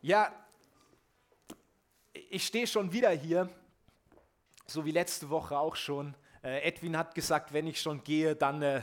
Ja, 0.00 0.32
ich 2.30 2.46
stehe 2.46 2.68
schon 2.68 2.92
wieder 2.92 3.10
hier, 3.10 3.48
so 4.64 4.84
wie 4.84 4.92
letzte 4.92 5.28
Woche 5.28 5.58
auch 5.58 5.74
schon. 5.74 6.14
Äh, 6.44 6.60
Edwin 6.60 6.96
hat 6.96 7.16
gesagt, 7.16 7.52
wenn 7.52 7.66
ich 7.66 7.80
schon 7.80 8.04
gehe, 8.04 8.36
dann, 8.36 8.62
äh, 8.62 8.82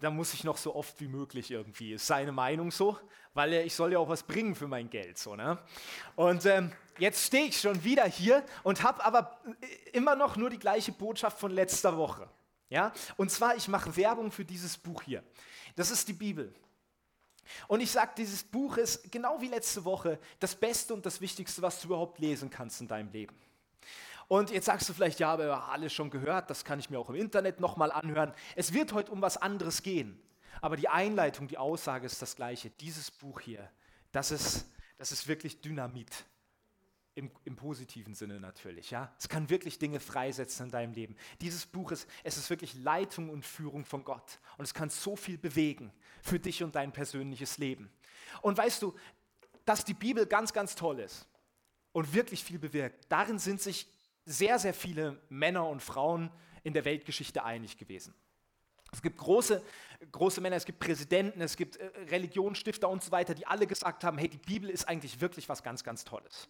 dann 0.00 0.14
muss 0.14 0.34
ich 0.34 0.44
noch 0.44 0.56
so 0.56 0.76
oft 0.76 1.00
wie 1.00 1.08
möglich 1.08 1.50
irgendwie. 1.50 1.94
Ist 1.94 2.06
seine 2.06 2.30
Meinung 2.30 2.70
so, 2.70 2.96
weil 3.34 3.52
äh, 3.52 3.62
ich 3.64 3.74
soll 3.74 3.92
ja 3.92 3.98
auch 3.98 4.08
was 4.08 4.22
bringen 4.22 4.54
für 4.54 4.68
mein 4.68 4.88
Geld. 4.88 5.18
So, 5.18 5.34
ne? 5.34 5.58
Und 6.14 6.46
ähm, 6.46 6.70
jetzt 6.98 7.26
stehe 7.26 7.46
ich 7.46 7.60
schon 7.60 7.82
wieder 7.82 8.04
hier 8.04 8.44
und 8.62 8.84
habe 8.84 9.04
aber 9.04 9.40
äh, 9.60 9.90
immer 9.90 10.14
noch 10.14 10.36
nur 10.36 10.50
die 10.50 10.58
gleiche 10.60 10.92
Botschaft 10.92 11.40
von 11.40 11.50
letzter 11.50 11.96
Woche. 11.96 12.30
Ja? 12.68 12.92
Und 13.16 13.32
zwar, 13.32 13.56
ich 13.56 13.66
mache 13.66 13.96
Werbung 13.96 14.30
für 14.30 14.44
dieses 14.44 14.78
Buch 14.78 15.02
hier. 15.02 15.24
Das 15.74 15.90
ist 15.90 16.06
die 16.06 16.12
Bibel. 16.12 16.54
Und 17.66 17.80
ich 17.80 17.90
sage, 17.90 18.12
dieses 18.16 18.44
Buch 18.44 18.76
ist 18.76 19.10
genau 19.10 19.40
wie 19.40 19.48
letzte 19.48 19.84
Woche 19.84 20.18
das 20.40 20.54
Beste 20.54 20.94
und 20.94 21.04
das 21.06 21.20
Wichtigste, 21.20 21.62
was 21.62 21.80
du 21.80 21.88
überhaupt 21.88 22.18
lesen 22.18 22.50
kannst 22.50 22.80
in 22.80 22.88
deinem 22.88 23.10
Leben. 23.10 23.34
Und 24.28 24.50
jetzt 24.50 24.66
sagst 24.66 24.88
du 24.88 24.92
vielleicht, 24.92 25.20
ja, 25.20 25.32
aber 25.32 25.70
alles 25.70 25.92
schon 25.92 26.10
gehört, 26.10 26.50
das 26.50 26.64
kann 26.64 26.78
ich 26.78 26.90
mir 26.90 26.98
auch 26.98 27.08
im 27.08 27.16
Internet 27.16 27.60
nochmal 27.60 27.90
anhören. 27.90 28.34
Es 28.56 28.74
wird 28.74 28.92
heute 28.92 29.10
um 29.10 29.22
was 29.22 29.38
anderes 29.38 29.82
gehen. 29.82 30.20
Aber 30.60 30.76
die 30.76 30.88
Einleitung, 30.88 31.48
die 31.48 31.56
Aussage 31.56 32.04
ist 32.04 32.20
das 32.20 32.36
gleiche. 32.36 32.70
Dieses 32.70 33.10
Buch 33.10 33.40
hier, 33.40 33.70
das 34.12 34.30
ist, 34.30 34.66
das 34.98 35.12
ist 35.12 35.28
wirklich 35.28 35.60
Dynamit. 35.60 36.24
Im, 37.18 37.32
Im, 37.44 37.56
positiven 37.56 38.14
Sinne 38.14 38.38
natürlich, 38.38 38.92
ja. 38.92 39.12
Es 39.18 39.28
kann 39.28 39.50
wirklich 39.50 39.80
Dinge 39.80 39.98
freisetzen 39.98 40.66
in 40.66 40.70
deinem 40.70 40.92
Leben. 40.92 41.16
Dieses 41.40 41.66
Buch 41.66 41.90
ist, 41.90 42.08
es 42.22 42.36
ist 42.36 42.48
wirklich 42.48 42.74
Leitung 42.74 43.28
und 43.28 43.44
Führung 43.44 43.84
von 43.84 44.04
Gott. 44.04 44.38
Und 44.56 44.64
es 44.64 44.72
kann 44.72 44.88
so 44.88 45.16
viel 45.16 45.36
bewegen 45.36 45.92
für 46.22 46.38
dich 46.38 46.62
und 46.62 46.76
dein 46.76 46.92
persönliches 46.92 47.58
Leben. 47.58 47.90
Und 48.40 48.56
weißt 48.56 48.82
du, 48.82 48.94
dass 49.64 49.84
die 49.84 49.94
Bibel 49.94 50.26
ganz, 50.26 50.52
ganz 50.52 50.76
toll 50.76 51.00
ist 51.00 51.26
und 51.90 52.14
wirklich 52.14 52.44
viel 52.44 52.60
bewirkt, 52.60 53.06
darin 53.08 53.40
sind 53.40 53.60
sich 53.60 53.88
sehr, 54.24 54.60
sehr 54.60 54.74
viele 54.74 55.20
Männer 55.28 55.66
und 55.66 55.82
Frauen 55.82 56.30
in 56.62 56.72
der 56.72 56.84
Weltgeschichte 56.84 57.42
einig 57.42 57.78
gewesen. 57.78 58.14
Es 58.92 59.02
gibt 59.02 59.18
große, 59.18 59.62
große 60.12 60.40
Männer, 60.40 60.56
es 60.56 60.64
gibt 60.64 60.78
Präsidenten, 60.78 61.40
es 61.40 61.56
gibt 61.56 61.76
äh, 61.76 61.90
Religionsstifter 62.10 62.88
und 62.88 63.02
so 63.02 63.10
weiter, 63.10 63.34
die 63.34 63.46
alle 63.46 63.66
gesagt 63.66 64.04
haben, 64.04 64.16
hey, 64.16 64.28
die 64.28 64.38
Bibel 64.38 64.70
ist 64.70 64.88
eigentlich 64.88 65.20
wirklich 65.20 65.48
was 65.48 65.62
ganz, 65.62 65.84
ganz 65.84 66.04
Tolles. 66.04 66.48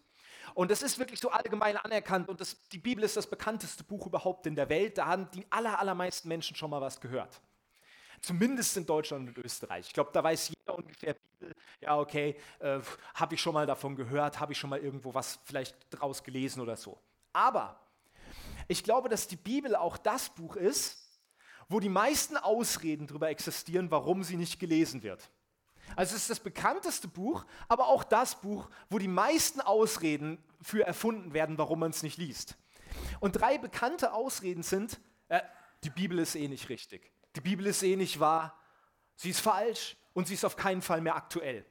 Und 0.54 0.70
das 0.70 0.82
ist 0.82 0.98
wirklich 0.98 1.20
so 1.20 1.30
allgemein 1.30 1.76
anerkannt 1.76 2.28
und 2.28 2.40
das, 2.40 2.56
die 2.68 2.78
Bibel 2.78 3.04
ist 3.04 3.16
das 3.16 3.28
bekannteste 3.28 3.84
Buch 3.84 4.06
überhaupt 4.06 4.46
in 4.46 4.54
der 4.54 4.68
Welt. 4.68 4.98
Da 4.98 5.06
haben 5.06 5.30
die 5.32 5.46
aller, 5.50 5.78
allermeisten 5.78 6.28
Menschen 6.28 6.56
schon 6.56 6.70
mal 6.70 6.80
was 6.80 7.00
gehört. 7.00 7.40
Zumindest 8.20 8.76
in 8.76 8.86
Deutschland 8.86 9.28
und 9.28 9.44
Österreich. 9.44 9.86
Ich 9.86 9.92
glaube, 9.92 10.10
da 10.12 10.22
weiß 10.24 10.48
jeder 10.48 10.76
ungefähr 10.76 11.14
Bibel, 11.14 11.54
ja, 11.80 11.98
okay, 11.98 12.36
äh, 12.58 12.80
habe 13.14 13.34
ich 13.34 13.40
schon 13.40 13.54
mal 13.54 13.66
davon 13.66 13.94
gehört, 13.94 14.40
habe 14.40 14.52
ich 14.52 14.58
schon 14.58 14.70
mal 14.70 14.80
irgendwo 14.80 15.14
was 15.14 15.38
vielleicht 15.44 15.76
draus 15.90 16.22
gelesen 16.22 16.60
oder 16.60 16.76
so. 16.76 16.98
Aber 17.32 17.80
ich 18.66 18.82
glaube, 18.82 19.08
dass 19.08 19.28
die 19.28 19.36
Bibel 19.36 19.76
auch 19.76 19.96
das 19.96 20.30
Buch 20.30 20.56
ist, 20.56 20.98
wo 21.68 21.80
die 21.80 21.88
meisten 21.88 22.36
Ausreden 22.36 23.06
darüber 23.06 23.28
existieren, 23.28 23.90
warum 23.90 24.24
sie 24.24 24.36
nicht 24.36 24.58
gelesen 24.58 25.02
wird. 25.02 25.30
Also 25.96 26.14
es 26.14 26.22
ist 26.22 26.30
das 26.30 26.40
bekannteste 26.40 27.08
Buch, 27.08 27.44
aber 27.68 27.88
auch 27.88 28.04
das 28.04 28.40
Buch, 28.40 28.68
wo 28.90 28.98
die 28.98 29.08
meisten 29.08 29.60
Ausreden 29.60 30.38
für 30.62 30.86
erfunden 30.86 31.34
werden, 31.34 31.58
warum 31.58 31.80
man 31.80 31.90
es 31.90 32.02
nicht 32.02 32.18
liest. 32.18 32.56
Und 33.20 33.32
drei 33.32 33.58
bekannte 33.58 34.12
Ausreden 34.12 34.62
sind, 34.62 35.00
äh, 35.28 35.40
die 35.84 35.90
Bibel 35.90 36.18
ist 36.18 36.34
eh 36.34 36.48
nicht 36.48 36.68
richtig, 36.68 37.12
die 37.36 37.40
Bibel 37.40 37.66
ist 37.66 37.82
eh 37.82 37.96
nicht 37.96 38.18
wahr, 38.20 38.58
sie 39.16 39.30
ist 39.30 39.40
falsch 39.40 39.96
und 40.14 40.26
sie 40.26 40.34
ist 40.34 40.44
auf 40.44 40.56
keinen 40.56 40.82
Fall 40.82 41.00
mehr 41.00 41.16
aktuell. 41.16 41.64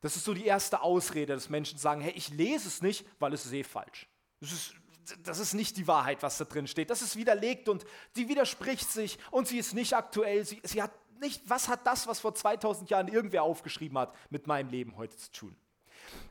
Das 0.00 0.16
ist 0.16 0.24
so 0.24 0.34
die 0.34 0.46
erste 0.46 0.82
Ausrede, 0.82 1.34
dass 1.34 1.48
Menschen 1.48 1.78
sagen, 1.78 2.00
hey, 2.00 2.12
ich 2.12 2.28
lese 2.30 2.66
es 2.68 2.82
nicht, 2.82 3.06
weil 3.20 3.32
es 3.32 3.46
ist 3.46 3.52
eh 3.52 3.62
falsch. 3.62 4.08
Das 4.40 4.50
ist, 4.50 4.74
das 5.22 5.38
ist 5.38 5.54
nicht 5.54 5.76
die 5.76 5.86
Wahrheit, 5.86 6.22
was 6.22 6.38
da 6.38 6.44
drin 6.44 6.66
steht. 6.66 6.90
Das 6.90 7.02
ist 7.02 7.16
widerlegt 7.16 7.68
und 7.68 7.84
sie 8.14 8.28
widerspricht 8.28 8.90
sich 8.90 9.18
und 9.30 9.46
sie 9.46 9.58
ist 9.58 9.74
nicht 9.74 9.94
aktuell. 9.94 10.44
Sie, 10.44 10.60
sie 10.64 10.82
hat 10.82 10.92
nicht, 11.22 11.42
was 11.48 11.68
hat 11.68 11.86
das, 11.86 12.06
was 12.06 12.20
vor 12.20 12.34
2000 12.34 12.90
Jahren 12.90 13.08
irgendwer 13.08 13.44
aufgeschrieben 13.44 13.96
hat, 13.96 14.14
mit 14.30 14.46
meinem 14.46 14.68
Leben 14.68 14.96
heute 14.96 15.16
zu 15.16 15.32
tun? 15.32 15.56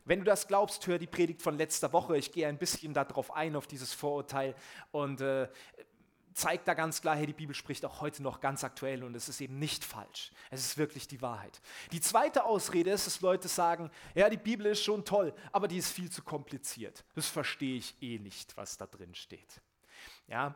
Wenn 0.04 0.20
du 0.20 0.24
das 0.24 0.46
glaubst, 0.46 0.86
hör 0.86 0.98
die 0.98 1.06
Predigt 1.06 1.42
von 1.42 1.56
letzter 1.56 1.92
Woche. 1.92 2.16
Ich 2.16 2.30
gehe 2.30 2.46
ein 2.46 2.58
bisschen 2.58 2.94
darauf 2.94 3.32
ein, 3.32 3.56
auf 3.56 3.66
dieses 3.66 3.92
Vorurteil 3.92 4.54
und 4.92 5.20
äh, 5.20 5.48
zeigt 6.34 6.68
da 6.68 6.74
ganz 6.74 7.00
klar, 7.00 7.16
hey, 7.16 7.26
die 7.26 7.32
Bibel 7.32 7.54
spricht 7.54 7.84
auch 7.84 8.00
heute 8.00 8.22
noch 8.22 8.40
ganz 8.40 8.64
aktuell 8.64 9.04
und 9.04 9.14
es 9.14 9.28
ist 9.28 9.40
eben 9.40 9.58
nicht 9.58 9.84
falsch. 9.84 10.32
Es 10.50 10.60
ist 10.60 10.78
wirklich 10.78 11.08
die 11.08 11.20
Wahrheit. 11.20 11.60
Die 11.92 12.00
zweite 12.00 12.44
Ausrede 12.44 12.90
ist, 12.90 13.06
dass 13.06 13.20
Leute 13.20 13.48
sagen, 13.48 13.90
ja, 14.14 14.28
die 14.28 14.36
Bibel 14.36 14.66
ist 14.66 14.82
schon 14.82 15.04
toll, 15.04 15.34
aber 15.52 15.68
die 15.68 15.78
ist 15.78 15.90
viel 15.90 16.10
zu 16.10 16.22
kompliziert. 16.22 17.04
Das 17.14 17.26
verstehe 17.26 17.76
ich 17.76 17.94
eh 18.00 18.18
nicht, 18.18 18.56
was 18.56 18.76
da 18.76 18.86
drin 18.86 19.14
steht. 19.14 19.60
Ja, 20.28 20.54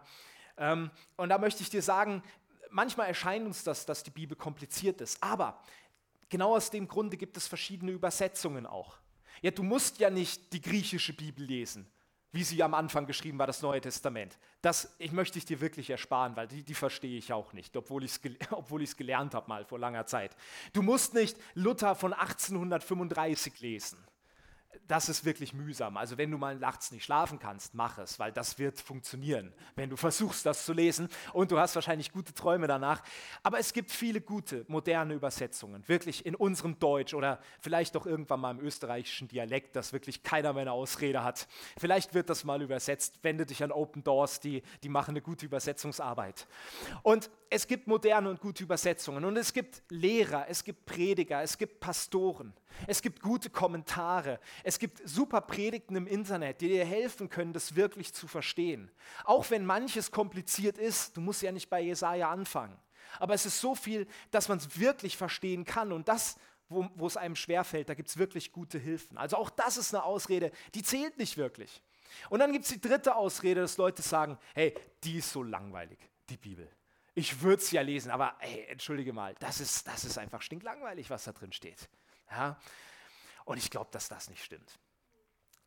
ähm, 0.57 0.91
und 1.17 1.29
da 1.29 1.39
möchte 1.39 1.63
ich 1.63 1.71
dir 1.71 1.83
sagen, 1.83 2.23
manchmal 2.77 3.09
erscheint 3.09 3.47
uns 3.47 3.65
das, 3.65 3.87
dass 3.87 4.03
die 4.03 4.11
Bibel 4.11 4.37
kompliziert 4.37 5.01
ist, 5.01 5.21
aber 5.23 5.61
genau 6.29 6.55
aus 6.55 6.71
dem 6.71 6.87
Grunde 6.87 7.17
gibt 7.17 7.37
es 7.37 7.49
verschiedene 7.49 7.91
Übersetzungen 7.91 8.67
auch. 8.67 8.99
Ja, 9.41 9.51
du 9.51 9.63
musst 9.63 9.99
ja 9.99 10.11
nicht 10.11 10.53
die 10.53 10.61
griechische 10.61 11.15
Bibel 11.15 11.45
lesen, 11.45 11.91
wie 12.33 12.45
sie 12.45 12.63
am 12.63 12.75
Anfang 12.75 13.07
geschrieben 13.07 13.39
war, 13.39 13.47
das 13.47 13.63
Neue 13.63 13.81
Testament. 13.81 14.39
Das 14.61 14.95
ich 14.99 15.11
möchte 15.13 15.39
ich 15.39 15.47
dir 15.47 15.61
wirklich 15.61 15.89
ersparen, 15.89 16.37
weil 16.37 16.49
die, 16.49 16.63
die 16.63 16.75
verstehe 16.75 17.17
ich 17.17 17.33
auch 17.33 17.55
nicht, 17.55 17.75
obwohl 17.77 18.05
ich 18.05 18.13
es 18.13 18.21
obwohl 18.51 18.85
gelernt 18.85 19.35
habe 19.35 19.49
mal 19.49 19.65
vor 19.65 19.79
langer 19.79 20.07
Zeit. 20.07 20.37
Du 20.75 20.83
musst 20.83 21.15
nicht 21.15 21.39
Luther 21.55 21.95
von 21.95 22.13
1835 22.13 23.59
lesen 23.61 23.99
das 24.87 25.09
ist 25.09 25.25
wirklich 25.25 25.53
mühsam. 25.53 25.97
Also 25.97 26.19
wenn 26.19 26.31
du 26.31 26.39
mal 26.39 26.57
nachts 26.57 26.91
nicht 26.91 27.05
schlafen 27.05 27.39
kannst, 27.39 27.75
mach 27.75 27.99
es, 27.99 28.19
weil 28.19 28.33
das 28.33 28.59
wird 28.59 28.81
funktionieren, 28.81 29.53
wenn 29.75 29.91
du 29.91 29.97
versuchst, 30.07 30.47
das 30.47 30.65
zu 30.65 30.73
lesen 30.73 31.09
und 31.33 31.51
du 31.51 31.59
hast 31.59 31.75
wahrscheinlich 31.75 32.13
gute 32.13 32.35
Träume 32.35 32.67
danach. 32.67 33.03
Aber 33.43 33.59
es 33.59 33.73
gibt 33.73 33.91
viele 33.91 34.21
gute, 34.21 34.65
moderne 34.69 35.15
Übersetzungen, 35.15 35.87
wirklich 35.89 36.27
in 36.27 36.35
unserem 36.35 36.79
Deutsch 36.79 37.15
oder 37.15 37.41
vielleicht 37.61 37.97
auch 37.97 38.07
irgendwann 38.07 38.41
mal 38.41 38.51
im 38.53 38.61
österreichischen 38.61 39.29
Dialekt, 39.29 39.77
das 39.77 39.93
wirklich 39.93 40.23
keiner 40.23 40.53
mehr 40.53 40.63
eine 40.63 40.73
Ausrede 40.73 41.23
hat. 41.23 41.47
Vielleicht 41.79 42.15
wird 42.15 42.31
das 42.31 42.45
mal 42.45 42.63
übersetzt. 42.63 43.19
Wende 43.23 43.47
dich 43.47 43.63
an 43.63 43.73
Open 43.73 44.03
Doors, 44.05 44.41
die, 44.41 44.63
die 44.83 44.89
machen 44.89 45.11
eine 45.11 45.23
gute 45.23 45.47
Übersetzungsarbeit. 45.47 46.47
Und 47.03 47.31
es 47.51 47.67
gibt 47.67 47.87
moderne 47.87 48.29
und 48.31 48.41
gute 48.41 48.63
Übersetzungen 48.63 49.25
und 49.25 49.37
es 49.37 49.53
gibt 49.53 49.83
Lehrer, 49.89 50.47
es 50.49 50.65
gibt 50.65 50.87
Prediger, 50.87 51.43
es 51.43 51.57
gibt 51.57 51.81
Pastoren, 51.81 52.53
es 52.87 53.01
gibt 53.01 53.21
gute 53.21 53.51
Kommentare, 53.51 54.41
es 54.67 54.81
gibt 54.81 55.01
super 55.09 55.43
Predigten 55.43 55.95
im 55.95 56.09
Internet, 56.09 56.61
die 56.61 56.67
dir 56.67 56.85
helfen 56.85 57.29
können, 57.29 57.53
das 57.53 57.77
wirklich 57.77 58.13
zu 58.13 58.27
verstehen. 58.27 58.91
Auch 59.23 59.49
wenn 59.51 59.65
manches 59.65 60.11
kompliziert 60.11 60.77
ist, 60.77 61.17
du 61.17 61.21
musst 61.21 61.41
ja 61.43 61.53
nicht 61.53 61.71
bei 61.71 61.81
Jesaja 61.81 62.29
anfangen. 62.29 62.77
Aber 63.21 63.35
es 63.35 63.47
ist 63.47 63.61
so 63.61 63.77
viel, 63.77 64.09
dass 64.33 64.49
man 64.49 64.59
es 64.59 64.81
wirklich 64.81 65.17
verstehen 65.17 65.65
kann 65.65 65.93
und 65.93 66.09
das, 66.09 66.37
wo, 66.69 66.89
wo 66.97 67.07
es 67.07 67.17
einem 67.17 67.37
schwerfällt, 67.37 67.89
da 67.89 67.95
gibt 67.95 68.09
es 68.09 68.17
wirklich 68.17 68.51
gute 68.51 68.77
Hilfen. 68.77 69.17
Also 69.17 69.37
auch 69.37 69.51
das 69.51 69.77
ist 69.77 69.95
eine 69.95 70.03
Ausrede, 70.03 70.51
die 70.75 70.83
zählt 70.83 71.17
nicht 71.17 71.37
wirklich. 71.37 71.81
Und 72.29 72.41
dann 72.41 72.51
gibt 72.53 72.65
es 72.65 72.73
die 72.73 72.81
dritte 72.81 73.15
Ausrede, 73.15 73.61
dass 73.61 73.77
Leute 73.77 74.03
sagen, 74.03 74.37
hey, 74.53 74.75
die 75.05 75.19
ist 75.19 75.31
so 75.31 75.45
langweilig, 75.45 75.99
die 76.29 76.37
Bibel 76.37 76.69
ich 77.19 77.41
würde 77.41 77.63
es 77.63 77.71
ja 77.71 77.81
lesen, 77.81 78.11
aber 78.11 78.35
hey, 78.41 78.67
entschuldige 78.69 79.15
mal, 79.15 79.35
das 79.39 79.59
ist, 79.59 79.89
das 79.89 80.05
ist 80.05 80.19
einfach 80.19 80.43
stinklangweilig, 80.43 81.09
was 81.09 81.25
da 81.25 81.33
drin 81.33 81.51
steht. 81.51 81.89
Ja? 82.31 82.59
Und 83.47 83.57
ich 83.57 83.71
glaube, 83.71 83.89
dass 83.93 84.09
das 84.09 84.29
nicht 84.29 84.45
stimmt. 84.45 84.79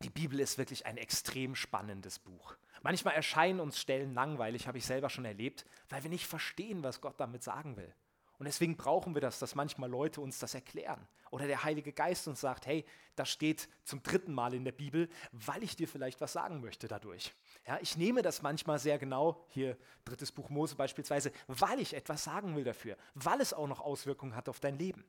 Die 0.02 0.10
Bibel 0.10 0.38
ist 0.38 0.58
wirklich 0.58 0.86
ein 0.86 0.96
extrem 0.96 1.54
spannendes 1.54 2.18
Buch. 2.18 2.56
Manchmal 2.82 3.14
erscheinen 3.14 3.58
uns 3.58 3.78
Stellen 3.78 4.14
langweilig, 4.14 4.68
habe 4.68 4.78
ich 4.78 4.86
selber 4.86 5.10
schon 5.10 5.24
erlebt, 5.24 5.66
weil 5.88 6.02
wir 6.02 6.10
nicht 6.10 6.26
verstehen, 6.26 6.84
was 6.84 7.00
Gott 7.00 7.18
damit 7.18 7.42
sagen 7.42 7.76
will. 7.76 7.92
Und 8.38 8.46
deswegen 8.46 8.76
brauchen 8.76 9.14
wir 9.14 9.20
das, 9.20 9.38
dass 9.38 9.54
manchmal 9.54 9.90
Leute 9.90 10.20
uns 10.20 10.38
das 10.38 10.54
erklären. 10.54 11.06
Oder 11.30 11.46
der 11.46 11.62
Heilige 11.62 11.92
Geist 11.92 12.26
uns 12.28 12.40
sagt, 12.40 12.66
hey, 12.66 12.84
das 13.14 13.28
steht 13.28 13.68
zum 13.84 14.02
dritten 14.02 14.32
Mal 14.32 14.54
in 14.54 14.64
der 14.64 14.72
Bibel, 14.72 15.08
weil 15.32 15.62
ich 15.62 15.76
dir 15.76 15.86
vielleicht 15.86 16.20
was 16.20 16.32
sagen 16.32 16.60
möchte 16.60 16.88
dadurch. 16.88 17.34
Ja, 17.66 17.78
ich 17.82 17.96
nehme 17.98 18.22
das 18.22 18.40
manchmal 18.40 18.78
sehr 18.78 18.98
genau, 18.98 19.44
hier 19.50 19.76
drittes 20.04 20.32
Buch 20.32 20.48
Mose 20.48 20.74
beispielsweise, 20.74 21.32
weil 21.48 21.80
ich 21.80 21.94
etwas 21.94 22.24
sagen 22.24 22.56
will 22.56 22.64
dafür, 22.64 22.96
weil 23.14 23.40
es 23.40 23.52
auch 23.52 23.68
noch 23.68 23.80
Auswirkungen 23.80 24.34
hat 24.34 24.48
auf 24.48 24.60
dein 24.60 24.78
Leben. 24.78 25.04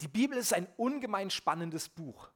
Die 0.00 0.08
Bibel 0.08 0.36
ist 0.36 0.52
ein 0.52 0.68
ungemein 0.76 1.30
spannendes 1.30 1.88
Buch. 1.88 2.30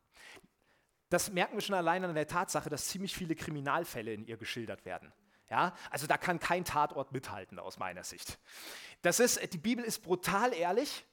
Das 1.08 1.30
merken 1.30 1.54
wir 1.54 1.60
schon 1.60 1.74
allein 1.74 2.04
an 2.04 2.14
der 2.14 2.26
Tatsache, 2.26 2.68
dass 2.68 2.88
ziemlich 2.88 3.14
viele 3.14 3.34
Kriminalfälle 3.34 4.12
in 4.12 4.26
ihr 4.26 4.36
geschildert 4.36 4.84
werden. 4.84 5.12
Ja, 5.48 5.76
also 5.90 6.08
da 6.08 6.16
kann 6.18 6.40
kein 6.40 6.64
Tatort 6.64 7.12
mithalten 7.12 7.60
aus 7.60 7.78
meiner 7.78 8.02
Sicht. 8.02 8.38
Das 9.02 9.20
ist, 9.20 9.52
die 9.52 9.58
Bibel 9.58 9.84
ist 9.84 10.02
brutal 10.02 10.52
ehrlich, 10.52 11.04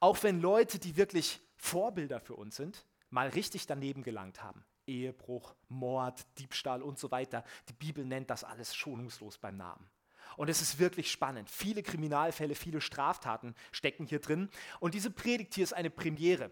auch 0.00 0.22
wenn 0.22 0.40
Leute, 0.40 0.78
die 0.78 0.96
wirklich 0.96 1.40
Vorbilder 1.56 2.18
für 2.18 2.34
uns 2.34 2.56
sind, 2.56 2.86
mal 3.10 3.28
richtig 3.28 3.66
daneben 3.66 4.02
gelangt 4.02 4.42
haben. 4.42 4.64
Ehebruch, 4.86 5.54
Mord, 5.68 6.26
Diebstahl 6.38 6.82
und 6.82 6.98
so 6.98 7.10
weiter. 7.10 7.44
Die 7.68 7.74
Bibel 7.74 8.04
nennt 8.04 8.30
das 8.30 8.44
alles 8.44 8.74
schonungslos 8.74 9.38
beim 9.38 9.56
Namen. 9.56 9.88
Und 10.36 10.48
es 10.48 10.62
ist 10.62 10.78
wirklich 10.78 11.10
spannend. 11.10 11.50
Viele 11.50 11.82
Kriminalfälle, 11.82 12.54
viele 12.54 12.80
Straftaten 12.80 13.54
stecken 13.70 14.06
hier 14.06 14.20
drin. 14.20 14.48
Und 14.80 14.94
diese 14.94 15.10
Predigt 15.10 15.54
hier 15.54 15.64
ist 15.64 15.72
eine 15.72 15.90
Premiere. 15.90 16.50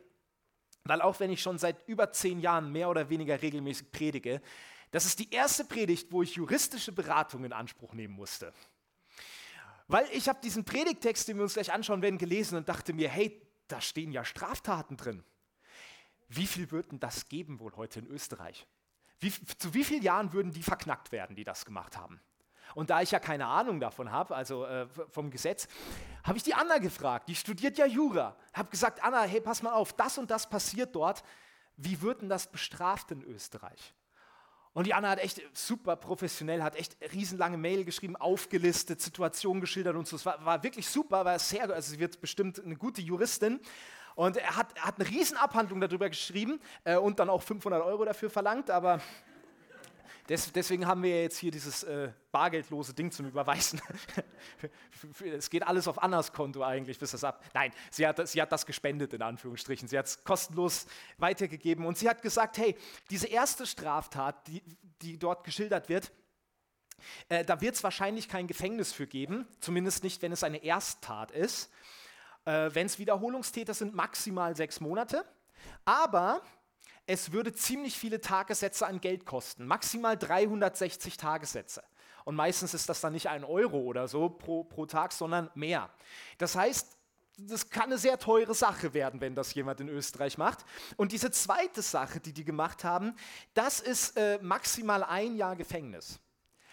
weil 0.84 1.02
auch 1.02 1.20
wenn 1.20 1.30
ich 1.30 1.42
schon 1.42 1.58
seit 1.58 1.86
über 1.88 2.10
zehn 2.12 2.40
Jahren 2.40 2.72
mehr 2.72 2.88
oder 2.88 3.10
weniger 3.10 3.40
regelmäßig 3.42 3.92
predige, 3.92 4.40
das 4.90 5.04
ist 5.04 5.18
die 5.18 5.30
erste 5.30 5.64
Predigt, 5.64 6.10
wo 6.10 6.22
ich 6.22 6.34
juristische 6.34 6.92
Beratung 6.92 7.44
in 7.44 7.52
Anspruch 7.52 7.92
nehmen 7.92 8.14
musste. 8.14 8.52
Weil 9.86 10.08
ich 10.12 10.28
habe 10.28 10.40
diesen 10.42 10.64
Predigtext, 10.64 11.28
den 11.28 11.36
wir 11.36 11.42
uns 11.42 11.54
gleich 11.54 11.72
anschauen 11.72 12.02
werden, 12.02 12.18
gelesen 12.18 12.56
und 12.56 12.68
dachte 12.68 12.92
mir, 12.92 13.08
hey, 13.08 13.40
da 13.68 13.80
stehen 13.80 14.12
ja 14.12 14.24
Straftaten 14.24 14.96
drin. 14.96 15.22
Wie 16.28 16.46
viel 16.46 16.70
würden 16.70 17.00
das 17.00 17.28
geben 17.28 17.60
wohl 17.60 17.74
heute 17.76 18.00
in 18.00 18.06
Österreich? 18.06 18.66
Wie, 19.18 19.30
zu 19.30 19.74
wie 19.74 19.84
vielen 19.84 20.02
Jahren 20.02 20.32
würden 20.32 20.52
die 20.52 20.62
verknackt 20.62 21.12
werden, 21.12 21.36
die 21.36 21.44
das 21.44 21.64
gemacht 21.64 21.96
haben? 21.96 22.20
Und 22.74 22.90
da 22.90 23.02
ich 23.02 23.10
ja 23.10 23.18
keine 23.18 23.46
Ahnung 23.46 23.80
davon 23.80 24.12
habe, 24.12 24.34
also 24.34 24.64
äh, 24.64 24.86
vom 25.10 25.30
Gesetz, 25.30 25.68
habe 26.24 26.36
ich 26.36 26.44
die 26.44 26.54
Anna 26.54 26.78
gefragt. 26.78 27.28
Die 27.28 27.34
studiert 27.34 27.78
ja 27.78 27.86
Jura. 27.86 28.36
Habe 28.52 28.70
gesagt, 28.70 29.02
Anna, 29.02 29.22
hey, 29.22 29.40
pass 29.40 29.62
mal 29.62 29.72
auf, 29.72 29.92
das 29.92 30.18
und 30.18 30.30
das 30.30 30.48
passiert 30.48 30.94
dort. 30.94 31.22
Wie 31.76 32.00
wird 32.02 32.22
denn 32.22 32.28
das 32.28 32.46
bestraft 32.46 33.10
in 33.10 33.22
Österreich? 33.22 33.94
Und 34.72 34.86
die 34.86 34.94
Anna 34.94 35.10
hat 35.10 35.18
echt 35.18 35.42
super 35.52 35.96
professionell, 35.96 36.62
hat 36.62 36.76
echt 36.76 36.96
riesenlange 37.12 37.56
Mail 37.56 37.84
geschrieben, 37.84 38.14
aufgelistet, 38.16 39.00
Situationen 39.00 39.60
geschildert 39.60 39.96
und 39.96 40.06
so. 40.06 40.14
Es 40.14 40.24
war, 40.24 40.44
war 40.44 40.62
wirklich 40.62 40.88
super, 40.88 41.24
war 41.24 41.38
sehr, 41.38 41.68
also 41.70 41.90
sie 41.90 41.98
wird 41.98 42.20
bestimmt 42.20 42.62
eine 42.64 42.76
gute 42.76 43.00
Juristin. 43.00 43.58
Und 44.14 44.36
er 44.36 44.56
hat, 44.56 44.78
hat 44.80 45.00
eine 45.00 45.08
Riesenabhandlung 45.08 45.80
darüber 45.80 46.08
geschrieben 46.08 46.60
äh, 46.84 46.96
und 46.96 47.18
dann 47.18 47.30
auch 47.30 47.42
500 47.42 47.82
Euro 47.82 48.04
dafür 48.04 48.30
verlangt, 48.30 48.70
aber 48.70 49.00
deswegen 50.30 50.86
haben 50.86 51.02
wir 51.02 51.22
jetzt 51.22 51.38
hier 51.38 51.50
dieses 51.50 51.82
äh, 51.82 52.12
bargeldlose 52.30 52.94
Ding 52.94 53.10
zum 53.10 53.26
Überweisen. 53.26 53.80
es 55.24 55.50
geht 55.50 55.66
alles 55.66 55.88
auf 55.88 56.02
Annas 56.02 56.32
Konto 56.32 56.62
eigentlich, 56.62 56.98
bis 56.98 57.10
das 57.10 57.24
ab. 57.24 57.44
Nein, 57.52 57.72
sie 57.90 58.06
hat, 58.06 58.26
sie 58.28 58.40
hat 58.40 58.52
das 58.52 58.64
gespendet, 58.64 59.12
in 59.12 59.22
Anführungsstrichen. 59.22 59.88
Sie 59.88 59.98
hat 59.98 60.06
es 60.06 60.22
kostenlos 60.22 60.86
weitergegeben 61.18 61.84
und 61.84 61.98
sie 61.98 62.08
hat 62.08 62.22
gesagt: 62.22 62.58
Hey, 62.58 62.76
diese 63.10 63.26
erste 63.26 63.66
Straftat, 63.66 64.46
die, 64.46 64.62
die 65.02 65.18
dort 65.18 65.42
geschildert 65.42 65.88
wird, 65.88 66.12
äh, 67.28 67.44
da 67.44 67.60
wird 67.60 67.74
es 67.74 67.82
wahrscheinlich 67.82 68.28
kein 68.28 68.46
Gefängnis 68.46 68.92
für 68.92 69.06
geben, 69.06 69.48
zumindest 69.58 70.04
nicht, 70.04 70.22
wenn 70.22 70.32
es 70.32 70.44
eine 70.44 70.62
Ersttat 70.62 71.32
ist. 71.32 71.70
Äh, 72.44 72.70
wenn 72.72 72.86
es 72.86 72.98
Wiederholungstäter 72.98 73.74
sind, 73.74 73.94
maximal 73.94 74.54
sechs 74.54 74.80
Monate. 74.80 75.24
Aber 75.84 76.42
es 77.10 77.32
würde 77.32 77.52
ziemlich 77.52 77.98
viele 77.98 78.20
Tagessätze 78.20 78.86
an 78.86 79.00
Geld 79.00 79.26
kosten, 79.26 79.66
maximal 79.66 80.16
360 80.16 81.16
Tagessätze. 81.16 81.82
Und 82.24 82.36
meistens 82.36 82.72
ist 82.72 82.88
das 82.88 83.00
dann 83.00 83.14
nicht 83.14 83.28
ein 83.28 83.42
Euro 83.42 83.78
oder 83.80 84.06
so 84.06 84.28
pro, 84.28 84.62
pro 84.62 84.86
Tag, 84.86 85.12
sondern 85.12 85.50
mehr. 85.56 85.90
Das 86.38 86.54
heißt, 86.54 86.96
das 87.36 87.68
kann 87.68 87.86
eine 87.86 87.98
sehr 87.98 88.16
teure 88.20 88.54
Sache 88.54 88.94
werden, 88.94 89.20
wenn 89.20 89.34
das 89.34 89.52
jemand 89.54 89.80
in 89.80 89.88
Österreich 89.88 90.38
macht. 90.38 90.64
Und 90.96 91.10
diese 91.10 91.32
zweite 91.32 91.82
Sache, 91.82 92.20
die 92.20 92.32
die 92.32 92.44
gemacht 92.44 92.84
haben, 92.84 93.16
das 93.54 93.80
ist 93.80 94.16
äh, 94.16 94.38
maximal 94.40 95.02
ein 95.02 95.34
Jahr 95.34 95.56
Gefängnis, 95.56 96.20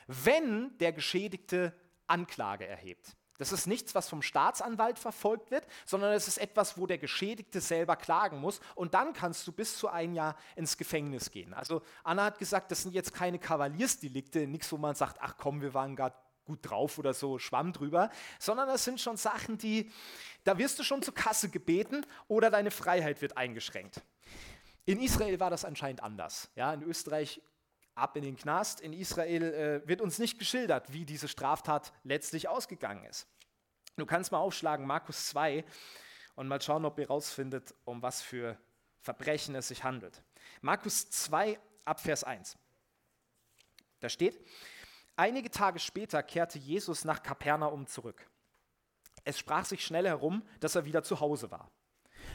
wenn 0.05 0.77
der 0.77 0.93
Geschädigte 0.93 1.73
Anklage 2.05 2.67
erhebt. 2.67 3.15
Das 3.37 3.51
ist 3.51 3.67
nichts, 3.67 3.93
was 3.93 4.09
vom 4.09 4.21
Staatsanwalt 4.21 4.97
verfolgt 4.97 5.51
wird, 5.51 5.65
sondern 5.85 6.13
es 6.13 6.27
ist 6.27 6.37
etwas, 6.37 6.77
wo 6.77 6.87
der 6.87 6.97
Geschädigte 6.97 7.61
selber 7.61 7.95
klagen 7.95 8.39
muss. 8.39 8.59
Und 8.75 8.93
dann 8.93 9.13
kannst 9.13 9.45
du 9.47 9.51
bis 9.51 9.77
zu 9.77 9.87
ein 9.87 10.15
Jahr 10.15 10.35
ins 10.55 10.77
Gefängnis 10.77 11.29
gehen. 11.29 11.53
Also 11.53 11.81
Anna 12.03 12.25
hat 12.25 12.39
gesagt, 12.39 12.71
das 12.71 12.81
sind 12.81 12.95
jetzt 12.95 13.13
keine 13.13 13.37
Kavaliersdelikte, 13.37 14.47
nichts, 14.47 14.71
wo 14.71 14.77
man 14.77 14.95
sagt, 14.95 15.17
ach 15.21 15.35
komm, 15.37 15.61
wir 15.61 15.73
waren 15.73 15.95
gerade 15.95 16.15
gut 16.45 16.59
drauf 16.61 16.97
oder 16.97 17.13
so, 17.13 17.37
schwamm 17.37 17.73
drüber, 17.73 18.09
sondern 18.39 18.67
das 18.67 18.83
sind 18.83 18.99
schon 19.01 19.17
Sachen, 19.17 19.57
die, 19.57 19.91
da 20.45 20.57
wirst 20.57 20.79
du 20.79 20.83
schon 20.83 21.03
zur 21.03 21.13
Kasse 21.13 21.49
gebeten 21.49 22.05
oder 22.27 22.49
deine 22.49 22.71
Freiheit 22.71 23.21
wird 23.21 23.37
eingeschränkt. 23.37 24.01
In 24.85 25.01
Israel 25.01 25.39
war 25.39 25.49
das 25.49 25.65
anscheinend 25.65 26.01
anders. 26.01 26.49
Ja, 26.55 26.73
in 26.73 26.81
Österreich 26.81 27.41
ab 27.97 28.15
in 28.15 28.23
den 28.23 28.37
Knast. 28.37 28.81
In 28.81 28.93
Israel 28.93 29.43
äh, 29.43 29.87
wird 29.87 30.01
uns 30.01 30.19
nicht 30.19 30.39
geschildert, 30.39 30.93
wie 30.93 31.05
diese 31.05 31.27
Straftat 31.27 31.93
letztlich 32.03 32.47
ausgegangen 32.47 33.03
ist. 33.05 33.27
Du 33.97 34.05
kannst 34.05 34.31
mal 34.31 34.39
aufschlagen, 34.39 34.85
Markus 34.85 35.27
2, 35.27 35.65
und 36.35 36.47
mal 36.47 36.61
schauen, 36.61 36.85
ob 36.85 36.99
ihr 36.99 37.07
rausfindet, 37.07 37.73
um 37.83 38.01
was 38.01 38.21
für 38.21 38.57
Verbrechen 38.99 39.55
es 39.55 39.69
sich 39.69 39.83
handelt. 39.83 40.21
Markus 40.61 41.09
2, 41.09 41.59
Abvers 41.83 42.23
1. 42.23 42.57
Da 43.99 44.09
steht, 44.09 44.39
einige 45.15 45.49
Tage 45.49 45.79
später 45.79 46.21
kehrte 46.21 46.59
Jesus 46.59 47.05
nach 47.05 47.23
Kapernaum 47.23 47.87
zurück. 47.87 48.29
Es 49.23 49.39
sprach 49.39 49.65
sich 49.65 49.83
schnell 49.83 50.05
herum, 50.05 50.47
dass 50.59 50.75
er 50.75 50.85
wieder 50.85 51.03
zu 51.03 51.19
Hause 51.19 51.49
war. 51.49 51.71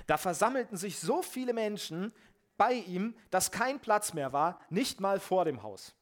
Da 0.06 0.16
versammelten 0.18 0.76
sich 0.76 0.98
so 0.98 1.22
viele 1.22 1.52
Menschen, 1.52 2.12
bei 2.56 2.74
ihm, 2.74 3.16
dass 3.30 3.50
kein 3.50 3.80
Platz 3.80 4.12
mehr 4.12 4.32
war, 4.32 4.60
nicht 4.70 5.00
mal 5.00 5.20
vor 5.20 5.44
dem 5.44 5.62
Haus. 5.62 5.94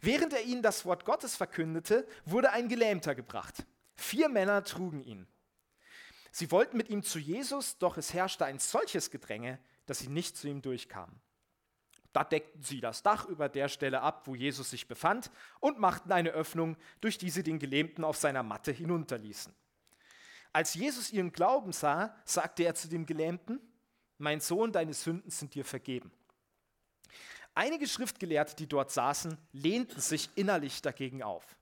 Während 0.00 0.32
er 0.32 0.42
ihnen 0.42 0.62
das 0.62 0.84
Wort 0.84 1.04
Gottes 1.04 1.36
verkündete, 1.36 2.06
wurde 2.24 2.50
ein 2.50 2.68
Gelähmter 2.68 3.14
gebracht. 3.14 3.64
Vier 3.94 4.28
Männer 4.28 4.64
trugen 4.64 5.02
ihn. 5.02 5.26
Sie 6.32 6.50
wollten 6.50 6.76
mit 6.76 6.88
ihm 6.88 7.02
zu 7.02 7.18
Jesus, 7.18 7.78
doch 7.78 7.96
es 7.96 8.12
herrschte 8.12 8.44
ein 8.44 8.58
solches 8.58 9.10
Gedränge, 9.10 9.58
dass 9.86 9.98
sie 9.98 10.08
nicht 10.08 10.36
zu 10.36 10.48
ihm 10.48 10.62
durchkamen. 10.62 11.20
Da 12.12 12.24
deckten 12.24 12.62
sie 12.62 12.80
das 12.80 13.02
Dach 13.02 13.26
über 13.26 13.48
der 13.48 13.68
Stelle 13.68 14.02
ab, 14.02 14.26
wo 14.26 14.34
Jesus 14.34 14.70
sich 14.70 14.88
befand, 14.88 15.30
und 15.60 15.78
machten 15.78 16.12
eine 16.12 16.30
Öffnung, 16.30 16.76
durch 17.00 17.16
die 17.16 17.30
sie 17.30 17.42
den 17.42 17.58
Gelähmten 17.58 18.04
auf 18.04 18.16
seiner 18.16 18.42
Matte 18.42 18.72
hinunterließen. 18.72 19.54
Als 20.52 20.74
Jesus 20.74 21.10
ihren 21.10 21.32
Glauben 21.32 21.72
sah, 21.72 22.14
sagte 22.24 22.64
er 22.64 22.74
zu 22.74 22.88
dem 22.88 23.06
Gelähmten, 23.06 23.60
mein 24.22 24.40
Sohn, 24.40 24.72
deine 24.72 24.94
Sünden 24.94 25.30
sind 25.30 25.54
dir 25.54 25.64
vergeben. 25.64 26.12
Einige 27.54 27.86
Schriftgelehrte, 27.86 28.56
die 28.56 28.68
dort 28.68 28.90
saßen, 28.90 29.36
lehnten 29.52 30.00
sich 30.00 30.30
innerlich 30.36 30.80
dagegen 30.80 31.22
auf. 31.22 31.56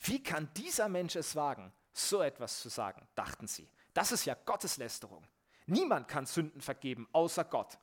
Wie 0.00 0.22
kann 0.22 0.48
dieser 0.56 0.88
Mensch 0.88 1.14
es 1.14 1.36
wagen, 1.36 1.72
so 1.92 2.22
etwas 2.22 2.60
zu 2.60 2.68
sagen, 2.68 3.06
dachten 3.14 3.46
sie. 3.46 3.68
Das 3.94 4.12
ist 4.12 4.24
ja 4.24 4.34
Gotteslästerung. 4.34 5.26
Niemand 5.66 6.08
kann 6.08 6.26
Sünden 6.26 6.60
vergeben, 6.60 7.08
außer 7.12 7.44
Gott. 7.44 7.78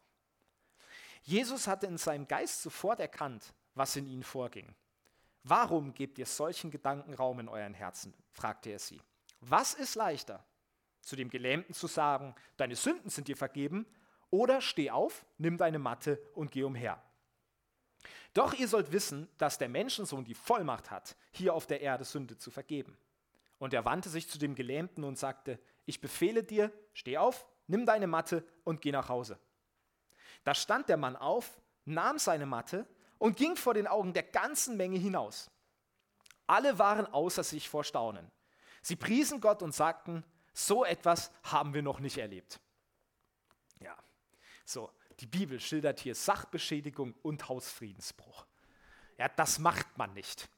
Jesus 1.22 1.68
hatte 1.68 1.88
in 1.88 1.98
seinem 1.98 2.28
Geist 2.28 2.62
sofort 2.62 3.00
erkannt, 3.00 3.54
was 3.76 3.96
in 3.96 4.08
ihnen 4.08 4.24
vorging. 4.24 4.76
Warum 5.44 5.94
gebt 5.94 6.18
ihr 6.18 6.26
solchen 6.26 6.72
Gedanken 6.72 7.14
Raum 7.14 7.40
in 7.40 7.50
euren 7.50 7.74
Herzen? 7.74 8.14
fragte 8.32 8.72
er 8.72 8.80
sie. 8.80 9.02
Was 9.42 9.74
ist 9.74 9.96
leichter, 9.96 10.46
zu 11.02 11.16
dem 11.16 11.30
Gelähmten 11.30 11.74
zu 11.74 11.88
sagen, 11.88 12.36
deine 12.58 12.76
Sünden 12.76 13.10
sind 13.10 13.28
dir 13.28 13.38
vergeben, 13.38 13.86
oder 14.34 14.62
steh 14.62 14.90
auf, 14.90 15.28
nimm 15.38 15.60
deine 15.60 15.78
Matte 15.78 16.20
und 16.34 16.50
geh 16.50 16.64
umher. 16.64 17.00
Doch 18.34 18.56
ihr 18.56 18.68
sollt 18.68 18.92
wissen, 18.92 19.30
dass 19.38 19.60
der 19.60 19.70
Menschensohn 19.70 20.26
die 20.26 20.34
Vollmacht 20.34 20.90
hat, 20.90 21.16
hier 21.30 21.54
auf 21.54 21.68
der 21.68 21.82
Erde 21.82 22.04
Sünde 22.04 22.36
zu 22.36 22.50
vergeben. 22.50 22.98
Und 23.60 23.76
er 23.76 23.86
wandte 23.86 24.10
sich 24.10 24.28
zu 24.28 24.40
dem 24.40 24.56
Gelähmten 24.56 25.04
und 25.04 25.20
sagte, 25.20 25.60
ich 25.86 26.02
befehle 26.02 26.44
dir, 26.44 26.72
steh 26.94 27.20
auf, 27.20 27.46
nimm 27.68 27.86
deine 27.86 28.08
Matte 28.08 28.44
und 28.64 28.82
geh 28.82 28.92
nach 28.92 29.08
Hause. 29.08 29.38
Da 30.44 30.56
stand 30.56 30.90
der 30.90 30.98
Mann 30.98 31.16
auf, 31.16 31.62
nahm 31.86 32.18
seine 32.18 32.48
Matte 32.48 32.88
und 33.20 33.38
ging 33.38 33.56
vor 33.56 33.76
den 33.76 33.86
Augen 33.86 34.14
der 34.14 34.24
ganzen 34.24 34.78
Menge 34.78 34.98
hinaus. 34.98 35.52
Alle 36.48 36.80
waren 36.80 37.06
außer 37.06 37.44
sich 37.44 37.70
vor 37.70 37.84
Staunen. 37.84 38.32
Sie 38.82 38.96
priesen 38.96 39.42
Gott 39.42 39.62
und 39.62 39.76
sagten, 39.76 40.24
so 40.54 40.84
etwas 40.84 41.32
haben 41.44 41.76
wir 41.76 41.84
noch 41.84 42.00
nicht 42.00 42.18
erlebt. 42.18 42.60
So, 44.66 44.90
die 45.20 45.28
Bibel 45.28 45.60
schildert 45.60 46.00
hier 46.00 46.16
Sachbeschädigung 46.16 47.14
und 47.22 47.48
Hausfriedensbruch. 47.48 48.46
Ja, 49.18 49.28
das 49.30 49.60
macht 49.60 49.98
man 49.98 50.14
nicht. 50.14 50.50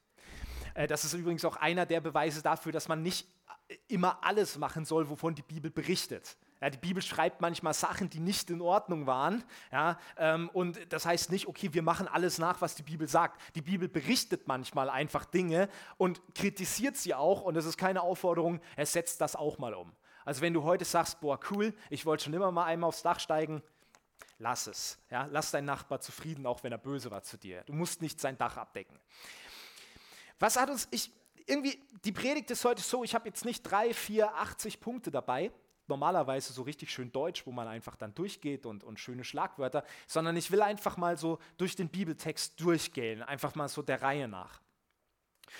Äh, 0.73 0.87
das 0.87 1.03
ist 1.03 1.13
übrigens 1.13 1.43
auch 1.45 1.57
einer 1.57 1.85
der 1.85 2.01
Beweise 2.01 2.41
dafür, 2.41 2.71
dass 2.71 2.87
man 2.87 3.01
nicht 3.01 3.27
äh, 3.67 3.77
immer 3.87 4.23
alles 4.23 4.57
machen 4.57 4.85
soll, 4.85 5.09
wovon 5.09 5.35
die 5.35 5.41
Bibel 5.41 5.71
berichtet. 5.71 6.37
Ja, 6.61 6.69
die 6.69 6.77
Bibel 6.77 7.03
schreibt 7.03 7.41
manchmal 7.41 7.73
Sachen, 7.73 8.09
die 8.09 8.19
nicht 8.19 8.49
in 8.49 8.61
Ordnung 8.61 9.07
waren. 9.07 9.43
Ja, 9.71 9.99
ähm, 10.17 10.49
und 10.53 10.79
das 10.91 11.05
heißt 11.05 11.31
nicht, 11.31 11.47
okay, 11.47 11.73
wir 11.73 11.83
machen 11.83 12.07
alles 12.07 12.37
nach, 12.37 12.61
was 12.61 12.75
die 12.75 12.83
Bibel 12.83 13.07
sagt. 13.07 13.41
Die 13.55 13.61
Bibel 13.61 13.89
berichtet 13.89 14.47
manchmal 14.47 14.89
einfach 14.89 15.25
Dinge 15.25 15.69
und 15.97 16.21
kritisiert 16.33 16.95
sie 16.95 17.13
auch. 17.13 17.41
Und 17.41 17.57
es 17.57 17.65
ist 17.65 17.77
keine 17.77 18.01
Aufforderung, 18.01 18.61
er 18.75 18.85
setzt 18.85 19.19
das 19.19 19.35
auch 19.35 19.57
mal 19.57 19.73
um. 19.73 19.91
Also 20.23 20.41
wenn 20.41 20.53
du 20.53 20.63
heute 20.63 20.85
sagst, 20.85 21.19
boah, 21.21 21.39
cool, 21.51 21.73
ich 21.89 22.05
wollte 22.05 22.23
schon 22.23 22.33
immer 22.33 22.51
mal 22.51 22.65
einmal 22.65 22.87
aufs 22.87 23.03
Dach 23.03 23.19
steigen, 23.19 23.61
lass 24.37 24.67
es. 24.67 24.97
Ja? 25.09 25.27
Lass 25.31 25.51
deinen 25.51 25.65
Nachbar 25.65 26.01
zufrieden, 26.01 26.45
auch 26.45 26.63
wenn 26.63 26.71
er 26.71 26.77
böse 26.77 27.11
war 27.11 27.23
zu 27.23 27.37
dir. 27.37 27.63
Du 27.63 27.73
musst 27.73 28.01
nicht 28.01 28.19
sein 28.19 28.37
Dach 28.37 28.57
abdecken. 28.57 28.99
Was 30.39 30.57
hat 30.57 30.69
uns, 30.69 30.87
ich, 30.91 31.11
irgendwie, 31.45 31.81
die 32.03 32.11
Predigt 32.11 32.51
ist 32.51 32.65
heute 32.65 32.81
so, 32.81 33.03
ich 33.03 33.15
habe 33.15 33.27
jetzt 33.27 33.45
nicht 33.45 33.63
drei, 33.63 33.93
vier, 33.93 34.35
80 34.35 34.79
Punkte 34.79 35.11
dabei, 35.11 35.51
normalerweise 35.87 36.53
so 36.53 36.63
richtig 36.63 36.91
schön 36.91 37.11
deutsch, 37.11 37.45
wo 37.45 37.51
man 37.51 37.67
einfach 37.67 37.95
dann 37.95 38.13
durchgeht 38.13 38.65
und, 38.65 38.83
und 38.83 38.99
schöne 38.99 39.23
Schlagwörter, 39.23 39.83
sondern 40.07 40.35
ich 40.35 40.51
will 40.51 40.61
einfach 40.61 40.97
mal 40.97 41.17
so 41.17 41.39
durch 41.57 41.75
den 41.75 41.89
Bibeltext 41.89 42.59
durchgehen, 42.59 43.21
einfach 43.21 43.55
mal 43.55 43.69
so 43.69 43.81
der 43.81 44.01
Reihe 44.01 44.27
nach. 44.27 44.61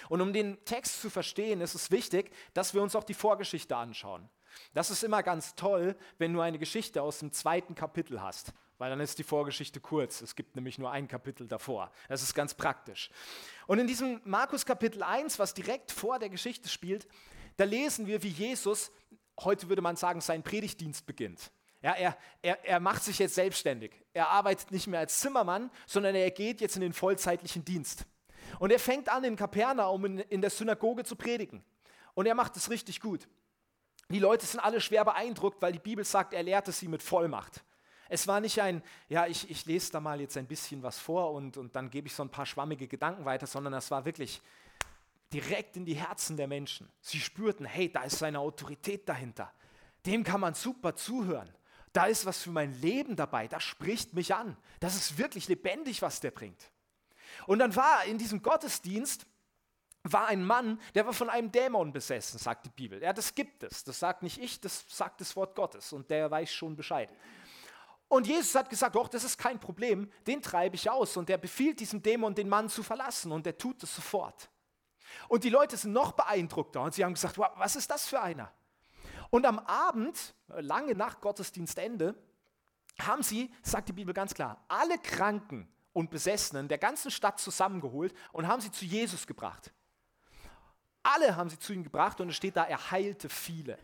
Und 0.09 0.21
um 0.21 0.33
den 0.33 0.63
Text 0.65 1.01
zu 1.01 1.09
verstehen, 1.09 1.61
ist 1.61 1.75
es 1.75 1.91
wichtig, 1.91 2.31
dass 2.53 2.73
wir 2.73 2.81
uns 2.81 2.95
auch 2.95 3.03
die 3.03 3.13
Vorgeschichte 3.13 3.77
anschauen. 3.77 4.27
Das 4.73 4.89
ist 4.89 5.03
immer 5.03 5.23
ganz 5.23 5.55
toll, 5.55 5.95
wenn 6.17 6.33
du 6.33 6.41
eine 6.41 6.59
Geschichte 6.59 7.01
aus 7.01 7.19
dem 7.19 7.31
zweiten 7.31 7.75
Kapitel 7.75 8.21
hast 8.21 8.53
weil 8.77 8.89
dann 8.89 8.99
ist 8.99 9.17
die 9.19 9.23
Vorgeschichte 9.23 9.79
kurz. 9.79 10.21
Es 10.21 10.35
gibt 10.35 10.55
nämlich 10.55 10.77
nur 10.77 10.91
ein 10.91 11.07
Kapitel 11.07 11.47
davor. 11.47 11.91
Das 12.09 12.21
ist 12.21 12.33
ganz 12.33 12.53
praktisch. 12.53 13.09
Und 13.67 13.79
in 13.79 13.87
diesem 13.87 14.21
Markus 14.25 14.65
Kapitel 14.65 15.03
1, 15.03 15.39
was 15.39 15.53
direkt 15.53 15.91
vor 15.91 16.19
der 16.19 16.29
Geschichte 16.29 16.69
spielt, 16.69 17.07
da 17.57 17.63
lesen 17.63 18.05
wir, 18.05 18.21
wie 18.23 18.29
Jesus, 18.29 18.91
heute 19.39 19.69
würde 19.69 19.81
man 19.81 19.95
sagen, 19.95 20.19
seinen 20.21 20.43
Predigtdienst 20.43 21.05
beginnt. 21.05 21.51
Ja, 21.81 21.93
er, 21.93 22.17
er, 22.41 22.65
er 22.65 22.79
macht 22.79 23.03
sich 23.03 23.19
jetzt 23.19 23.35
selbstständig. 23.35 23.91
Er 24.13 24.29
arbeitet 24.29 24.71
nicht 24.71 24.87
mehr 24.87 24.99
als 24.99 25.19
Zimmermann, 25.19 25.69
sondern 25.85 26.15
er 26.15 26.31
geht 26.31 26.59
jetzt 26.59 26.75
in 26.75 26.81
den 26.81 26.93
vollzeitlichen 26.93 27.63
Dienst. 27.63 28.05
Und 28.59 28.71
er 28.71 28.79
fängt 28.79 29.09
an, 29.09 29.23
in 29.23 29.35
Kapernaum 29.35 30.03
in, 30.05 30.19
in 30.19 30.41
der 30.41 30.49
Synagoge 30.49 31.03
zu 31.03 31.15
predigen. 31.15 31.63
Und 32.13 32.25
er 32.25 32.35
macht 32.35 32.55
es 32.57 32.69
richtig 32.69 33.01
gut. 33.01 33.27
Die 34.09 34.19
Leute 34.19 34.45
sind 34.45 34.59
alle 34.59 34.81
schwer 34.81 35.03
beeindruckt, 35.03 35.61
weil 35.61 35.73
die 35.73 35.79
Bibel 35.79 36.05
sagt, 36.05 36.33
er 36.33 36.43
lehrte 36.43 36.71
sie 36.71 36.87
mit 36.87 37.01
Vollmacht. 37.01 37.63
Es 38.07 38.27
war 38.27 38.39
nicht 38.39 38.61
ein, 38.61 38.83
ja, 39.09 39.25
ich, 39.25 39.49
ich 39.49 39.65
lese 39.65 39.91
da 39.91 39.99
mal 39.99 40.21
jetzt 40.21 40.37
ein 40.37 40.45
bisschen 40.45 40.83
was 40.83 40.99
vor 40.99 41.31
und, 41.31 41.57
und 41.57 41.75
dann 41.75 41.89
gebe 41.89 42.07
ich 42.07 42.13
so 42.13 42.23
ein 42.23 42.29
paar 42.29 42.45
schwammige 42.45 42.87
Gedanken 42.87 43.25
weiter, 43.25 43.47
sondern 43.47 43.73
es 43.73 43.89
war 43.89 44.05
wirklich 44.05 44.41
direkt 45.33 45.75
in 45.75 45.85
die 45.85 45.95
Herzen 45.95 46.37
der 46.37 46.47
Menschen. 46.47 46.87
Sie 47.01 47.19
spürten, 47.19 47.65
hey, 47.65 47.91
da 47.91 48.03
ist 48.03 48.19
seine 48.19 48.39
Autorität 48.39 49.09
dahinter. 49.09 49.51
Dem 50.05 50.23
kann 50.23 50.39
man 50.39 50.53
super 50.53 50.95
zuhören 50.95 51.51
da 51.95 52.05
ist 52.05 52.25
was 52.25 52.41
für 52.43 52.51
mein 52.51 52.79
Leben 52.81 53.15
dabei, 53.15 53.47
das 53.47 53.63
spricht 53.63 54.13
mich 54.13 54.35
an. 54.35 54.57
Das 54.81 54.95
ist 54.95 55.17
wirklich 55.17 55.47
lebendig, 55.47 56.01
was 56.01 56.19
der 56.19 56.31
bringt. 56.31 56.69
Und 57.47 57.59
dann 57.59 57.75
war 57.75 58.03
in 58.05 58.17
diesem 58.17 58.41
Gottesdienst 58.41 59.25
war 60.13 60.27
ein 60.27 60.45
Mann, 60.45 60.79
der 60.93 61.05
war 61.05 61.13
von 61.13 61.29
einem 61.29 61.51
Dämon 61.51 61.91
besessen, 61.91 62.39
sagt 62.39 62.65
die 62.65 62.69
Bibel. 62.69 63.01
Ja, 63.01 63.13
das 63.13 63.33
gibt 63.33 63.63
es. 63.63 63.83
Das 63.83 63.99
sagt 63.99 64.23
nicht 64.23 64.37
ich, 64.37 64.59
das 64.59 64.85
sagt 64.87 65.21
das 65.21 65.35
Wort 65.35 65.55
Gottes 65.55 65.91
und 65.93 66.09
der 66.09 66.29
weiß 66.29 66.51
schon 66.53 66.75
Bescheid. 66.75 67.09
Und 68.07 68.27
Jesus 68.27 68.53
hat 68.55 68.69
gesagt, 68.69 68.95
doch, 68.95 69.07
das 69.07 69.23
ist 69.23 69.37
kein 69.37 69.59
Problem, 69.59 70.11
den 70.27 70.41
treibe 70.41 70.75
ich 70.75 70.89
aus. 70.89 71.17
Und 71.17 71.29
er 71.29 71.37
befiehlt 71.37 71.79
diesem 71.79 72.01
Dämon, 72.03 72.35
den 72.35 72.47
Mann 72.47 72.69
zu 72.69 72.83
verlassen 72.83 73.31
und 73.31 73.47
er 73.47 73.57
tut 73.57 73.81
es 73.83 73.95
sofort. 73.95 74.49
Und 75.27 75.43
die 75.43 75.49
Leute 75.49 75.75
sind 75.75 75.93
noch 75.93 76.11
beeindruckter 76.11 76.81
und 76.81 76.93
sie 76.93 77.03
haben 77.03 77.13
gesagt, 77.13 77.37
wow, 77.37 77.49
was 77.55 77.75
ist 77.75 77.89
das 77.89 78.07
für 78.07 78.21
einer? 78.21 78.51
Und 79.29 79.45
am 79.45 79.59
Abend, 79.59 80.35
lange 80.47 80.93
nach 80.93 81.19
Gottesdienstende, 81.19 82.15
haben 83.01 83.23
sie, 83.23 83.51
sagt 83.61 83.89
die 83.89 83.93
Bibel 83.93 84.13
ganz 84.13 84.33
klar, 84.33 84.63
alle 84.67 84.97
Kranken 84.99 85.67
und 85.93 86.09
Besessenen 86.09 86.67
der 86.67 86.77
ganzen 86.77 87.11
Stadt 87.11 87.39
zusammengeholt 87.39 88.13
und 88.31 88.47
haben 88.47 88.61
sie 88.61 88.71
zu 88.71 88.85
Jesus 88.85 89.25
gebracht. 89.25 89.73
Alle 91.05 91.35
haben 91.35 91.49
sie 91.49 91.59
zu 91.59 91.71
ihm 91.71 91.83
gebracht 91.83 92.19
und 92.19 92.29
es 92.29 92.35
steht 92.35 92.57
da, 92.57 92.63
er 92.63 92.91
heilte 92.91 93.29
viele. 93.29 93.77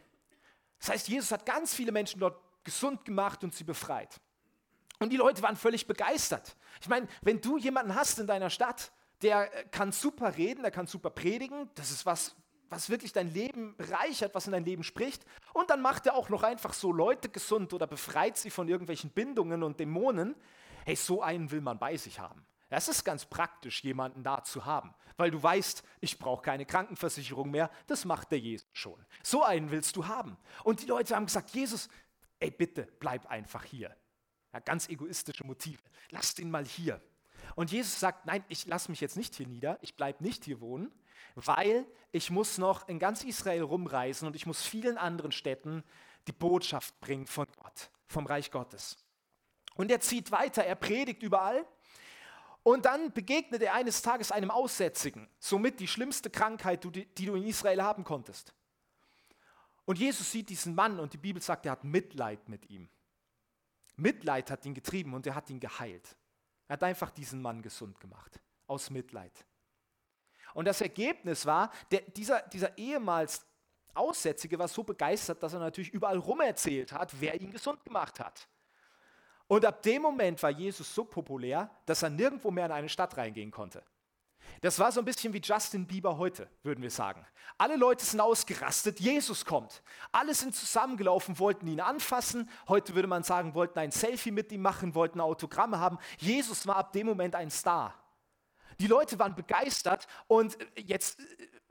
Das 0.79 0.89
heißt, 0.89 1.07
Jesus 1.07 1.31
hat 1.31 1.45
ganz 1.45 1.73
viele 1.73 1.91
Menschen 1.91 2.19
dort 2.19 2.41
gesund 2.63 3.05
gemacht 3.05 3.43
und 3.43 3.53
sie 3.53 3.63
befreit. 3.63 4.19
Und 4.99 5.11
die 5.11 5.17
Leute 5.17 5.41
waren 5.43 5.55
völlig 5.55 5.85
begeistert. 5.85 6.55
Ich 6.81 6.89
meine, 6.89 7.07
wenn 7.21 7.39
du 7.39 7.57
jemanden 7.57 7.93
hast 7.93 8.17
in 8.17 8.25
deiner 8.25 8.49
Stadt, 8.49 8.91
der 9.21 9.47
kann 9.69 9.91
super 9.91 10.35
reden, 10.35 10.63
der 10.63 10.71
kann 10.71 10.87
super 10.87 11.11
predigen, 11.11 11.69
das 11.75 11.91
ist 11.91 12.07
was, 12.07 12.35
was 12.69 12.89
wirklich 12.89 13.13
dein 13.13 13.31
Leben 13.31 13.75
bereichert, 13.77 14.33
was 14.33 14.47
in 14.47 14.53
dein 14.53 14.65
Leben 14.65 14.83
spricht. 14.83 15.23
Und 15.53 15.69
dann 15.69 15.81
macht 15.81 16.07
er 16.07 16.15
auch 16.15 16.29
noch 16.29 16.41
einfach 16.41 16.73
so 16.73 16.91
Leute 16.91 17.29
gesund 17.29 17.71
oder 17.73 17.85
befreit 17.85 18.37
sie 18.37 18.49
von 18.49 18.67
irgendwelchen 18.67 19.11
Bindungen 19.11 19.61
und 19.61 19.79
Dämonen. 19.79 20.35
Hey, 20.85 20.95
so 20.95 21.21
einen 21.21 21.51
will 21.51 21.61
man 21.61 21.77
bei 21.77 21.97
sich 21.97 22.19
haben. 22.19 22.43
Es 22.73 22.87
ist 22.87 23.03
ganz 23.03 23.25
praktisch, 23.25 23.83
jemanden 23.83 24.23
da 24.23 24.43
zu 24.43 24.65
haben, 24.65 24.93
weil 25.17 25.29
du 25.29 25.43
weißt, 25.43 25.83
ich 25.99 26.17
brauche 26.17 26.41
keine 26.41 26.65
Krankenversicherung 26.65 27.51
mehr, 27.51 27.69
das 27.87 28.05
macht 28.05 28.31
der 28.31 28.39
Jesus 28.39 28.67
schon. 28.71 29.05
So 29.23 29.43
einen 29.43 29.71
willst 29.71 29.97
du 29.97 30.07
haben. 30.07 30.37
Und 30.63 30.81
die 30.81 30.85
Leute 30.85 31.15
haben 31.15 31.25
gesagt, 31.25 31.49
Jesus, 31.51 31.89
ey 32.39 32.49
bitte, 32.49 32.87
bleib 32.99 33.25
einfach 33.27 33.65
hier. 33.65 33.95
Ja, 34.53 34.59
ganz 34.59 34.87
egoistische 34.87 35.45
Motive. 35.45 35.81
Lass 36.11 36.33
den 36.33 36.49
mal 36.49 36.65
hier. 36.65 37.01
Und 37.55 37.71
Jesus 37.71 37.99
sagt, 37.99 38.25
nein, 38.25 38.43
ich 38.47 38.65
lasse 38.67 38.89
mich 38.89 39.01
jetzt 39.01 39.17
nicht 39.17 39.35
hier 39.35 39.47
nieder, 39.47 39.77
ich 39.81 39.95
bleibe 39.95 40.23
nicht 40.23 40.45
hier 40.45 40.61
wohnen, 40.61 40.91
weil 41.35 41.85
ich 42.13 42.29
muss 42.29 42.57
noch 42.57 42.87
in 42.87 42.99
ganz 42.99 43.23
Israel 43.23 43.63
rumreisen 43.63 44.27
und 44.27 44.35
ich 44.35 44.45
muss 44.45 44.65
vielen 44.65 44.97
anderen 44.97 45.33
Städten 45.33 45.83
die 46.27 46.31
Botschaft 46.31 46.99
bringen 47.01 47.27
von 47.27 47.47
Gott, 47.57 47.89
vom 48.07 48.25
Reich 48.25 48.51
Gottes. 48.51 48.97
Und 49.75 49.91
er 49.91 49.99
zieht 49.99 50.31
weiter, 50.31 50.63
er 50.63 50.75
predigt 50.75 51.23
überall. 51.23 51.65
Und 52.63 52.85
dann 52.85 53.11
begegnet 53.11 53.61
er 53.61 53.73
eines 53.73 54.01
Tages 54.01 54.31
einem 54.31 54.51
Aussätzigen, 54.51 55.27
somit 55.39 55.79
die 55.79 55.87
schlimmste 55.87 56.29
Krankheit, 56.29 56.83
die 56.83 57.25
du 57.25 57.35
in 57.35 57.43
Israel 57.43 57.81
haben 57.81 58.03
konntest. 58.03 58.53
Und 59.85 59.97
Jesus 59.97 60.31
sieht 60.31 60.49
diesen 60.49 60.75
Mann 60.75 60.99
und 60.99 61.13
die 61.13 61.17
Bibel 61.17 61.41
sagt, 61.41 61.65
er 61.65 61.73
hat 61.73 61.83
Mitleid 61.83 62.47
mit 62.47 62.69
ihm. 62.69 62.89
Mitleid 63.95 64.51
hat 64.51 64.65
ihn 64.65 64.73
getrieben 64.73 65.13
und 65.13 65.25
er 65.25 65.35
hat 65.35 65.49
ihn 65.49 65.59
geheilt. 65.59 66.15
Er 66.67 66.73
hat 66.73 66.83
einfach 66.83 67.11
diesen 67.11 67.41
Mann 67.41 67.61
gesund 67.61 67.99
gemacht, 67.99 68.39
aus 68.67 68.89
Mitleid. 68.89 69.45
Und 70.53 70.65
das 70.65 70.81
Ergebnis 70.81 71.45
war, 71.45 71.71
der, 71.91 72.01
dieser, 72.01 72.41
dieser 72.43 72.77
ehemals 72.77 73.45
Aussätzige 73.93 74.57
war 74.57 74.67
so 74.67 74.83
begeistert, 74.83 75.41
dass 75.43 75.53
er 75.53 75.59
natürlich 75.59 75.91
überall 75.91 76.17
rumerzählt 76.17 76.93
hat, 76.93 77.19
wer 77.19 77.39
ihn 77.39 77.51
gesund 77.51 77.83
gemacht 77.83 78.19
hat. 78.19 78.47
Und 79.51 79.65
ab 79.65 79.81
dem 79.81 80.03
Moment 80.03 80.41
war 80.43 80.49
Jesus 80.49 80.95
so 80.95 81.03
populär, 81.03 81.69
dass 81.85 82.03
er 82.03 82.09
nirgendwo 82.09 82.51
mehr 82.51 82.67
in 82.67 82.71
eine 82.71 82.87
Stadt 82.87 83.17
reingehen 83.17 83.51
konnte. 83.51 83.83
Das 84.61 84.79
war 84.79 84.93
so 84.93 85.01
ein 85.01 85.05
bisschen 85.05 85.33
wie 85.33 85.41
Justin 85.43 85.85
Bieber 85.85 86.17
heute, 86.17 86.47
würden 86.63 86.81
wir 86.81 86.89
sagen. 86.89 87.25
Alle 87.57 87.75
Leute 87.75 88.05
sind 88.05 88.21
ausgerastet, 88.21 89.01
Jesus 89.01 89.43
kommt. 89.43 89.83
Alle 90.13 90.33
sind 90.35 90.55
zusammengelaufen, 90.55 91.37
wollten 91.37 91.67
ihn 91.67 91.81
anfassen. 91.81 92.49
Heute 92.69 92.95
würde 92.95 93.09
man 93.09 93.23
sagen, 93.23 93.53
wollten 93.53 93.77
ein 93.79 93.91
Selfie 93.91 94.31
mit 94.31 94.53
ihm 94.53 94.61
machen, 94.61 94.95
wollten 94.95 95.19
Autogramme 95.19 95.79
haben. 95.79 95.97
Jesus 96.17 96.65
war 96.65 96.77
ab 96.77 96.93
dem 96.93 97.07
Moment 97.07 97.35
ein 97.35 97.51
Star. 97.51 97.93
Die 98.79 98.87
Leute 98.87 99.19
waren 99.19 99.35
begeistert 99.35 100.07
und, 100.27 100.57
jetzt, 100.77 101.19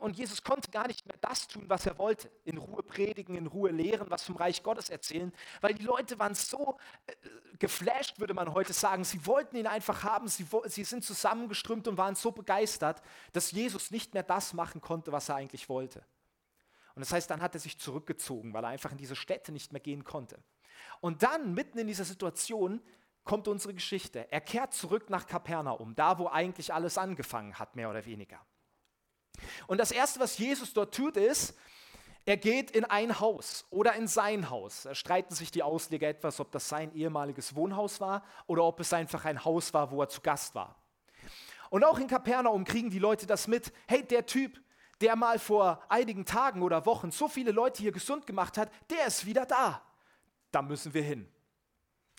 und 0.00 0.16
Jesus 0.16 0.42
konnte 0.42 0.70
gar 0.70 0.86
nicht 0.86 1.06
mehr 1.06 1.16
das 1.20 1.46
tun, 1.46 1.64
was 1.68 1.86
er 1.86 1.98
wollte. 1.98 2.30
In 2.44 2.58
Ruhe 2.58 2.82
predigen, 2.82 3.34
in 3.34 3.46
Ruhe 3.46 3.70
lehren, 3.70 4.10
was 4.10 4.24
vom 4.24 4.36
Reich 4.36 4.62
Gottes 4.62 4.90
erzählen, 4.90 5.32
weil 5.60 5.74
die 5.74 5.84
Leute 5.84 6.18
waren 6.18 6.34
so 6.34 6.78
äh, 7.06 7.12
geflasht, 7.58 8.18
würde 8.18 8.34
man 8.34 8.54
heute 8.54 8.72
sagen. 8.72 9.04
Sie 9.04 9.24
wollten 9.26 9.56
ihn 9.56 9.66
einfach 9.66 10.02
haben, 10.02 10.28
sie, 10.28 10.46
sie 10.64 10.84
sind 10.84 11.04
zusammengeströmt 11.04 11.86
und 11.86 11.98
waren 11.98 12.14
so 12.14 12.32
begeistert, 12.32 13.02
dass 13.32 13.52
Jesus 13.52 13.90
nicht 13.90 14.14
mehr 14.14 14.22
das 14.22 14.54
machen 14.54 14.80
konnte, 14.80 15.12
was 15.12 15.28
er 15.28 15.36
eigentlich 15.36 15.68
wollte. 15.68 16.04
Und 16.94 17.00
das 17.00 17.12
heißt, 17.12 17.30
dann 17.30 17.40
hat 17.42 17.54
er 17.54 17.60
sich 17.60 17.78
zurückgezogen, 17.78 18.52
weil 18.52 18.64
er 18.64 18.70
einfach 18.70 18.92
in 18.92 18.98
diese 18.98 19.16
Städte 19.16 19.52
nicht 19.52 19.72
mehr 19.72 19.80
gehen 19.80 20.04
konnte. 20.04 20.42
Und 21.00 21.22
dann, 21.22 21.54
mitten 21.54 21.78
in 21.78 21.86
dieser 21.86 22.04
Situation, 22.04 22.80
kommt 23.24 23.48
unsere 23.48 23.74
Geschichte. 23.74 24.30
Er 24.32 24.40
kehrt 24.40 24.74
zurück 24.74 25.10
nach 25.10 25.26
Kapernaum, 25.26 25.94
da 25.94 26.18
wo 26.18 26.28
eigentlich 26.28 26.72
alles 26.72 26.98
angefangen 26.98 27.58
hat, 27.58 27.76
mehr 27.76 27.90
oder 27.90 28.04
weniger. 28.06 28.40
Und 29.66 29.78
das 29.78 29.92
Erste, 29.92 30.20
was 30.20 30.38
Jesus 30.38 30.72
dort 30.72 30.94
tut, 30.94 31.16
ist, 31.16 31.54
er 32.26 32.36
geht 32.36 32.70
in 32.70 32.84
ein 32.84 33.18
Haus 33.18 33.64
oder 33.70 33.94
in 33.94 34.06
sein 34.06 34.50
Haus. 34.50 34.82
Da 34.82 34.94
streiten 34.94 35.34
sich 35.34 35.50
die 35.50 35.62
Ausleger 35.62 36.08
etwas, 36.08 36.38
ob 36.38 36.52
das 36.52 36.68
sein 36.68 36.94
ehemaliges 36.94 37.54
Wohnhaus 37.54 38.00
war 38.00 38.22
oder 38.46 38.64
ob 38.64 38.80
es 38.80 38.92
einfach 38.92 39.24
ein 39.24 39.44
Haus 39.44 39.72
war, 39.72 39.90
wo 39.90 40.02
er 40.02 40.08
zu 40.08 40.20
Gast 40.20 40.54
war. 40.54 40.76
Und 41.70 41.84
auch 41.84 41.98
in 41.98 42.08
Kapernaum 42.08 42.64
kriegen 42.64 42.90
die 42.90 42.98
Leute 42.98 43.26
das 43.26 43.46
mit. 43.46 43.72
Hey, 43.86 44.02
der 44.02 44.26
Typ, 44.26 44.60
der 45.00 45.16
mal 45.16 45.38
vor 45.38 45.82
einigen 45.88 46.24
Tagen 46.24 46.62
oder 46.62 46.84
Wochen 46.84 47.10
so 47.10 47.28
viele 47.28 47.52
Leute 47.52 47.80
hier 47.80 47.92
gesund 47.92 48.26
gemacht 48.26 48.58
hat, 48.58 48.70
der 48.90 49.06
ist 49.06 49.24
wieder 49.24 49.46
da. 49.46 49.82
Da 50.52 50.62
müssen 50.62 50.92
wir 50.92 51.02
hin. 51.02 51.28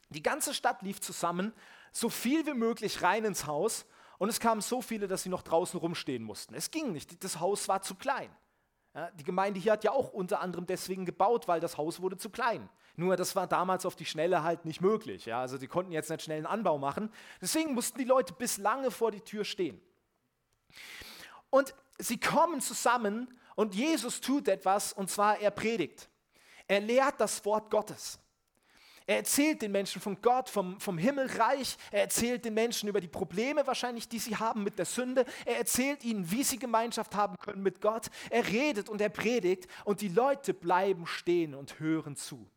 Die 0.10 0.24
ganze 0.24 0.54
Stadt 0.54 0.82
lief 0.82 1.00
zusammen, 1.00 1.54
so 1.92 2.10
viel 2.10 2.46
wie 2.46 2.54
möglich 2.54 3.02
rein 3.02 3.26
ins 3.26 3.46
Haus 3.46 3.86
und 4.22 4.30
es 4.30 4.40
kamen 4.40 4.62
so 4.62 4.84
viele, 4.84 5.08
dass 5.08 5.24
sie 5.24 5.30
noch 5.30 5.42
draußen 5.42 5.80
rumstehen 5.80 6.22
mussten. 6.22 6.54
Es 6.54 6.70
ging 6.70 6.92
nicht, 6.92 7.24
das 7.24 7.40
Haus 7.40 7.68
war 7.68 7.82
zu 7.82 7.96
klein. 7.96 8.30
Ja, 8.94 9.10
die 9.10 9.24
Gemeinde 9.24 9.60
hier 9.60 9.72
hat 9.72 9.84
ja 9.84 9.94
auch 9.94 10.14
unter 10.14 10.42
anderem 10.42 10.68
deswegen 10.68 11.08
gebaut, 11.08 11.48
weil 11.48 11.60
das 11.60 11.76
Haus 11.76 12.04
wurde 12.04 12.18
zu 12.18 12.30
klein. 12.30 12.70
Nur 12.96 13.18
das 13.18 13.36
war 13.36 13.48
damals 13.48 13.84
auf 13.84 13.96
die 13.96 14.06
Schnelle 14.06 14.44
halt 14.44 14.64
nicht 14.64 14.80
möglich. 14.80 15.26
Ja? 15.26 15.42
Also 15.42 15.58
die 15.58 15.66
konnten 15.66 15.92
jetzt 15.92 16.12
nicht 16.12 16.22
schnell 16.22 16.38
einen 16.38 16.46
Anbau 16.46 16.78
machen. 16.78 17.12
Deswegen 17.42 17.74
mussten 17.74 17.98
die 17.98 18.04
Leute 18.04 18.34
bis 18.34 18.60
lange 18.60 18.92
vor 18.92 19.10
die 19.10 19.22
Tür 19.22 19.44
stehen. 19.44 19.82
Und 21.50 21.74
sie 21.98 22.20
kommen 22.20 22.62
zusammen 22.62 23.40
und 23.56 23.74
Jesus 23.74 24.22
tut 24.22 24.48
etwas 24.48 24.94
und 24.94 25.10
zwar 25.10 25.40
er 25.40 25.50
predigt. 25.50 26.12
Er 26.68 26.82
lehrt 26.82 27.20
das 27.20 27.44
Wort 27.44 27.72
Gottes. 27.72 28.20
Er 29.12 29.18
erzählt 29.18 29.62
den 29.62 29.74
Menschen 29.74 30.02
von 30.02 30.22
Gott, 30.22 30.48
vom, 30.48 30.80
vom 30.80 30.98
Himmelreich. 30.98 31.76
Er 31.92 32.04
erzählt 32.04 32.46
den 32.46 32.54
Menschen 32.54 32.88
über 32.88 33.02
die 33.02 33.10
Probleme 33.10 33.68
wahrscheinlich, 33.68 34.08
die 34.08 34.20
sie 34.20 34.38
haben 34.38 34.64
mit 34.64 34.80
der 34.80 34.86
Sünde. 34.86 35.26
Er 35.44 35.58
erzählt 35.58 36.06
ihnen, 36.06 36.32
wie 36.32 36.46
sie 36.46 36.58
Gemeinschaft 36.58 37.14
haben 37.14 37.36
können 37.38 37.62
mit 37.62 37.82
Gott. 37.82 38.08
Er 38.30 38.48
redet 38.48 38.88
und 38.88 39.02
er 39.02 39.10
predigt 39.10 39.68
und 39.84 40.00
die 40.00 40.08
Leute 40.08 40.54
bleiben 40.54 41.06
stehen 41.06 41.56
und 41.56 41.82
hören 41.82 42.16
zu. 42.16 42.50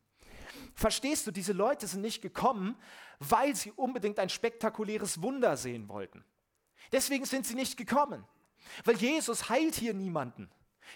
Verstehst 0.76 1.26
du, 1.26 1.32
diese 1.32 1.52
Leute 1.52 1.88
sind 1.88 2.02
nicht 2.02 2.22
gekommen, 2.22 2.76
weil 3.18 3.56
sie 3.56 3.72
unbedingt 3.72 4.20
ein 4.20 4.28
spektakuläres 4.28 5.22
Wunder 5.22 5.56
sehen 5.56 5.88
wollten. 5.88 6.24
Deswegen 6.92 7.24
sind 7.24 7.46
sie 7.46 7.56
nicht 7.56 7.76
gekommen, 7.76 8.24
weil 8.84 8.94
Jesus 8.94 9.48
heilt 9.48 9.74
hier 9.74 9.92
niemanden. 9.92 10.48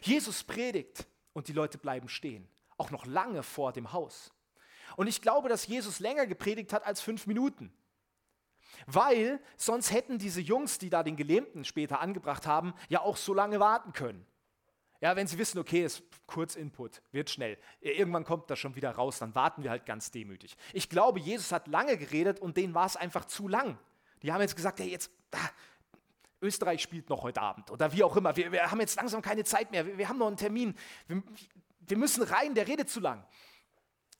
Jesus 0.02 0.44
predigt 0.44 1.08
und 1.32 1.48
die 1.48 1.52
Leute 1.52 1.78
bleiben 1.78 2.08
stehen, 2.08 2.48
auch 2.76 2.92
noch 2.92 3.06
lange 3.06 3.42
vor 3.42 3.72
dem 3.72 3.92
Haus. 3.92 4.32
Und 4.96 5.06
ich 5.06 5.22
glaube, 5.22 5.48
dass 5.48 5.66
Jesus 5.66 6.00
länger 6.00 6.26
gepredigt 6.26 6.72
hat 6.72 6.84
als 6.86 7.00
fünf 7.00 7.26
Minuten. 7.26 7.72
Weil 8.86 9.40
sonst 9.56 9.92
hätten 9.92 10.18
diese 10.18 10.40
Jungs, 10.40 10.78
die 10.78 10.90
da 10.90 11.02
den 11.02 11.16
Gelähmten 11.16 11.64
später 11.64 12.00
angebracht 12.00 12.46
haben, 12.46 12.74
ja 12.88 13.00
auch 13.00 13.16
so 13.16 13.34
lange 13.34 13.60
warten 13.60 13.92
können. 13.92 14.26
Ja, 15.00 15.14
wenn 15.14 15.28
sie 15.28 15.38
wissen, 15.38 15.58
okay, 15.58 15.84
ist 15.84 16.02
kurz 16.26 16.56
Input, 16.56 17.02
wird 17.12 17.30
schnell. 17.30 17.56
Irgendwann 17.80 18.24
kommt 18.24 18.50
das 18.50 18.58
schon 18.58 18.74
wieder 18.74 18.90
raus, 18.90 19.18
dann 19.20 19.34
warten 19.34 19.62
wir 19.62 19.70
halt 19.70 19.86
ganz 19.86 20.10
demütig. 20.10 20.56
Ich 20.72 20.88
glaube, 20.88 21.20
Jesus 21.20 21.52
hat 21.52 21.68
lange 21.68 21.96
geredet 21.96 22.40
und 22.40 22.56
denen 22.56 22.74
war 22.74 22.86
es 22.86 22.96
einfach 22.96 23.24
zu 23.24 23.46
lang. 23.46 23.78
Die 24.22 24.32
haben 24.32 24.40
jetzt 24.40 24.56
gesagt, 24.56 24.80
hey, 24.80 24.88
jetzt, 24.88 25.12
ah, 25.32 25.50
Österreich 26.40 26.82
spielt 26.82 27.08
noch 27.10 27.22
heute 27.22 27.40
Abend 27.40 27.70
oder 27.70 27.92
wie 27.92 28.02
auch 28.02 28.16
immer. 28.16 28.36
Wir, 28.36 28.50
wir 28.50 28.70
haben 28.70 28.80
jetzt 28.80 28.96
langsam 28.96 29.22
keine 29.22 29.44
Zeit 29.44 29.70
mehr. 29.70 29.86
Wir, 29.86 29.98
wir 29.98 30.08
haben 30.08 30.18
noch 30.18 30.26
einen 30.26 30.36
Termin. 30.36 30.74
Wir, 31.06 31.22
wir 31.80 31.96
müssen 31.96 32.24
rein, 32.24 32.54
der 32.54 32.66
redet 32.66 32.90
zu 32.90 32.98
lang. 32.98 33.24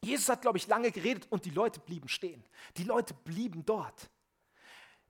Jesus 0.03 0.29
hat, 0.29 0.43
glaube 0.43 0.59
ich, 0.59 0.67
lange 0.67 0.91
geredet 0.93 1.27
und 1.31 1.45
die 1.45 1.51
Leute 1.51 1.81
blieben 1.81 2.09
stehen. 2.09 2.45
Die 2.77 2.85
Leute 2.85 3.15
blieben 3.15 3.65
dort. 3.65 4.11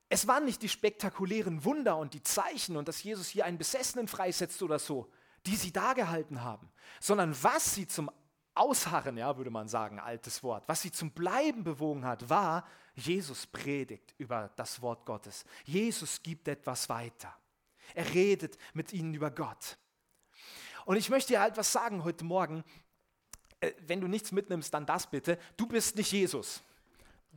Es 0.09 0.27
waren 0.27 0.45
nicht 0.47 0.63
die 0.63 0.69
spektakulären 0.69 1.65
Wunder 1.65 1.99
und 1.99 2.15
die 2.15 2.23
Zeichen 2.23 2.77
und 2.77 2.89
dass 2.89 3.03
Jesus 3.03 3.29
hier 3.29 3.45
einen 3.45 3.59
Besessenen 3.59 4.09
freisetzt 4.09 4.63
oder 4.63 4.79
so, 4.79 5.11
die 5.45 5.57
sie 5.57 5.73
dargehalten 5.73 6.43
haben, 6.43 6.71
sondern 7.01 7.37
was 7.43 7.75
sie 7.75 7.87
zum 7.87 8.11
Ausharren, 8.55 9.17
ja, 9.17 9.37
würde 9.37 9.51
man 9.51 9.69
sagen, 9.69 10.01
altes 10.01 10.43
Wort, 10.43 10.65
was 10.67 10.83
sie 10.83 10.91
zum 10.91 11.13
Bleiben 11.13 11.63
bewogen 11.63 12.05
hat, 12.05 12.29
war, 12.29 12.67
Jesus 12.95 13.47
predigt 13.47 14.15
über 14.19 14.51
das 14.57 14.83
Wort 14.83 15.07
Gottes. 15.07 15.45
Jesus 15.65 16.23
gibt 16.23 16.49
etwas 16.49 16.89
weiter. 16.89 17.33
Er 17.95 18.13
redet 18.13 18.59
mit 18.75 18.93
ihnen 18.93 19.15
über 19.15 19.31
Gott. 19.31 19.79
Und 20.85 20.97
ich 20.97 21.09
möchte 21.09 21.35
dir 21.35 21.41
halt 21.41 21.57
was 21.57 21.71
sagen 21.71 22.03
heute 22.03 22.25
Morgen. 22.25 22.65
Äh, 23.61 23.73
wenn 23.87 24.01
du 24.01 24.09
nichts 24.09 24.33
mitnimmst, 24.33 24.73
dann 24.73 24.87
das 24.87 25.09
bitte. 25.09 25.39
Du 25.57 25.67
bist 25.67 25.97
nicht 25.97 26.13
Jesus. 26.13 26.63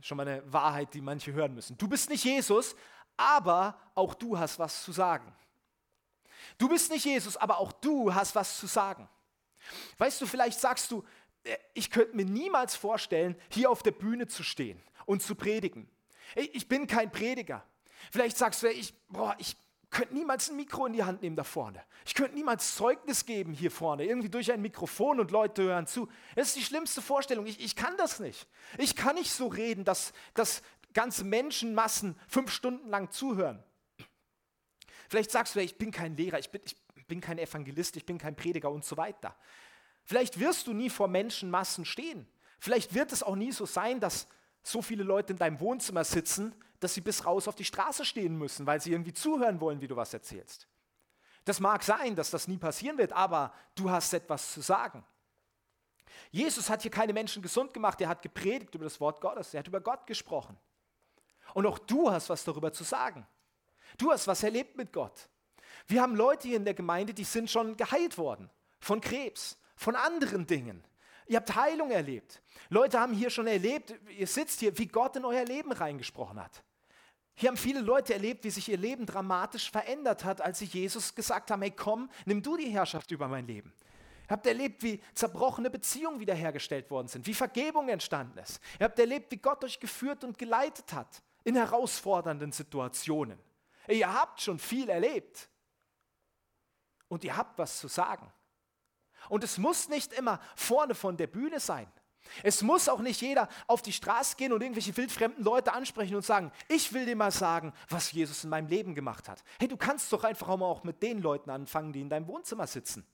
Schon 0.00 0.16
mal 0.16 0.26
eine 0.26 0.52
Wahrheit, 0.52 0.94
die 0.94 1.00
manche 1.00 1.32
hören 1.32 1.54
müssen. 1.54 1.78
Du 1.78 1.88
bist 1.88 2.10
nicht 2.10 2.24
Jesus, 2.24 2.74
aber 3.16 3.78
auch 3.94 4.14
du 4.14 4.38
hast 4.38 4.58
was 4.58 4.82
zu 4.82 4.92
sagen. 4.92 5.32
Du 6.58 6.68
bist 6.68 6.90
nicht 6.90 7.04
Jesus, 7.04 7.36
aber 7.36 7.58
auch 7.58 7.72
du 7.72 8.12
hast 8.12 8.34
was 8.34 8.58
zu 8.58 8.66
sagen. 8.66 9.08
Weißt 9.98 10.20
du, 10.20 10.26
vielleicht 10.26 10.58
sagst 10.58 10.90
du, 10.90 11.04
äh, 11.44 11.56
ich 11.74 11.90
könnte 11.90 12.16
mir 12.16 12.24
niemals 12.24 12.74
vorstellen, 12.74 13.36
hier 13.48 13.70
auf 13.70 13.82
der 13.82 13.92
Bühne 13.92 14.26
zu 14.26 14.42
stehen 14.42 14.82
und 15.06 15.22
zu 15.22 15.34
predigen. 15.34 15.88
Ich 16.34 16.68
bin 16.68 16.86
kein 16.86 17.12
Prediger. 17.12 17.64
Vielleicht 18.10 18.36
sagst 18.38 18.62
du, 18.62 18.68
ich, 18.68 18.94
boah, 19.08 19.36
ich 19.38 19.56
könnte 19.92 20.14
niemals 20.14 20.50
ein 20.50 20.56
Mikro 20.56 20.86
in 20.86 20.94
die 20.94 21.04
Hand 21.04 21.22
nehmen 21.22 21.36
da 21.36 21.44
vorne. 21.44 21.84
Ich 22.04 22.14
könnte 22.14 22.34
niemals 22.34 22.74
Zeugnis 22.74 23.24
geben 23.26 23.52
hier 23.52 23.70
vorne, 23.70 24.04
irgendwie 24.04 24.28
durch 24.28 24.50
ein 24.50 24.60
Mikrofon 24.60 25.20
und 25.20 25.30
Leute 25.30 25.62
hören 25.62 25.86
zu. 25.86 26.08
Das 26.34 26.48
ist 26.48 26.56
die 26.56 26.64
schlimmste 26.64 27.00
Vorstellung. 27.00 27.46
Ich, 27.46 27.60
ich 27.60 27.76
kann 27.76 27.96
das 27.96 28.18
nicht. 28.18 28.48
Ich 28.78 28.96
kann 28.96 29.14
nicht 29.14 29.30
so 29.30 29.46
reden, 29.46 29.84
dass, 29.84 30.12
dass 30.34 30.62
ganze 30.94 31.24
Menschenmassen 31.24 32.18
fünf 32.26 32.50
Stunden 32.50 32.88
lang 32.88 33.10
zuhören. 33.10 33.62
Vielleicht 35.08 35.30
sagst 35.30 35.54
du, 35.54 35.60
ich 35.60 35.76
bin 35.76 35.90
kein 35.90 36.16
Lehrer, 36.16 36.38
ich 36.38 36.50
bin, 36.50 36.62
ich 36.64 36.76
bin 37.06 37.20
kein 37.20 37.38
Evangelist, 37.38 37.96
ich 37.96 38.06
bin 38.06 38.18
kein 38.18 38.34
Prediger 38.34 38.70
und 38.70 38.84
so 38.84 38.96
weiter. 38.96 39.36
Vielleicht 40.04 40.40
wirst 40.40 40.66
du 40.66 40.72
nie 40.72 40.90
vor 40.90 41.06
Menschenmassen 41.06 41.84
stehen. 41.84 42.26
Vielleicht 42.58 42.94
wird 42.94 43.12
es 43.12 43.22
auch 43.22 43.36
nie 43.36 43.52
so 43.52 43.66
sein, 43.66 44.00
dass 44.00 44.26
so 44.62 44.80
viele 44.80 45.02
Leute 45.02 45.34
in 45.34 45.38
deinem 45.38 45.60
Wohnzimmer 45.60 46.04
sitzen, 46.04 46.54
dass 46.82 46.94
sie 46.94 47.00
bis 47.00 47.24
raus 47.24 47.46
auf 47.46 47.54
die 47.54 47.64
Straße 47.64 48.04
stehen 48.04 48.36
müssen, 48.36 48.66
weil 48.66 48.80
sie 48.80 48.92
irgendwie 48.92 49.12
zuhören 49.12 49.60
wollen, 49.60 49.80
wie 49.80 49.88
du 49.88 49.96
was 49.96 50.12
erzählst. 50.12 50.66
Das 51.44 51.60
mag 51.60 51.82
sein, 51.82 52.16
dass 52.16 52.30
das 52.30 52.48
nie 52.48 52.56
passieren 52.56 52.98
wird, 52.98 53.12
aber 53.12 53.52
du 53.74 53.90
hast 53.90 54.12
etwas 54.14 54.52
zu 54.52 54.60
sagen. 54.60 55.04
Jesus 56.30 56.70
hat 56.70 56.82
hier 56.82 56.90
keine 56.90 57.12
Menschen 57.12 57.42
gesund 57.42 57.72
gemacht, 57.74 58.00
er 58.00 58.08
hat 58.08 58.22
gepredigt 58.22 58.74
über 58.74 58.84
das 58.84 59.00
Wort 59.00 59.20
Gottes, 59.20 59.54
er 59.54 59.60
hat 59.60 59.68
über 59.68 59.80
Gott 59.80 60.06
gesprochen. 60.06 60.58
Und 61.54 61.66
auch 61.66 61.78
du 61.78 62.10
hast 62.10 62.28
was 62.28 62.44
darüber 62.44 62.72
zu 62.72 62.84
sagen. 62.84 63.26
Du 63.98 64.10
hast 64.10 64.26
was 64.26 64.42
erlebt 64.42 64.76
mit 64.76 64.92
Gott. 64.92 65.28
Wir 65.86 66.02
haben 66.02 66.16
Leute 66.16 66.48
hier 66.48 66.56
in 66.56 66.64
der 66.64 66.74
Gemeinde, 66.74 67.14
die 67.14 67.24
sind 67.24 67.50
schon 67.50 67.76
geheilt 67.76 68.18
worden. 68.18 68.50
Von 68.80 69.00
Krebs, 69.00 69.58
von 69.76 69.94
anderen 69.94 70.46
Dingen. 70.46 70.84
Ihr 71.26 71.36
habt 71.36 71.54
Heilung 71.54 71.90
erlebt. 71.90 72.42
Leute 72.68 72.98
haben 72.98 73.12
hier 73.12 73.30
schon 73.30 73.46
erlebt, 73.46 73.94
ihr 74.08 74.26
sitzt 74.26 74.60
hier, 74.60 74.76
wie 74.78 74.86
Gott 74.86 75.16
in 75.16 75.24
euer 75.24 75.44
Leben 75.44 75.72
reingesprochen 75.72 76.40
hat. 76.42 76.62
Hier 77.34 77.48
haben 77.48 77.56
viele 77.56 77.80
Leute 77.80 78.12
erlebt, 78.12 78.44
wie 78.44 78.50
sich 78.50 78.68
ihr 78.68 78.76
Leben 78.76 79.06
dramatisch 79.06 79.70
verändert 79.70 80.24
hat, 80.24 80.40
als 80.40 80.58
sie 80.58 80.66
Jesus 80.66 81.14
gesagt 81.14 81.50
haben, 81.50 81.62
hey 81.62 81.70
komm, 81.70 82.10
nimm 82.26 82.42
du 82.42 82.56
die 82.56 82.68
Herrschaft 82.68 83.10
über 83.10 83.28
mein 83.28 83.46
Leben. 83.46 83.72
Ihr 84.24 84.30
habt 84.30 84.46
erlebt, 84.46 84.82
wie 84.82 85.02
zerbrochene 85.14 85.70
Beziehungen 85.70 86.20
wiederhergestellt 86.20 86.90
worden 86.90 87.08
sind, 87.08 87.26
wie 87.26 87.34
Vergebung 87.34 87.88
entstanden 87.88 88.38
ist. 88.38 88.60
Ihr 88.78 88.84
habt 88.84 88.98
erlebt, 88.98 89.32
wie 89.32 89.38
Gott 89.38 89.64
euch 89.64 89.80
geführt 89.80 90.24
und 90.24 90.38
geleitet 90.38 90.92
hat 90.92 91.22
in 91.44 91.56
herausfordernden 91.56 92.52
Situationen. 92.52 93.38
Ihr 93.88 94.12
habt 94.12 94.40
schon 94.40 94.58
viel 94.58 94.88
erlebt 94.88 95.48
und 97.08 97.24
ihr 97.24 97.36
habt 97.36 97.58
was 97.58 97.78
zu 97.78 97.88
sagen. 97.88 98.32
Und 99.28 99.44
es 99.44 99.58
muss 99.58 99.88
nicht 99.88 100.12
immer 100.12 100.40
vorne 100.56 100.94
von 100.94 101.16
der 101.16 101.26
Bühne 101.26 101.60
sein. 101.60 101.90
Es 102.42 102.62
muss 102.62 102.88
auch 102.88 103.00
nicht 103.00 103.20
jeder 103.20 103.48
auf 103.66 103.82
die 103.82 103.92
Straße 103.92 104.36
gehen 104.36 104.52
und 104.52 104.62
irgendwelche 104.62 104.96
wildfremden 104.96 105.44
Leute 105.44 105.72
ansprechen 105.72 106.14
und 106.14 106.24
sagen, 106.24 106.52
ich 106.68 106.92
will 106.92 107.04
dir 107.04 107.16
mal 107.16 107.30
sagen, 107.30 107.72
was 107.88 108.12
Jesus 108.12 108.44
in 108.44 108.50
meinem 108.50 108.68
Leben 108.68 108.94
gemacht 108.94 109.28
hat. 109.28 109.42
Hey, 109.58 109.68
du 109.68 109.76
kannst 109.76 110.12
doch 110.12 110.24
einfach 110.24 110.48
auch 110.48 110.84
mit 110.84 111.02
den 111.02 111.20
Leuten 111.20 111.50
anfangen, 111.50 111.92
die 111.92 112.00
in 112.00 112.08
deinem 112.08 112.26
Wohnzimmer 112.26 112.66
sitzen. 112.66 113.06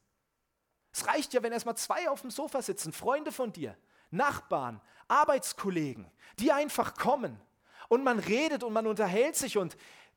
Es 0.92 1.06
reicht 1.06 1.32
ja, 1.32 1.42
wenn 1.42 1.52
erstmal 1.52 1.76
zwei 1.76 2.08
auf 2.08 2.22
dem 2.22 2.30
Sofa 2.30 2.62
sitzen, 2.62 2.92
Freunde 2.92 3.32
von 3.32 3.52
dir, 3.52 3.76
Nachbarn, 4.10 4.80
Arbeitskollegen, 5.08 6.10
die 6.38 6.52
einfach 6.52 6.94
kommen 6.94 7.40
und 7.88 8.04
man 8.04 8.18
redet 8.18 8.62
und 8.62 8.72
man 8.72 8.86
unterhält 8.86 9.36
sich 9.36 9.58
und 9.58 9.76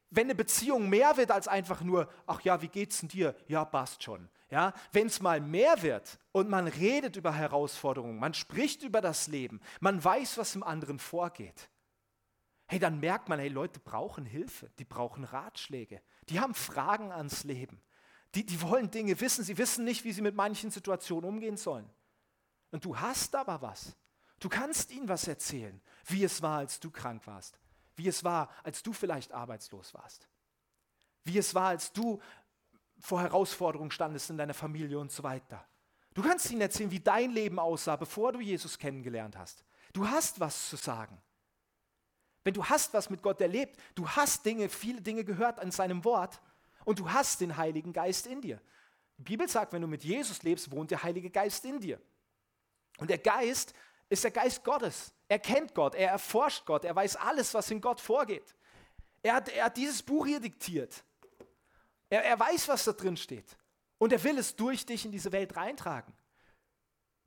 wenn 0.09 0.25
eine 0.25 0.35
Beziehung 0.35 0.89
mehr 0.89 1.15
wird 1.17 1.31
als 1.31 1.47
einfach 1.47 1.81
nur, 1.81 2.09
ach 2.27 2.41
ja, 2.41 2.61
wie 2.61 2.67
geht's 2.67 2.99
denn 2.99 3.09
dir? 3.09 3.35
Ja, 3.47 3.63
passt 3.63 4.03
schon. 4.03 4.29
Ja, 4.51 4.73
wenn 4.91 5.07
es 5.07 5.21
mal 5.21 5.39
mehr 5.39 5.81
wird 5.81 6.19
und 6.31 6.49
man 6.49 6.67
redet 6.67 7.15
über 7.15 7.33
Herausforderungen, 7.33 8.19
man 8.19 8.33
spricht 8.33 8.83
über 8.83 9.01
das 9.01 9.27
Leben, 9.27 9.61
man 9.79 10.03
weiß, 10.03 10.37
was 10.37 10.55
im 10.55 10.61
anderen 10.61 10.99
vorgeht. 10.99 11.69
Hey, 12.67 12.77
dann 12.77 12.99
merkt 12.99 13.29
man, 13.29 13.39
hey, 13.39 13.49
Leute 13.49 13.79
brauchen 13.79 14.25
Hilfe, 14.25 14.69
die 14.77 14.85
brauchen 14.85 15.23
Ratschläge, 15.23 16.01
die 16.29 16.39
haben 16.39 16.53
Fragen 16.53 17.11
ans 17.11 17.43
Leben. 17.43 17.81
Die, 18.35 18.45
die 18.45 18.61
wollen 18.61 18.91
Dinge 18.91 19.19
wissen, 19.19 19.43
sie 19.43 19.57
wissen 19.57 19.83
nicht, 19.83 20.03
wie 20.03 20.11
sie 20.11 20.21
mit 20.21 20.35
manchen 20.35 20.69
Situationen 20.69 21.27
umgehen 21.27 21.57
sollen. 21.57 21.89
Und 22.71 22.85
du 22.85 22.97
hast 22.97 23.35
aber 23.35 23.61
was. 23.61 23.97
Du 24.39 24.47
kannst 24.47 24.91
ihnen 24.91 25.09
was 25.09 25.27
erzählen, 25.27 25.81
wie 26.05 26.23
es 26.23 26.41
war, 26.41 26.59
als 26.59 26.79
du 26.79 26.91
krank 26.91 27.25
warst 27.25 27.57
wie 27.95 28.07
es 28.07 28.23
war, 28.23 28.49
als 28.63 28.83
du 28.83 28.93
vielleicht 28.93 29.31
arbeitslos 29.31 29.93
warst. 29.93 30.27
Wie 31.23 31.37
es 31.37 31.53
war, 31.53 31.67
als 31.69 31.93
du 31.93 32.19
vor 33.01 33.21
Herausforderungen 33.21 33.91
standest 33.91 34.29
in 34.29 34.37
deiner 34.37 34.53
Familie 34.53 34.99
und 34.99 35.11
so 35.11 35.23
weiter. 35.23 35.65
Du 36.13 36.21
kannst 36.21 36.51
ihnen 36.51 36.61
erzählen, 36.61 36.91
wie 36.91 36.99
dein 36.99 37.31
Leben 37.31 37.59
aussah, 37.59 37.95
bevor 37.95 38.31
du 38.31 38.39
Jesus 38.39 38.77
kennengelernt 38.77 39.37
hast. 39.37 39.63
Du 39.93 40.07
hast 40.07 40.39
was 40.39 40.69
zu 40.69 40.75
sagen. 40.75 41.21
Wenn 42.43 42.53
du 42.53 42.65
hast 42.65 42.93
was 42.93 43.09
mit 43.09 43.21
Gott 43.21 43.39
erlebt, 43.39 43.79
du 43.95 44.07
hast 44.07 44.45
Dinge, 44.45 44.67
viele 44.69 45.01
Dinge 45.01 45.23
gehört 45.23 45.59
an 45.59 45.71
seinem 45.71 46.03
Wort 46.03 46.41
und 46.85 46.99
du 46.99 47.11
hast 47.11 47.41
den 47.41 47.55
Heiligen 47.57 47.93
Geist 47.93 48.27
in 48.27 48.41
dir. 48.41 48.59
Die 49.17 49.23
Bibel 49.23 49.47
sagt, 49.47 49.73
wenn 49.73 49.81
du 49.81 49.87
mit 49.87 50.03
Jesus 50.03 50.41
lebst, 50.43 50.71
wohnt 50.71 50.91
der 50.91 51.03
Heilige 51.03 51.29
Geist 51.29 51.63
in 51.65 51.79
dir. 51.79 52.01
Und 52.97 53.09
der 53.09 53.19
Geist 53.19 53.73
ist 54.09 54.23
der 54.23 54.31
Geist 54.31 54.63
Gottes. 54.63 55.13
Er 55.27 55.39
kennt 55.39 55.73
Gott, 55.75 55.95
er 55.95 56.09
erforscht 56.09 56.65
Gott, 56.65 56.83
er 56.83 56.95
weiß 56.95 57.15
alles, 57.15 57.53
was 57.53 57.69
in 57.71 57.79
Gott 57.79 58.01
vorgeht. 58.01 58.55
Er 59.21 59.35
hat, 59.35 59.49
er 59.49 59.65
hat 59.65 59.77
dieses 59.77 60.01
Buch 60.01 60.25
hier 60.25 60.39
diktiert. 60.39 61.03
Er, 62.11 62.23
er 62.23 62.39
weiß, 62.39 62.67
was 62.67 62.83
da 62.83 62.91
drin 62.91 63.17
steht. 63.17 63.57
Und 63.97 64.13
er 64.13 64.23
will 64.23 64.37
es 64.37 64.55
durch 64.55 64.85
dich 64.85 65.05
in 65.05 65.11
diese 65.11 65.31
Welt 65.31 65.55
reintragen. 65.55 66.13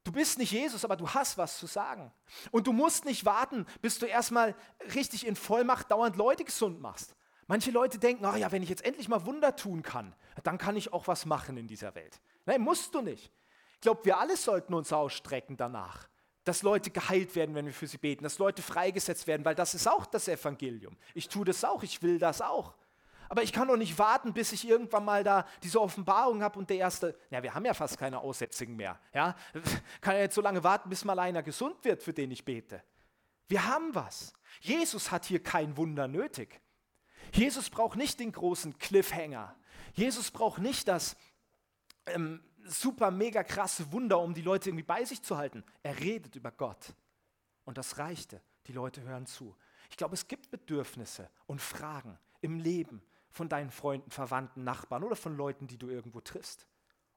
Du 0.04 0.12
bist 0.12 0.38
nicht 0.38 0.52
Jesus, 0.52 0.84
aber 0.84 0.96
du 0.96 1.08
hast 1.08 1.38
was 1.38 1.58
zu 1.58 1.66
sagen. 1.66 2.12
Und 2.50 2.66
du 2.66 2.72
musst 2.72 3.06
nicht 3.06 3.24
warten, 3.24 3.66
bis 3.80 3.98
du 3.98 4.06
erstmal 4.06 4.54
richtig 4.94 5.26
in 5.26 5.34
Vollmacht 5.34 5.90
dauernd 5.90 6.16
Leute 6.16 6.44
gesund 6.44 6.80
machst. 6.80 7.16
Manche 7.46 7.70
Leute 7.70 7.98
denken, 7.98 8.24
ach 8.24 8.36
ja, 8.36 8.52
wenn 8.52 8.62
ich 8.62 8.68
jetzt 8.68 8.84
endlich 8.84 9.08
mal 9.08 9.24
Wunder 9.24 9.56
tun 9.56 9.82
kann, 9.82 10.14
dann 10.42 10.58
kann 10.58 10.76
ich 10.76 10.92
auch 10.92 11.08
was 11.08 11.24
machen 11.24 11.56
in 11.56 11.66
dieser 11.66 11.94
Welt. 11.94 12.20
Nein, 12.44 12.60
musst 12.60 12.94
du 12.94 13.00
nicht. 13.00 13.32
Ich 13.74 13.80
glaube, 13.80 14.04
wir 14.04 14.18
alle 14.18 14.36
sollten 14.36 14.74
uns 14.74 14.92
ausstrecken 14.92 15.56
danach 15.56 16.08
dass 16.44 16.62
Leute 16.62 16.90
geheilt 16.90 17.34
werden, 17.34 17.54
wenn 17.54 17.64
wir 17.64 17.72
für 17.72 17.86
sie 17.86 17.96
beten, 17.96 18.22
dass 18.22 18.38
Leute 18.38 18.60
freigesetzt 18.60 19.26
werden, 19.26 19.44
weil 19.44 19.54
das 19.54 19.74
ist 19.74 19.88
auch 19.88 20.04
das 20.04 20.28
Evangelium. 20.28 20.96
Ich 21.14 21.28
tue 21.28 21.44
das 21.44 21.64
auch, 21.64 21.82
ich 21.82 22.02
will 22.02 22.18
das 22.18 22.42
auch. 22.42 22.74
Aber 23.34 23.42
ich 23.42 23.52
kann 23.52 23.66
doch 23.66 23.76
nicht 23.76 23.98
warten, 23.98 24.32
bis 24.32 24.52
ich 24.52 24.68
irgendwann 24.68 25.04
mal 25.04 25.24
da 25.24 25.44
diese 25.60 25.80
Offenbarung 25.80 26.40
habe 26.40 26.56
und 26.56 26.70
der 26.70 26.76
erste, 26.76 27.18
ja, 27.30 27.42
wir 27.42 27.52
haben 27.52 27.64
ja 27.64 27.74
fast 27.74 27.98
keine 27.98 28.20
Aussätzigen 28.20 28.76
mehr. 28.76 28.96
Ja? 29.12 29.34
Kann 30.00 30.14
ja 30.14 30.20
jetzt 30.20 30.36
so 30.36 30.40
lange 30.40 30.62
warten, 30.62 30.88
bis 30.88 31.04
mal 31.04 31.18
einer 31.18 31.42
gesund 31.42 31.84
wird, 31.84 32.00
für 32.00 32.12
den 32.12 32.30
ich 32.30 32.44
bete. 32.44 32.80
Wir 33.48 33.66
haben 33.66 33.92
was. 33.92 34.34
Jesus 34.60 35.10
hat 35.10 35.24
hier 35.24 35.42
kein 35.42 35.76
Wunder 35.76 36.06
nötig. 36.06 36.60
Jesus 37.32 37.70
braucht 37.70 37.98
nicht 37.98 38.20
den 38.20 38.30
großen 38.30 38.78
Cliffhanger. 38.78 39.56
Jesus 39.94 40.30
braucht 40.30 40.60
nicht 40.60 40.86
das, 40.86 41.16
ähm, 42.06 42.40
super, 42.62 43.10
mega 43.10 43.42
krasse 43.42 43.90
Wunder, 43.90 44.20
um 44.20 44.32
die 44.32 44.42
Leute 44.42 44.68
irgendwie 44.68 44.84
bei 44.84 45.04
sich 45.04 45.24
zu 45.24 45.36
halten. 45.36 45.64
Er 45.82 45.98
redet 45.98 46.36
über 46.36 46.52
Gott. 46.52 46.94
Und 47.64 47.78
das 47.78 47.98
reichte. 47.98 48.40
Die 48.68 48.72
Leute 48.72 49.02
hören 49.02 49.26
zu. 49.26 49.56
Ich 49.90 49.96
glaube, 49.96 50.14
es 50.14 50.28
gibt 50.28 50.52
Bedürfnisse 50.52 51.28
und 51.46 51.60
Fragen 51.60 52.16
im 52.40 52.60
Leben 52.60 53.02
von 53.34 53.48
deinen 53.48 53.72
Freunden, 53.72 54.12
Verwandten, 54.12 54.62
Nachbarn 54.62 55.02
oder 55.02 55.16
von 55.16 55.36
Leuten, 55.36 55.66
die 55.66 55.76
du 55.76 55.88
irgendwo 55.88 56.20
triffst. 56.20 56.68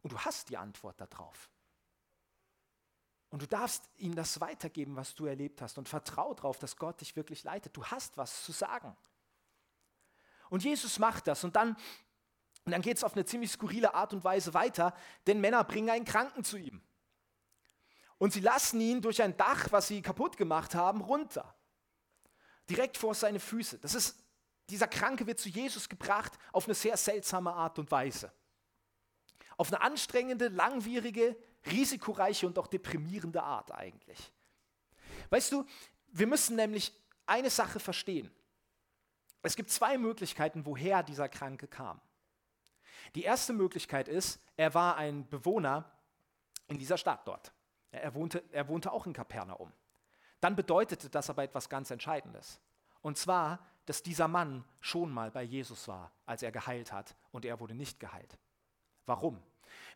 Und 0.02 0.14
du 0.14 0.20
hast 0.20 0.50
die 0.50 0.58
Antwort 0.58 1.00
darauf. 1.00 1.52
Und 3.30 3.44
du 3.44 3.48
darfst 3.48 3.84
ihnen 3.98 4.16
das 4.16 4.42
weitergeben, 4.42 4.96
was 4.96 5.14
du 5.14 5.28
erlebt 5.28 5.62
hast. 5.62 5.78
Und 5.78 5.88
vertrau 5.88 6.34
darauf, 6.34 6.58
dass 6.58 6.76
Gott 6.76 7.02
dich 7.02 7.16
wirklich 7.16 7.44
leitet. 7.44 7.78
Du 7.78 7.86
hast 7.86 8.18
was 8.18 8.44
zu 8.44 8.52
sagen. 8.52 8.98
Und 10.50 10.64
Jesus 10.64 10.98
macht 10.98 11.28
das. 11.28 11.44
Und 11.44 11.56
dann, 11.56 11.78
und 12.66 12.72
dann 12.72 12.82
geht 12.82 12.98
es 12.98 13.04
auf 13.04 13.14
eine 13.14 13.26
ziemlich 13.26 13.52
skurrile 13.52 13.94
Art 13.94 14.12
und 14.12 14.24
Weise 14.24 14.56
weiter, 14.56 14.96
denn 15.28 15.40
Männer 15.40 15.64
bringen 15.66 15.92
einen 15.92 16.06
Kranken 16.06 16.44
zu 16.44 16.58
ihm. 16.58 16.82
Und 18.18 18.34
sie 18.34 18.40
lassen 18.40 18.82
ihn 18.82 19.04
durch 19.04 19.22
ein 19.22 19.38
Dach, 19.38 19.68
was 19.72 19.90
sie 19.90 20.02
kaputt 20.02 20.36
gemacht 20.36 20.74
haben, 20.74 21.02
runter. 21.02 21.54
Direkt 22.72 22.98
vor 22.98 23.14
seine 23.14 23.40
Füße. 23.40 23.78
Das 23.78 23.94
ist, 23.94 24.27
dieser 24.70 24.88
Kranke 24.88 25.26
wird 25.28 25.40
zu 25.40 25.50
Jesus 25.50 25.88
gebracht 25.88 26.34
auf 26.52 26.66
eine 26.66 26.76
sehr 26.76 26.98
seltsame 26.98 27.54
Art 27.54 27.80
und 27.80 27.90
Weise. 27.92 28.32
Auf 29.56 29.74
eine 29.74 29.82
anstrengende, 29.82 30.50
langwierige, 30.50 31.36
risikoreiche 31.66 32.46
und 32.46 32.60
auch 32.60 32.68
deprimierende 32.68 33.42
Art 33.42 33.72
eigentlich. 33.72 34.32
Weißt 35.30 35.52
du, 35.52 35.66
wir 36.08 36.28
müssen 36.28 36.56
nämlich 36.56 36.94
eine 37.26 37.50
Sache 37.50 37.80
verstehen. 37.80 38.32
Es 39.42 39.56
gibt 39.56 39.70
zwei 39.70 39.98
Möglichkeiten, 39.98 40.66
woher 40.66 41.04
dieser 41.04 41.30
Kranke 41.30 41.68
kam. 41.68 42.02
Die 43.16 43.24
erste 43.24 43.54
Möglichkeit 43.54 44.08
ist, 44.08 44.40
er 44.58 44.74
war 44.74 44.98
ein 44.98 45.28
Bewohner 45.30 45.92
in 46.68 46.78
dieser 46.78 46.98
Stadt 46.98 47.28
dort. 47.28 47.54
Er 47.92 48.14
wohnte, 48.14 48.44
er 48.52 48.68
wohnte 48.68 48.92
auch 48.92 49.06
in 49.06 49.14
Kapernaum. 49.14 49.72
Dann 50.42 50.56
bedeutete 50.56 51.10
das 51.10 51.30
aber 51.30 51.44
etwas 51.44 51.70
ganz 51.70 51.90
Entscheidendes. 51.90 52.60
Und 53.02 53.18
zwar, 53.18 53.66
dass 53.88 54.04
dieser 54.04 54.28
Mann 54.28 54.64
schon 54.80 55.12
mal 55.12 55.32
bei 55.32 55.42
Jesus 55.42 55.88
war, 55.88 56.12
als 56.26 56.44
er 56.44 56.52
geheilt 56.52 56.92
hat, 56.92 57.16
und 57.32 57.46
er 57.46 57.60
wurde 57.60 57.74
nicht 57.74 58.00
geheilt. 58.00 58.38
Warum? 59.06 59.42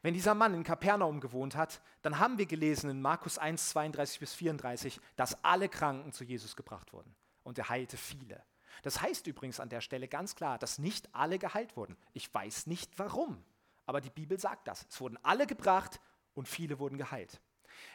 Wenn 0.01 0.13
dieser 0.13 0.33
Mann 0.33 0.53
in 0.53 0.63
Kapernaum 0.63 1.19
gewohnt 1.19 1.55
hat, 1.55 1.81
dann 2.01 2.17
haben 2.17 2.37
wir 2.37 2.45
gelesen 2.45 2.89
in 2.89 3.01
Markus 3.01 3.37
1, 3.37 3.69
32 3.69 4.19
bis 4.19 4.33
34, 4.33 4.99
dass 5.15 5.43
alle 5.43 5.69
Kranken 5.69 6.11
zu 6.11 6.23
Jesus 6.23 6.55
gebracht 6.55 6.93
wurden. 6.93 7.13
Und 7.43 7.57
er 7.57 7.69
heilte 7.69 7.97
viele. 7.97 8.41
Das 8.81 9.01
heißt 9.01 9.27
übrigens 9.27 9.59
an 9.59 9.69
der 9.69 9.81
Stelle 9.81 10.07
ganz 10.07 10.35
klar, 10.35 10.57
dass 10.57 10.79
nicht 10.79 11.13
alle 11.13 11.37
geheilt 11.37 11.75
wurden. 11.75 11.97
Ich 12.13 12.33
weiß 12.33 12.67
nicht 12.67 12.97
warum, 12.97 13.43
aber 13.85 14.01
die 14.01 14.09
Bibel 14.09 14.39
sagt 14.39 14.67
das. 14.67 14.85
Es 14.89 14.99
wurden 15.01 15.19
alle 15.23 15.45
gebracht 15.45 15.99
und 16.33 16.47
viele 16.47 16.79
wurden 16.79 16.97
geheilt. 16.97 17.41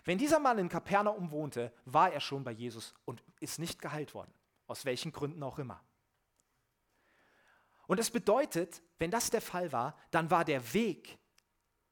Wenn 0.05 0.19
dieser 0.19 0.39
Mann 0.39 0.59
in 0.59 0.69
Kapernaum 0.69 1.31
wohnte, 1.31 1.73
war 1.85 2.13
er 2.13 2.21
schon 2.21 2.45
bei 2.45 2.53
Jesus 2.53 2.95
und 3.05 3.23
ist 3.41 3.59
nicht 3.59 3.81
geheilt 3.81 4.15
worden. 4.15 4.33
Aus 4.67 4.85
welchen 4.85 5.13
Gründen 5.13 5.43
auch 5.43 5.59
immer. 5.59 5.81
Und 7.87 7.99
das 7.99 8.11
bedeutet, 8.11 8.83
wenn 8.99 9.11
das 9.11 9.31
der 9.31 9.41
Fall 9.41 9.73
war, 9.73 9.97
dann 10.11 10.31
war 10.31 10.45
der 10.45 10.75
Weg, 10.75 11.19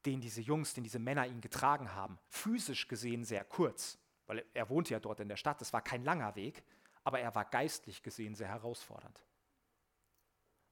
den 0.05 0.21
diese 0.21 0.41
Jungs, 0.41 0.73
den 0.73 0.83
diese 0.83 0.99
Männer 0.99 1.25
ihn 1.25 1.41
getragen 1.41 1.93
haben, 1.93 2.19
physisch 2.27 2.87
gesehen 2.87 3.23
sehr 3.23 3.43
kurz. 3.43 3.97
Weil 4.27 4.45
er 4.53 4.69
wohnte 4.69 4.93
ja 4.93 4.99
dort 4.99 5.19
in 5.19 5.29
der 5.29 5.37
Stadt, 5.37 5.61
das 5.61 5.73
war 5.73 5.81
kein 5.81 6.03
langer 6.03 6.35
Weg, 6.35 6.63
aber 7.03 7.19
er 7.19 7.33
war 7.35 7.45
geistlich 7.45 8.03
gesehen 8.03 8.35
sehr 8.35 8.47
herausfordernd. 8.47 9.21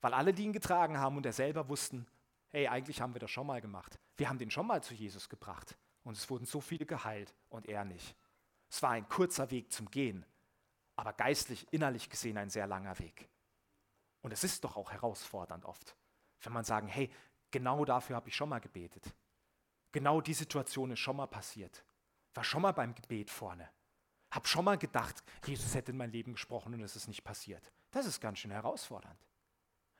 Weil 0.02 0.14
alle, 0.14 0.34
die 0.34 0.44
ihn 0.44 0.54
getragen 0.54 0.98
haben 0.98 1.18
und 1.18 1.26
er 1.26 1.34
selber 1.34 1.70
wussten, 1.70 2.06
hey, 2.50 2.68
eigentlich 2.68 3.02
haben 3.02 3.14
wir 3.16 3.20
das 3.20 3.32
schon 3.32 3.48
mal 3.48 3.62
gemacht. 3.62 3.98
Wir 4.18 4.30
haben 4.30 4.38
den 4.38 4.52
schon 4.52 4.68
mal 4.68 4.84
zu 4.84 4.94
Jesus 4.94 5.30
gebracht. 5.30 5.78
Und 6.04 6.18
es 6.18 6.30
wurden 6.30 6.46
so 6.46 6.60
viele 6.60 6.86
geheilt 6.86 7.34
und 7.50 7.68
er 7.68 7.86
nicht. 7.86 8.16
Es 8.70 8.82
war 8.82 8.92
ein 8.92 9.08
kurzer 9.08 9.50
Weg 9.52 9.72
zum 9.72 9.90
Gehen, 9.90 10.26
aber 10.96 11.14
geistlich, 11.14 11.66
innerlich 11.72 12.10
gesehen 12.10 12.38
ein 12.38 12.50
sehr 12.50 12.68
langer 12.68 12.98
Weg. 13.00 13.30
Und 14.24 14.32
es 14.32 14.44
ist 14.44 14.64
doch 14.64 14.76
auch 14.76 14.92
herausfordernd 14.92 15.66
oft, 15.66 15.96
wenn 16.42 16.54
man 16.54 16.64
sagen, 16.64 16.88
hey, 16.88 17.12
genau 17.52 17.86
dafür 17.86 18.16
habe 18.16 18.30
ich 18.30 18.36
schon 18.36 18.50
mal 18.50 18.60
gebetet. 18.60 19.14
Genau 19.92 20.22
die 20.22 20.34
Situation 20.34 20.92
ist 20.92 21.00
schon 21.00 21.18
mal 21.18 21.28
passiert. 21.28 21.86
War 22.34 22.44
schon 22.44 22.64
mal 22.64 22.72
beim 22.72 22.96
Gebet 22.96 23.30
vorne. 23.30 23.70
Hab 24.32 24.48
schon 24.48 24.66
mal 24.66 24.78
gedacht, 24.78 25.24
Jesus 25.46 25.76
hätte 25.76 25.92
in 25.92 25.98
mein 25.98 26.12
Leben 26.12 26.34
gesprochen 26.34 26.74
und 26.74 26.82
es 26.82 26.96
ist 26.96 27.08
nicht 27.08 27.24
passiert. 27.24 27.72
Das 27.92 28.08
ist 28.08 28.20
ganz 28.20 28.40
schön 28.40 28.50
herausfordernd. 28.50 29.28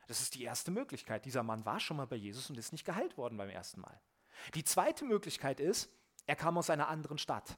Das 0.08 0.20
ist 0.20 0.34
die 0.34 0.42
erste 0.42 0.70
Möglichkeit. 0.70 1.24
Dieser 1.24 1.42
Mann 1.42 1.64
war 1.64 1.78
schon 1.78 1.96
mal 1.96 2.06
bei 2.06 2.16
Jesus 2.16 2.50
und 2.50 2.58
ist 2.58 2.72
nicht 2.72 2.84
geheilt 2.84 3.16
worden 3.16 3.38
beim 3.38 3.50
ersten 3.50 3.80
Mal. 3.80 4.00
Die 4.54 4.64
zweite 4.64 5.04
Möglichkeit 5.04 5.60
ist, 5.60 5.90
er 6.26 6.34
kam 6.34 6.58
aus 6.58 6.70
einer 6.70 6.88
anderen 6.88 7.18
Stadt. 7.18 7.56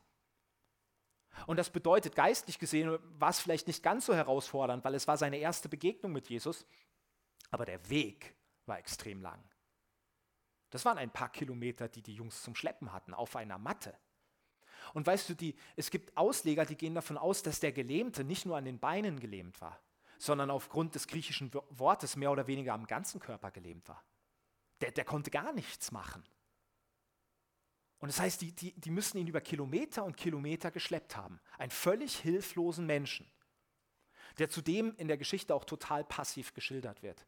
Und 1.46 1.58
das 1.58 1.70
bedeutet, 1.70 2.16
geistlich 2.16 2.58
gesehen 2.58 2.98
war 3.18 3.30
es 3.30 3.40
vielleicht 3.40 3.66
nicht 3.66 3.82
ganz 3.82 4.06
so 4.06 4.14
herausfordernd, 4.14 4.84
weil 4.84 4.94
es 4.94 5.06
war 5.06 5.16
seine 5.16 5.38
erste 5.38 5.68
Begegnung 5.68 6.12
mit 6.12 6.28
Jesus, 6.28 6.66
aber 7.50 7.64
der 7.64 7.88
Weg 7.88 8.34
war 8.64 8.78
extrem 8.78 9.20
lang. 9.20 9.42
Das 10.70 10.84
waren 10.84 10.98
ein 10.98 11.12
paar 11.12 11.30
Kilometer, 11.30 11.88
die 11.88 12.02
die 12.02 12.14
Jungs 12.14 12.42
zum 12.42 12.54
Schleppen 12.54 12.92
hatten, 12.92 13.14
auf 13.14 13.36
einer 13.36 13.58
Matte. 13.58 13.96
Und 14.94 15.06
weißt 15.06 15.28
du, 15.28 15.34
die, 15.34 15.56
es 15.76 15.90
gibt 15.90 16.16
Ausleger, 16.16 16.64
die 16.64 16.76
gehen 16.76 16.94
davon 16.94 17.18
aus, 17.18 17.42
dass 17.42 17.60
der 17.60 17.72
Gelähmte 17.72 18.24
nicht 18.24 18.46
nur 18.46 18.56
an 18.56 18.64
den 18.64 18.78
Beinen 18.78 19.20
gelähmt 19.20 19.60
war, 19.60 19.80
sondern 20.18 20.50
aufgrund 20.50 20.94
des 20.94 21.06
griechischen 21.06 21.52
Wortes 21.70 22.16
mehr 22.16 22.30
oder 22.30 22.46
weniger 22.46 22.74
am 22.74 22.86
ganzen 22.86 23.20
Körper 23.20 23.50
gelähmt 23.50 23.88
war. 23.88 24.02
Der, 24.80 24.90
der 24.90 25.04
konnte 25.04 25.30
gar 25.30 25.52
nichts 25.52 25.92
machen. 25.92 26.24
Und 28.06 28.12
das 28.12 28.20
heißt, 28.20 28.40
die, 28.40 28.52
die, 28.52 28.70
die 28.78 28.92
müssen 28.92 29.18
ihn 29.18 29.26
über 29.26 29.40
Kilometer 29.40 30.04
und 30.04 30.16
Kilometer 30.16 30.70
geschleppt 30.70 31.16
haben. 31.16 31.40
Einen 31.58 31.72
völlig 31.72 32.16
hilflosen 32.16 32.86
Menschen, 32.86 33.28
der 34.38 34.48
zudem 34.48 34.94
in 34.96 35.08
der 35.08 35.16
Geschichte 35.16 35.52
auch 35.52 35.64
total 35.64 36.04
passiv 36.04 36.54
geschildert 36.54 37.02
wird. 37.02 37.26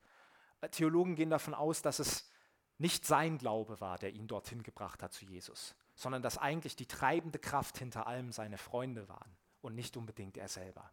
Theologen 0.71 1.17
gehen 1.17 1.31
davon 1.31 1.53
aus, 1.53 1.83
dass 1.83 1.99
es 1.99 2.31
nicht 2.79 3.05
sein 3.05 3.39
Glaube 3.39 3.81
war, 3.81 3.99
der 3.99 4.13
ihn 4.13 4.29
dorthin 4.29 4.63
gebracht 4.63 5.03
hat 5.03 5.13
zu 5.13 5.25
Jesus, 5.25 5.75
sondern 5.97 6.23
dass 6.23 6.39
eigentlich 6.39 6.77
die 6.77 6.87
treibende 6.87 7.41
Kraft 7.41 7.79
hinter 7.79 8.07
allem 8.07 8.31
seine 8.31 8.57
Freunde 8.57 9.09
waren 9.09 9.37
und 9.63 9.75
nicht 9.75 9.97
unbedingt 9.97 10.37
er 10.37 10.47
selber. 10.47 10.93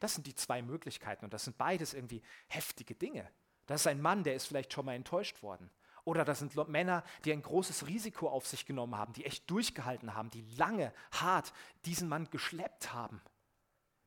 Das 0.00 0.12
sind 0.12 0.26
die 0.26 0.34
zwei 0.34 0.60
Möglichkeiten 0.60 1.24
und 1.24 1.32
das 1.32 1.44
sind 1.44 1.56
beides 1.56 1.94
irgendwie 1.94 2.20
heftige 2.48 2.94
Dinge. 2.94 3.26
Das 3.64 3.80
ist 3.80 3.86
ein 3.86 4.02
Mann, 4.02 4.22
der 4.22 4.34
ist 4.34 4.48
vielleicht 4.48 4.74
schon 4.74 4.84
mal 4.84 4.96
enttäuscht 4.96 5.42
worden. 5.42 5.70
Oder 6.04 6.24
das 6.24 6.38
sind 6.38 6.54
Männer, 6.68 7.02
die 7.24 7.32
ein 7.32 7.42
großes 7.42 7.86
Risiko 7.86 8.28
auf 8.28 8.46
sich 8.46 8.66
genommen 8.66 8.96
haben, 8.96 9.14
die 9.14 9.24
echt 9.24 9.50
durchgehalten 9.50 10.14
haben, 10.14 10.30
die 10.30 10.42
lange, 10.56 10.92
hart 11.12 11.52
diesen 11.86 12.08
Mann 12.08 12.28
geschleppt 12.30 12.92
haben, 12.92 13.22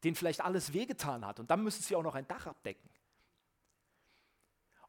den 0.03 0.15
vielleicht 0.15 0.41
alles 0.41 0.73
wehgetan 0.73 1.25
hat. 1.25 1.39
Und 1.39 1.49
dann 1.49 1.63
müssen 1.63 1.81
sie 1.81 1.95
auch 1.95 2.03
noch 2.03 2.15
ein 2.15 2.27
Dach 2.27 2.45
abdecken. 2.45 2.87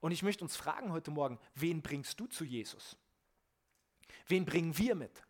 Und 0.00 0.12
ich 0.12 0.22
möchte 0.22 0.44
uns 0.44 0.54
fragen 0.54 0.92
heute 0.92 1.10
Morgen, 1.10 1.38
wen 1.54 1.82
bringst 1.82 2.20
du 2.20 2.26
zu 2.26 2.44
Jesus? 2.44 2.96
Wen 4.26 4.44
bringen 4.44 4.76
wir 4.76 4.94
mit? 4.94 5.22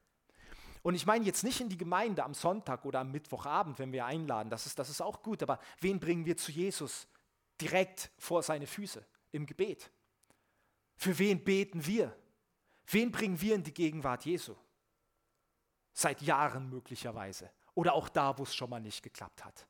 Und 0.83 0.95
ich 0.95 1.07
meine 1.07 1.25
jetzt 1.25 1.45
nicht 1.45 1.61
in 1.61 1.69
die 1.69 1.77
Gemeinde 1.77 2.25
am 2.25 2.35
Sonntag 2.35 2.85
oder 2.85 3.01
am 3.01 3.11
Mittwochabend, 3.13 3.79
wenn 3.79 3.93
wir 3.93 4.05
einladen, 4.05 4.51
das 4.51 4.67
ist, 4.67 4.79
das 4.79 4.91
ist 4.91 5.01
auch 5.01 5.23
gut, 5.23 5.43
aber 5.43 5.59
wen 5.81 6.01
bringen 6.01 6.25
wir 6.25 6.37
zu 6.37 6.53
Jesus 6.53 7.09
direkt 7.61 8.11
vor 8.19 8.43
seine 8.43 8.67
Füße 8.67 9.05
im 9.33 9.47
Gebet? 9.47 9.91
Für 10.99 11.17
wen 11.19 11.43
beten 11.43 11.87
wir? 11.87 12.15
Wen 12.89 13.13
bringen 13.13 13.41
wir 13.41 13.55
in 13.55 13.63
die 13.63 13.73
Gegenwart 13.73 14.25
Jesu? 14.25 14.57
Seit 15.93 16.21
Jahren 16.23 16.69
möglicherweise. 16.69 17.51
Oder 17.75 17.95
auch 17.95 18.09
da, 18.09 18.37
wo 18.37 18.43
es 18.43 18.55
schon 18.55 18.69
mal 18.69 18.81
nicht 18.81 19.03
geklappt 19.03 19.45
hat. 19.45 19.67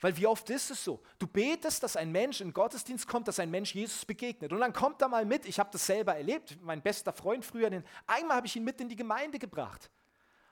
Weil 0.00 0.16
wie 0.16 0.26
oft 0.26 0.48
ist 0.48 0.70
es 0.70 0.82
so? 0.82 1.02
Du 1.18 1.26
betest, 1.26 1.82
dass 1.82 1.96
ein 1.96 2.10
Mensch 2.10 2.40
in 2.40 2.54
Gottesdienst 2.54 3.06
kommt, 3.06 3.28
dass 3.28 3.38
ein 3.38 3.50
Mensch 3.50 3.74
Jesus 3.74 4.06
begegnet. 4.06 4.50
Und 4.52 4.60
dann 4.60 4.72
kommt 4.72 5.02
er 5.02 5.08
mal 5.08 5.26
mit. 5.26 5.44
Ich 5.44 5.58
habe 5.58 5.68
das 5.70 5.84
selber 5.84 6.16
erlebt. 6.16 6.58
Mein 6.62 6.80
bester 6.80 7.12
Freund 7.12 7.44
früher, 7.44 7.68
den, 7.68 7.84
einmal 8.06 8.38
habe 8.38 8.46
ich 8.46 8.56
ihn 8.56 8.64
mit 8.64 8.80
in 8.80 8.88
die 8.88 8.96
Gemeinde 8.96 9.38
gebracht. 9.38 9.90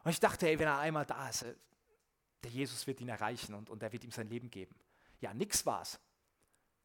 Und 0.05 0.11
ich 0.11 0.21
dachte, 0.21 0.47
ey, 0.47 0.59
wenn 0.59 0.67
er 0.67 0.79
einmal 0.79 1.07
da 1.07 1.31
ist, 1.31 1.43
äh, 1.43 1.55
der 2.45 2.51
Jesus 2.51 2.87
wird 2.87 3.01
ihn 3.01 3.09
erreichen 3.09 3.55
und, 3.55 3.71
und 3.71 3.83
er 3.83 3.91
wird 3.91 4.05
ihm 4.05 4.11
sein 4.11 4.29
Leben 4.29 4.51
geben. 4.51 4.75
Ja, 5.21 5.33
nix 5.33 5.65
war's. 5.65 5.99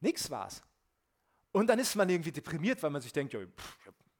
Nix 0.00 0.30
war's. 0.30 0.62
Und 1.54 1.68
dann 1.68 1.78
ist 1.78 1.94
man 1.94 2.08
irgendwie 2.08 2.32
deprimiert, 2.32 2.82
weil 2.82 2.90
man 2.90 3.00
sich 3.00 3.12
denkt, 3.12 3.32
ja, 3.32 3.38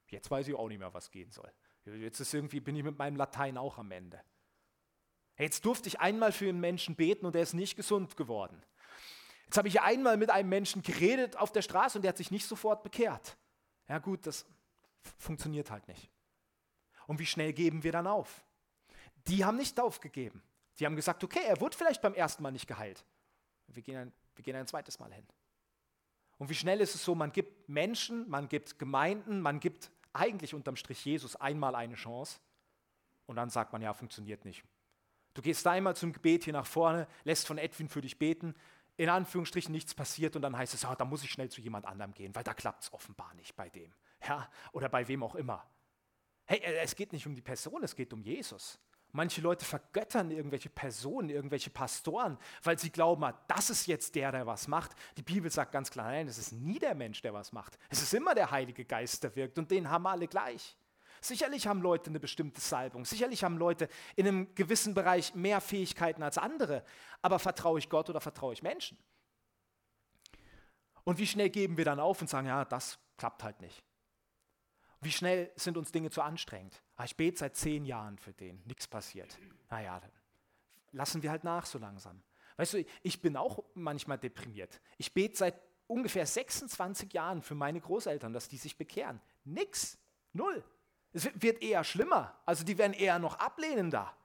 jetzt 0.09 0.31
weiß 0.31 0.47
ich 0.47 0.55
auch 0.55 0.69
nicht 0.69 0.79
mehr, 0.79 0.95
was 0.95 1.11
gehen 1.11 1.33
soll. 1.33 1.53
Jetzt 1.85 2.21
ist 2.21 2.33
irgendwie, 2.33 2.61
bin 2.61 2.77
ich 2.77 2.85
mit 2.85 2.97
meinem 2.97 3.17
Latein 3.17 3.59
auch 3.59 3.77
am 3.77 3.91
Ende. 3.91 4.21
Jetzt 5.37 5.65
durfte 5.65 5.89
ich 5.89 5.99
einmal 5.99 6.31
für 6.31 6.49
einen 6.49 6.61
Menschen 6.61 6.95
beten 6.95 7.27
und 7.27 7.35
er 7.35 7.43
ist 7.43 7.53
nicht 7.53 7.75
gesund 7.75 8.17
geworden. 8.17 8.63
Jetzt 9.47 9.59
habe 9.59 9.67
ich 9.67 9.81
einmal 9.81 10.17
mit 10.17 10.31
einem 10.31 10.49
Menschen 10.49 10.83
geredet 10.83 11.35
auf 11.37 11.51
der 11.51 11.63
Straße 11.63 11.99
und 11.99 12.03
der 12.03 12.11
hat 12.11 12.19
sich 12.19 12.31
nicht 12.31 12.47
sofort 12.47 12.85
bekehrt. 12.85 13.37
Ja 13.89 13.99
gut, 13.99 14.29
das 14.29 14.47
funktioniert 15.19 15.73
halt 15.73 15.89
nicht. 15.89 16.09
Und 17.09 17.19
wie 17.19 17.27
schnell 17.27 17.53
geben 17.53 17.83
wir 17.83 17.91
dann 17.91 18.07
auf? 18.07 18.45
Die 19.27 19.45
haben 19.45 19.57
nicht 19.57 19.81
aufgegeben. 19.81 20.41
Die 20.79 20.87
haben 20.87 20.95
gesagt, 20.95 21.25
okay, 21.25 21.43
er 21.45 21.61
wurde 21.61 21.77
vielleicht 21.77 22.01
beim 22.01 22.15
ersten 22.15 22.45
Mal 22.45 22.53
nicht 22.53 22.69
geheilt. 22.69 23.05
Wir 23.67 23.83
gehen 23.83 23.97
ein, 23.97 24.13
wir 24.37 24.45
gehen 24.45 24.55
ein 24.55 24.69
zweites 24.69 25.01
Mal 25.01 25.13
hin. 25.13 25.27
Und 26.39 26.49
wie 26.49 26.55
schnell 26.55 26.81
ist 26.81 26.95
es 26.95 27.05
so, 27.05 27.15
man 27.15 27.33
gibt 27.33 27.69
Menschen, 27.69 28.29
man 28.29 28.49
gibt 28.49 28.79
Gemeinden, 28.79 29.41
man 29.41 29.61
gibt 29.61 29.91
eigentlich 30.13 30.55
unterm 30.55 30.77
Strich 30.77 31.05
Jesus 31.05 31.37
einmal 31.37 31.75
eine 31.75 31.95
Chance 31.95 32.41
und 33.27 33.37
dann 33.37 33.51
sagt 33.51 33.73
man, 33.73 33.83
ja, 33.83 33.93
funktioniert 33.93 34.45
nicht. 34.45 34.65
Du 35.35 35.43
gehst 35.43 35.67
da 35.67 35.73
einmal 35.73 35.97
zum 35.97 36.13
Gebet 36.13 36.45
hier 36.45 36.53
nach 36.53 36.67
vorne, 36.67 37.09
lässt 37.25 37.47
von 37.47 37.59
Edwin 37.59 37.89
für 37.89 38.01
dich 38.01 38.19
beten, 38.19 38.55
in 38.97 39.09
Anführungsstrichen 39.09 39.73
nichts 39.73 39.95
passiert 39.95 40.37
und 40.37 40.43
dann 40.43 40.57
heißt 40.57 40.75
es, 40.75 40.85
ah, 40.85 40.95
da 40.95 41.05
muss 41.05 41.25
ich 41.25 41.31
schnell 41.31 41.51
zu 41.51 41.61
jemand 41.61 41.87
anderem 41.87 42.15
gehen, 42.15 42.35
weil 42.35 42.45
da 42.45 42.55
klappt 42.55 42.85
es 42.85 42.93
offenbar 42.93 43.35
nicht 43.35 43.57
bei 43.57 43.69
dem. 43.69 43.93
Ja, 44.27 44.49
oder 44.73 44.89
bei 44.89 45.07
wem 45.09 45.23
auch 45.23 45.35
immer. 45.35 45.67
Hey, 46.47 46.59
äh, 46.59 46.79
es 46.79 46.95
geht 46.95 47.13
nicht 47.13 47.27
um 47.27 47.35
die 47.35 47.43
Person, 47.43 47.83
es 47.83 47.97
geht 47.97 48.13
um 48.13 48.23
Jesus. 48.23 48.79
Manche 49.17 49.41
Leute 49.41 49.65
vergöttern 49.65 50.33
irgendwelche 50.33 50.69
Personen, 50.69 51.31
irgendwelche 51.31 51.71
Pastoren, 51.71 52.37
weil 52.65 52.81
sie 52.81 52.91
glauben, 52.91 53.23
ah, 53.23 53.41
das 53.47 53.71
ist 53.71 53.87
jetzt 53.87 54.17
der, 54.17 54.33
der 54.33 54.45
was 54.45 54.67
macht. 54.67 54.91
Die 55.17 55.23
Bibel 55.23 55.49
sagt 55.53 55.71
ganz 55.71 55.89
klar, 55.89 56.07
nein, 56.07 56.27
es 56.27 56.37
ist 56.37 56.51
nie 56.51 56.81
der 56.81 56.97
Mensch, 56.97 57.23
der 57.23 57.33
was 57.33 57.53
macht. 57.53 57.79
Es 57.89 58.03
ist 58.03 58.13
immer 58.13 58.35
der 58.35 58.51
Heilige 58.51 58.85
Geist, 58.85 59.23
der 59.23 59.37
wirkt 59.37 59.57
und 59.57 59.71
den 59.71 59.89
haben 59.89 60.05
alle 60.09 60.27
gleich. 60.27 60.77
Sicherlich 61.21 61.69
haben 61.69 61.81
Leute 61.81 62.11
eine 62.11 62.19
bestimmte 62.19 62.61
Salbung, 62.61 63.05
sicherlich 63.05 63.45
haben 63.45 63.57
Leute 63.57 63.89
in 64.17 64.27
einem 64.27 64.53
gewissen 64.57 64.95
Bereich 64.95 65.33
mehr 65.37 65.61
Fähigkeiten 65.61 66.25
als 66.25 66.37
andere, 66.37 66.83
aber 67.23 67.39
vertraue 67.39 67.79
ich 67.79 67.89
Gott 67.89 68.11
oder 68.11 68.21
vertraue 68.21 68.53
ich 68.53 68.65
Menschen? 68.65 68.99
Und 71.05 71.19
wie 71.19 71.27
schnell 71.29 71.51
geben 71.51 71.77
wir 71.77 71.85
dann 71.85 72.01
auf 72.01 72.21
und 72.21 72.29
sagen, 72.29 72.49
ja, 72.49 72.65
das 72.65 72.99
klappt 73.17 73.45
halt 73.45 73.61
nicht. 73.61 73.85
Wie 75.05 75.13
schnell 75.13 75.53
sind 75.55 75.77
uns 75.77 75.93
Dinge 75.93 76.11
zu 76.11 76.23
anstrengend? 76.23 76.83
Ah, 76.97 77.05
ich 77.05 77.17
bete 77.17 77.39
seit 77.39 77.57
zehn 77.57 77.85
Jahren 77.85 78.19
für 78.19 78.33
den, 78.33 78.63
nichts 78.65 78.89
passiert. 78.89 79.39
Naja, 79.71 80.01
lassen 80.93 81.23
wir 81.23 81.31
halt 81.31 81.45
nach 81.45 81.67
so 81.67 81.79
langsam. 81.79 82.23
Weißt 82.57 82.75
du, 82.75 82.85
ich 83.03 83.21
bin 83.21 83.37
auch 83.37 83.63
manchmal 83.75 84.19
deprimiert. 84.19 84.81
Ich 84.97 85.13
bete 85.13 85.37
seit 85.37 85.61
ungefähr 85.87 86.25
26 86.25 87.13
Jahren 87.13 87.43
für 87.43 87.55
meine 87.55 87.81
Großeltern, 87.81 88.33
dass 88.33 88.49
die 88.49 88.57
sich 88.57 88.79
bekehren. 88.79 89.21
Nix, 89.45 89.99
null. 90.33 90.65
Es 91.13 91.29
wird 91.35 91.63
eher 91.63 91.85
schlimmer. 91.85 92.41
Also 92.47 92.65
die 92.65 92.79
werden 92.79 92.93
eher 92.93 93.19
noch 93.19 93.39
ablehnender. 93.39 94.17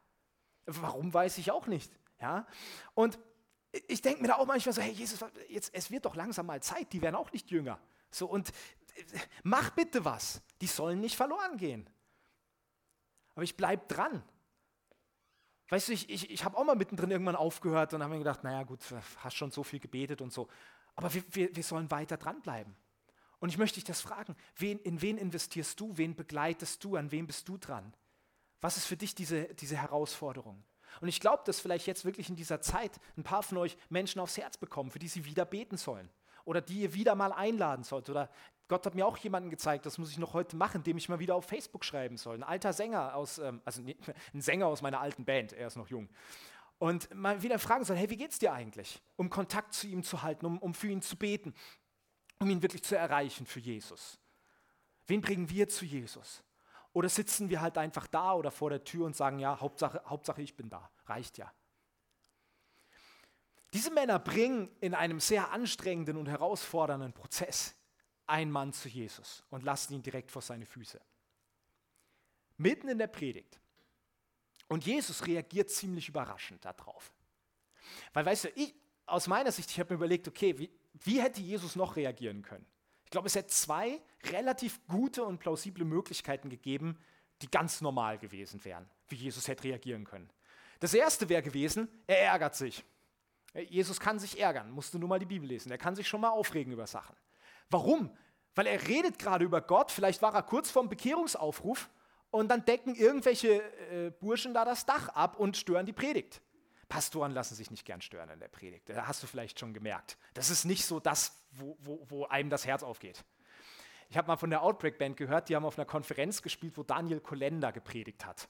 Warum 0.66 1.14
weiß 1.14 1.40
ich 1.40 1.52
auch 1.52 1.68
nicht. 1.68 1.92
Ja? 2.22 2.48
Und 2.94 3.20
ich 3.88 4.02
denke 4.02 4.22
mir 4.22 4.30
da 4.30 4.36
auch 4.36 4.46
manchmal 4.46 4.74
so, 4.74 4.82
hey 4.82 4.92
Jesus, 4.92 5.20
jetzt, 5.50 5.74
es 5.74 5.92
wird 5.92 6.06
doch 6.06 6.16
langsam 6.16 6.46
mal 6.46 6.62
Zeit, 6.62 6.94
die 6.94 7.02
werden 7.02 7.16
auch 7.16 7.32
nicht 7.32 7.52
jünger. 7.52 7.80
So, 8.12 8.28
und 8.28 8.52
mach 9.44 9.72
bitte 9.72 10.06
was. 10.06 10.42
Die 10.62 10.68
sollen 10.68 11.00
nicht 11.00 11.16
verloren 11.16 11.58
gehen. 11.58 11.90
Aber 13.36 13.44
ich 13.44 13.56
bleibe 13.56 13.86
dran. 13.88 14.24
Weißt 15.70 15.88
du, 15.88 15.94
ich, 15.94 16.10
ich, 16.10 16.30
ich 16.30 16.44
habe 16.44 16.58
auch 16.58 16.64
mal 16.64 16.76
mittendrin 16.76 17.12
irgendwann 17.12 17.36
aufgehört 17.36 17.94
und 17.94 18.02
habe 18.02 18.14
mir 18.14 18.20
gedacht, 18.20 18.44
naja 18.44 18.64
gut, 18.64 18.80
hast 19.18 19.36
schon 19.36 19.52
so 19.52 19.64
viel 19.64 19.80
gebetet 19.80 20.22
und 20.22 20.34
so. 20.34 20.48
Aber 20.96 21.14
wir, 21.14 21.24
wir, 21.32 21.56
wir 21.56 21.64
sollen 21.64 21.90
weiter 21.92 22.18
dranbleiben. 22.18 22.76
Und 23.40 23.50
ich 23.50 23.58
möchte 23.58 23.76
dich 23.76 23.86
das 23.86 24.02
fragen, 24.02 24.36
wen, 24.58 24.80
in 24.80 25.02
wen 25.02 25.18
investierst 25.18 25.80
du, 25.80 25.96
wen 25.98 26.16
begleitest 26.16 26.84
du, 26.84 26.96
an 26.96 27.12
wem 27.12 27.28
bist 27.28 27.48
du 27.48 27.58
dran? 27.58 27.94
Was 28.62 28.78
ist 28.78 28.86
für 28.86 28.98
dich 28.98 29.16
diese, 29.16 29.46
diese 29.56 29.78
Herausforderung? 29.78 30.64
Und 31.02 31.08
ich 31.08 31.20
glaube, 31.20 31.44
dass 31.46 31.60
vielleicht 31.60 31.88
jetzt 31.88 32.04
wirklich 32.04 32.30
in 32.30 32.36
dieser 32.36 32.62
Zeit 32.62 33.00
ein 33.16 33.24
paar 33.24 33.44
von 33.44 33.58
euch 33.60 33.78
Menschen 33.90 34.20
aufs 34.20 34.38
Herz 34.38 34.58
bekommen, 34.58 34.92
für 34.92 35.00
die 35.00 35.08
sie 35.08 35.24
wieder 35.24 35.46
beten 35.46 35.78
sollen 35.78 36.10
oder 36.46 36.62
die 36.62 36.82
ihr 36.82 36.94
wieder 36.94 37.16
mal 37.16 37.32
einladen 37.32 37.84
sollt. 37.84 38.10
Oder 38.10 38.30
Gott 38.70 38.86
hat 38.86 38.94
mir 38.94 39.06
auch 39.06 39.18
jemanden 39.18 39.50
gezeigt, 39.50 39.88
das 39.88 39.98
muss 39.98 40.12
ich 40.12 40.20
noch 40.20 40.34
heute 40.34 40.56
machen, 40.56 40.84
dem 40.84 40.96
ich 40.96 41.10
mal 41.10 41.20
wieder 41.20 41.36
auf 41.36 41.46
Facebook 41.46 41.84
schreiben 41.84 42.18
soll. 42.18 42.36
Ein 42.36 42.44
alter 42.44 42.72
Sänger 42.72 43.16
aus, 43.16 43.40
ähm, 43.40 43.62
also 43.66 43.82
ein 44.34 44.42
Sänger 44.42 44.68
aus 44.68 44.82
meiner 44.82 45.02
alten 45.02 45.26
Band, 45.26 45.54
er 45.54 45.68
ist 45.68 45.76
noch 45.76 45.88
jung. 45.88 46.08
Und 46.78 47.14
mal 47.14 47.42
wieder 47.42 47.60
fragen 47.60 47.84
soll, 47.84 47.98
hey, 47.98 48.10
wie 48.12 48.16
geht's 48.16 48.38
dir 48.40 48.54
eigentlich? 48.54 49.02
Um 49.18 49.30
Kontakt 49.30 49.74
zu 49.74 49.88
ihm 49.88 50.04
zu 50.04 50.22
halten, 50.22 50.46
um, 50.46 50.60
um 50.60 50.74
für 50.74 50.88
ihn 50.88 51.02
zu 51.02 51.18
beten, 51.18 51.54
um 52.38 52.50
ihn 52.50 52.62
wirklich 52.62 52.84
zu 52.84 52.96
erreichen 52.96 53.48
für 53.48 53.60
Jesus. 53.60 54.20
Wen 55.08 55.20
bringen 55.20 55.50
wir 55.50 55.68
zu 55.68 55.84
Jesus? 55.84 56.44
Oder 56.94 57.10
sitzen 57.10 57.50
wir 57.50 57.62
halt 57.62 57.78
einfach 57.78 58.06
da 58.06 58.34
oder 58.34 58.52
vor 58.52 58.70
der 58.70 58.84
Tür 58.84 59.08
und 59.08 59.16
sagen, 59.16 59.40
ja, 59.40 59.60
Hauptsache, 59.60 60.02
Hauptsache 60.06 60.44
ich 60.44 60.56
bin 60.56 60.70
da, 60.70 60.90
reicht 61.08 61.40
ja. 61.40 61.52
Diese 63.74 63.92
Männer 63.92 64.20
bringen 64.20 64.70
in 64.80 64.94
einem 64.94 65.20
sehr 65.20 65.52
anstrengenden 65.52 66.18
und 66.18 66.28
herausfordernden 66.28 67.14
Prozess 67.14 67.79
einen 68.30 68.52
Mann 68.52 68.74
zu 68.74 68.88
Jesus 68.88 69.44
und 69.50 69.64
lassen 69.64 69.94
ihn 69.94 70.02
direkt 70.02 70.32
vor 70.32 70.42
seine 70.42 70.66
Füße. 70.66 71.02
Mitten 72.58 72.90
in 72.90 72.98
der 72.98 73.08
Predigt. 73.08 73.60
Und 74.68 74.86
Jesus 74.86 75.26
reagiert 75.26 75.70
ziemlich 75.70 76.10
überraschend 76.10 76.64
darauf. 76.64 77.12
Weil, 78.14 78.26
weißt 78.26 78.46
du, 78.46 78.50
ich, 78.56 78.76
aus 79.06 79.28
meiner 79.28 79.52
Sicht, 79.52 79.72
ich 79.72 79.80
habe 79.80 79.94
mir 79.94 79.98
überlegt, 79.98 80.28
okay, 80.28 80.58
wie, 80.58 80.70
wie 80.94 81.22
hätte 81.22 81.42
Jesus 81.42 81.76
noch 81.76 81.96
reagieren 81.96 82.44
können? 82.44 82.66
Ich 83.06 83.12
glaube, 83.12 83.28
es 83.28 83.36
hätte 83.36 83.48
zwei 83.48 84.00
relativ 84.26 84.86
gute 84.88 85.24
und 85.24 85.40
plausible 85.40 85.86
Möglichkeiten 85.86 86.50
gegeben, 86.50 87.00
die 87.42 87.50
ganz 87.50 87.82
normal 87.82 88.20
gewesen 88.20 88.64
wären, 88.66 88.88
wie 89.08 89.16
Jesus 89.16 89.48
hätte 89.48 89.64
reagieren 89.64 90.04
können. 90.06 90.30
Das 90.80 90.94
erste 90.94 91.28
wäre 91.30 91.42
gewesen, 91.42 91.88
er 92.06 92.20
ärgert 92.22 92.56
sich. 92.56 92.86
Jesus 93.70 94.00
kann 94.00 94.20
sich 94.20 94.40
ärgern, 94.40 94.70
musst 94.70 94.94
du 94.94 95.00
nur 95.00 95.10
mal 95.10 95.18
die 95.18 95.26
Bibel 95.26 95.48
lesen. 95.48 95.72
Er 95.72 95.80
kann 95.80 95.96
sich 95.96 96.08
schon 96.08 96.22
mal 96.22 96.30
aufregen 96.30 96.72
über 96.72 96.86
Sachen. 96.86 97.16
Warum? 97.70 98.16
Weil 98.56 98.68
er 98.68 98.88
redet 98.88 99.20
gerade 99.20 99.46
über 99.46 99.62
Gott, 99.62 99.92
vielleicht 99.92 100.22
war 100.22 100.34
er 100.34 100.44
kurz 100.44 100.70
vorm 100.70 100.90
Bekehrungsaufruf 100.90 101.90
und 102.32 102.50
dann 102.50 102.66
decken 102.66 102.96
irgendwelche 102.96 103.62
äh, 103.92 104.12
Burschen 104.12 104.54
da 104.54 104.66
das 104.66 104.86
Dach 104.86 105.10
ab 105.10 105.40
und 105.40 105.58
stören 105.58 105.86
die 105.86 105.94
Predigt. 105.94 106.42
Pastoren 106.90 107.32
lassen 107.32 107.54
sich 107.54 107.70
nicht 107.70 107.86
gern 107.86 108.02
stören 108.02 108.30
in 108.30 108.40
der 108.40 108.48
Predigt. 108.48 108.90
Da 108.90 109.08
hast 109.08 109.22
du 109.22 109.28
vielleicht 109.28 109.60
schon 109.60 109.74
gemerkt. 109.74 110.18
Das 110.34 110.50
ist 110.50 110.66
nicht 110.66 110.86
so 110.86 111.00
das, 111.00 111.40
wo, 111.52 111.78
wo, 111.80 112.06
wo 112.10 112.26
einem 112.26 112.50
das 112.50 112.66
Herz 112.66 112.82
aufgeht. 112.82 113.24
Ich 114.10 114.18
habe 114.18 114.28
mal 114.28 114.38
von 114.38 114.50
der 114.50 114.64
Outbreak 114.64 114.98
Band 114.98 115.16
gehört, 115.16 115.50
die 115.50 115.56
haben 115.56 115.66
auf 115.66 115.78
einer 115.78 115.86
Konferenz 115.86 116.42
gespielt, 116.42 116.76
wo 116.78 116.84
Daniel 116.84 117.20
Kolenda 117.20 117.70
gepredigt 117.70 118.26
hat. 118.26 118.50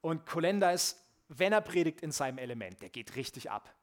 Und 0.00 0.24
Kolenda 0.24 0.70
ist, 0.70 1.04
wenn 1.26 1.52
er 1.52 1.60
predigt, 1.60 2.00
in 2.00 2.12
seinem 2.12 2.38
Element. 2.38 2.80
Der 2.80 2.88
geht 2.88 3.16
richtig 3.16 3.50
ab. 3.50 3.74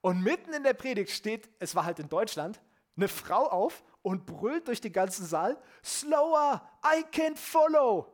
Und 0.00 0.22
mitten 0.22 0.52
in 0.52 0.64
der 0.64 0.74
Predigt 0.74 1.12
steht, 1.12 1.48
es 1.60 1.76
war 1.76 1.84
halt 1.84 2.00
in 2.00 2.08
Deutschland, 2.08 2.60
eine 2.96 3.08
Frau 3.08 3.48
auf 3.48 3.84
und 4.02 4.26
brüllt 4.26 4.68
durch 4.68 4.80
den 4.80 4.92
ganzen 4.92 5.26
Saal, 5.26 5.56
Slower, 5.84 6.62
I 6.84 7.04
can't 7.14 7.36
follow. 7.36 8.12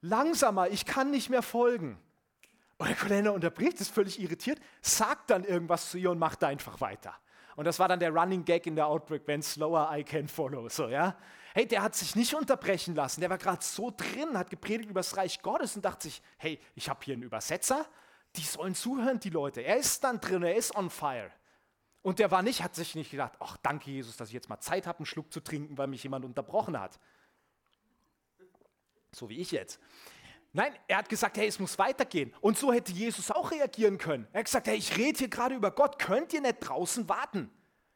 Langsamer, 0.00 0.68
ich 0.68 0.84
kann 0.84 1.10
nicht 1.10 1.30
mehr 1.30 1.42
folgen. 1.42 1.98
Und 2.78 2.88
der 2.88 2.96
Kollege 2.96 3.32
unterbricht, 3.32 3.80
ist 3.80 3.90
völlig 3.90 4.20
irritiert, 4.20 4.60
sagt 4.82 5.30
dann 5.30 5.44
irgendwas 5.44 5.90
zu 5.90 5.98
ihr 5.98 6.10
und 6.10 6.18
macht 6.18 6.44
einfach 6.44 6.80
weiter. 6.80 7.14
Und 7.56 7.64
das 7.64 7.78
war 7.78 7.88
dann 7.88 7.98
der 7.98 8.10
Running 8.10 8.44
Gag 8.44 8.66
in 8.66 8.76
der 8.76 8.86
Outbreak 8.86 9.22
wenn 9.26 9.42
Slower, 9.42 9.90
I 9.92 10.04
can 10.04 10.28
follow. 10.28 10.68
So, 10.68 10.88
ja? 10.88 11.16
Hey, 11.54 11.66
der 11.66 11.82
hat 11.82 11.94
sich 11.94 12.14
nicht 12.14 12.34
unterbrechen 12.34 12.94
lassen. 12.94 13.20
Der 13.20 13.30
war 13.30 13.38
gerade 13.38 13.64
so 13.64 13.90
drin, 13.90 14.36
hat 14.36 14.50
gepredigt 14.50 14.90
über 14.90 15.00
das 15.00 15.16
Reich 15.16 15.40
Gottes 15.40 15.74
und 15.74 15.84
dachte 15.84 16.08
sich, 16.08 16.22
hey, 16.36 16.60
ich 16.74 16.90
habe 16.90 17.00
hier 17.02 17.14
einen 17.14 17.22
Übersetzer, 17.22 17.86
die 18.36 18.42
sollen 18.42 18.74
zuhören, 18.74 19.18
die 19.20 19.30
Leute. 19.30 19.62
Er 19.62 19.78
ist 19.78 20.04
dann 20.04 20.20
drin, 20.20 20.42
er 20.42 20.54
ist 20.54 20.76
on 20.76 20.90
fire. 20.90 21.30
Und 22.06 22.20
der 22.20 22.30
war 22.30 22.42
nicht, 22.42 22.62
hat 22.62 22.76
sich 22.76 22.94
nicht 22.94 23.10
gedacht, 23.10 23.32
ach 23.40 23.56
danke 23.64 23.90
Jesus, 23.90 24.16
dass 24.16 24.28
ich 24.28 24.34
jetzt 24.34 24.48
mal 24.48 24.60
Zeit 24.60 24.86
habe, 24.86 25.00
einen 25.00 25.06
Schluck 25.06 25.32
zu 25.32 25.40
trinken, 25.40 25.76
weil 25.76 25.88
mich 25.88 26.04
jemand 26.04 26.24
unterbrochen 26.24 26.78
hat. 26.78 27.00
So 29.10 29.28
wie 29.28 29.40
ich 29.40 29.50
jetzt. 29.50 29.80
Nein, 30.52 30.72
er 30.86 30.98
hat 30.98 31.08
gesagt, 31.08 31.36
hey, 31.36 31.48
es 31.48 31.58
muss 31.58 31.80
weitergehen. 31.80 32.32
Und 32.40 32.56
so 32.56 32.72
hätte 32.72 32.92
Jesus 32.92 33.32
auch 33.32 33.50
reagieren 33.50 33.98
können. 33.98 34.28
Er 34.32 34.38
hat 34.38 34.44
gesagt, 34.44 34.68
hey, 34.68 34.76
ich 34.76 34.96
rede 34.96 35.18
hier 35.18 35.26
gerade 35.26 35.56
über 35.56 35.72
Gott, 35.72 35.98
könnt 35.98 36.32
ihr 36.32 36.40
nicht 36.40 36.60
draußen 36.60 37.08
warten? 37.08 37.50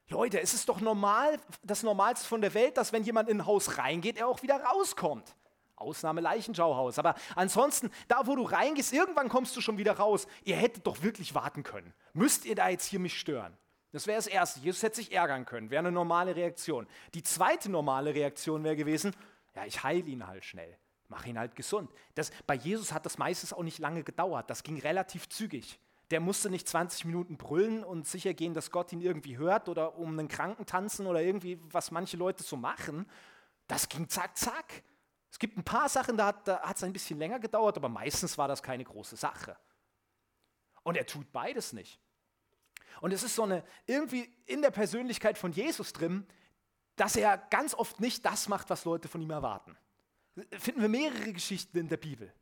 Leute, 0.09 0.40
es 0.40 0.55
ist 0.55 0.68
doch 0.68 0.81
normal, 0.81 1.38
das 1.62 1.85
Normalste 1.85 2.27
von 2.27 2.40
der 2.40 2.53
Welt, 2.55 2.79
dass 2.79 2.92
wenn 2.92 3.05
jemand 3.05 3.29
in 3.29 3.42
ein 3.42 3.46
Haus 3.46 3.79
reingeht, 3.79 4.18
er 4.18 4.27
auch 4.27 4.42
wieder 4.42 4.61
rauskommt. 4.61 5.37
Ausnahme 5.77 6.20
Leichenschauhaus. 6.20 6.99
Aber 6.99 7.14
ansonsten, 7.37 7.92
da 8.09 8.27
wo 8.27 8.35
du 8.35 8.42
reingehst, 8.42 8.92
irgendwann 8.92 9.29
kommst 9.29 9.57
du 9.57 9.61
schon 9.61 9.79
wieder 9.79 9.92
raus. 9.92 10.27
Ihr 10.42 10.57
hättet 10.57 10.85
doch 10.85 11.01
wirklich 11.01 11.37
warten 11.37 11.62
können. 11.62 11.94
Müsst 12.12 12.44
ihr 12.44 12.57
da 12.57 12.70
jetzt 12.70 12.87
hier 12.87 12.99
mich 12.99 13.16
stören? 13.16 13.57
Das 13.92 14.07
wäre 14.07 14.16
das 14.16 14.26
Erste. 14.26 14.61
Jesus 14.61 14.83
hätte 14.83 14.96
sich 14.96 15.12
ärgern 15.12 15.44
können, 15.44 15.70
wäre 15.70 15.81
eine 15.81 15.92
normale 15.92 16.37
Reaktion. 16.37 16.87
Die 17.14 17.22
zweite 17.22 17.70
normale 17.70 18.14
Reaktion 18.14 18.62
wäre 18.62 18.76
gewesen, 18.76 19.14
ja, 19.55 19.64
ich 19.64 19.83
heile 19.83 20.09
ihn 20.09 20.26
halt 20.26 20.44
schnell, 20.44 20.79
mache 21.09 21.29
ihn 21.29 21.38
halt 21.38 21.57
gesund. 21.57 21.90
Das, 22.14 22.31
bei 22.46 22.55
Jesus 22.55 22.92
hat 22.92 23.05
das 23.05 23.18
meistens 23.18 23.53
auch 23.53 23.62
nicht 23.62 23.79
lange 23.79 24.05
gedauert, 24.05 24.48
das 24.48 24.62
ging 24.62 24.79
relativ 24.79 25.29
zügig. 25.29 25.81
Der 26.11 26.20
musste 26.20 26.50
nicht 26.50 26.68
20 26.68 27.05
Minuten 27.05 27.37
brüllen 27.37 27.85
und 27.85 28.07
sicher 28.07 28.35
gehen, 28.35 28.53
dass 28.53 28.72
Gott 28.72 28.92
ihn 28.92 29.00
irgendwie 29.00 29.38
hört 29.38 29.68
oder 29.68 29.96
um 29.96 30.18
einen 30.18 30.26
Kranken 30.26 30.66
tanzen 30.66 31.07
oder 31.07 31.22
irgendwie, 31.22 31.61
was 31.70 31.92
manche 31.92 32.16
Leute 32.16 32.42
so 32.42 32.57
machen. 32.57 33.09
Das 33.68 33.88
ging 33.88 34.09
zack, 34.09 34.37
zack. 34.37 34.83
Es 35.31 35.38
gibt 35.38 35.57
ein 35.57 35.62
paar 35.62 35.88
Sachen, 35.88 36.16
da 36.16 36.26
hat 36.26 36.76
es 36.76 36.83
ein 36.83 36.92
bisschen 36.92 37.20
länger 37.20 37.38
gedauert, 37.38 37.76
aber 37.76 37.88
meistens 37.88 38.37
war 38.37 38.48
das 38.48 38.61
keine 38.61 38.83
große 38.83 39.14
Sache. 39.14 39.57
Und 40.83 40.96
er 40.96 41.07
tut 41.07 41.31
beides 41.31 41.72
nicht. 41.72 42.00
Und 43.01 43.13
es 43.13 43.23
ist 43.23 43.35
so 43.35 43.45
eine, 43.45 43.65
irgendwie 43.87 44.33
in 44.47 44.63
der 44.63 44.71
Persönlichkeit 44.71 45.39
von 45.39 45.53
Jesus 45.53 45.93
drin, 45.93 46.27
dass 46.97 47.17
er 47.17 47.39
ganz 47.39 47.75
oft 47.75 48.01
nicht 48.01 48.25
das 48.25 48.49
macht, 48.49 48.69
was 48.71 48.85
Leute 48.85 49.09
von 49.09 49.21
ihm 49.23 49.31
erwarten. 49.31 49.77
Finden 50.59 50.83
wir 50.83 50.89
mehrere 50.89 51.33
Geschichten 51.33 51.79
in 51.79 51.89
der 51.89 51.97
Bibel. 51.97 52.33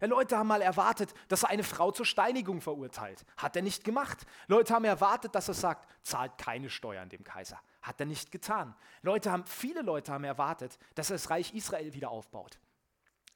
Ja, 0.00 0.06
Leute 0.06 0.38
haben 0.38 0.46
mal 0.46 0.62
erwartet, 0.62 1.12
dass 1.28 1.42
er 1.42 1.48
eine 1.50 1.64
Frau 1.64 1.90
zur 1.90 2.06
Steinigung 2.06 2.60
verurteilt. 2.60 3.24
Hat 3.36 3.56
er 3.56 3.62
nicht 3.62 3.82
gemacht. 3.82 4.26
Leute 4.46 4.74
haben 4.74 4.84
erwartet, 4.84 5.34
dass 5.34 5.48
er 5.48 5.54
sagt, 5.54 5.88
zahlt 6.04 6.38
keine 6.38 6.70
Steuern 6.70 7.08
dem 7.08 7.24
Kaiser. 7.24 7.60
Hat 7.82 7.98
er 7.98 8.06
nicht 8.06 8.30
getan. 8.30 8.76
Leute 9.02 9.32
haben, 9.32 9.44
viele 9.46 9.82
Leute 9.82 10.12
haben 10.12 10.24
erwartet, 10.24 10.78
dass 10.94 11.10
er 11.10 11.14
das 11.14 11.30
Reich 11.30 11.54
Israel 11.54 11.94
wieder 11.94 12.10
aufbaut. 12.10 12.58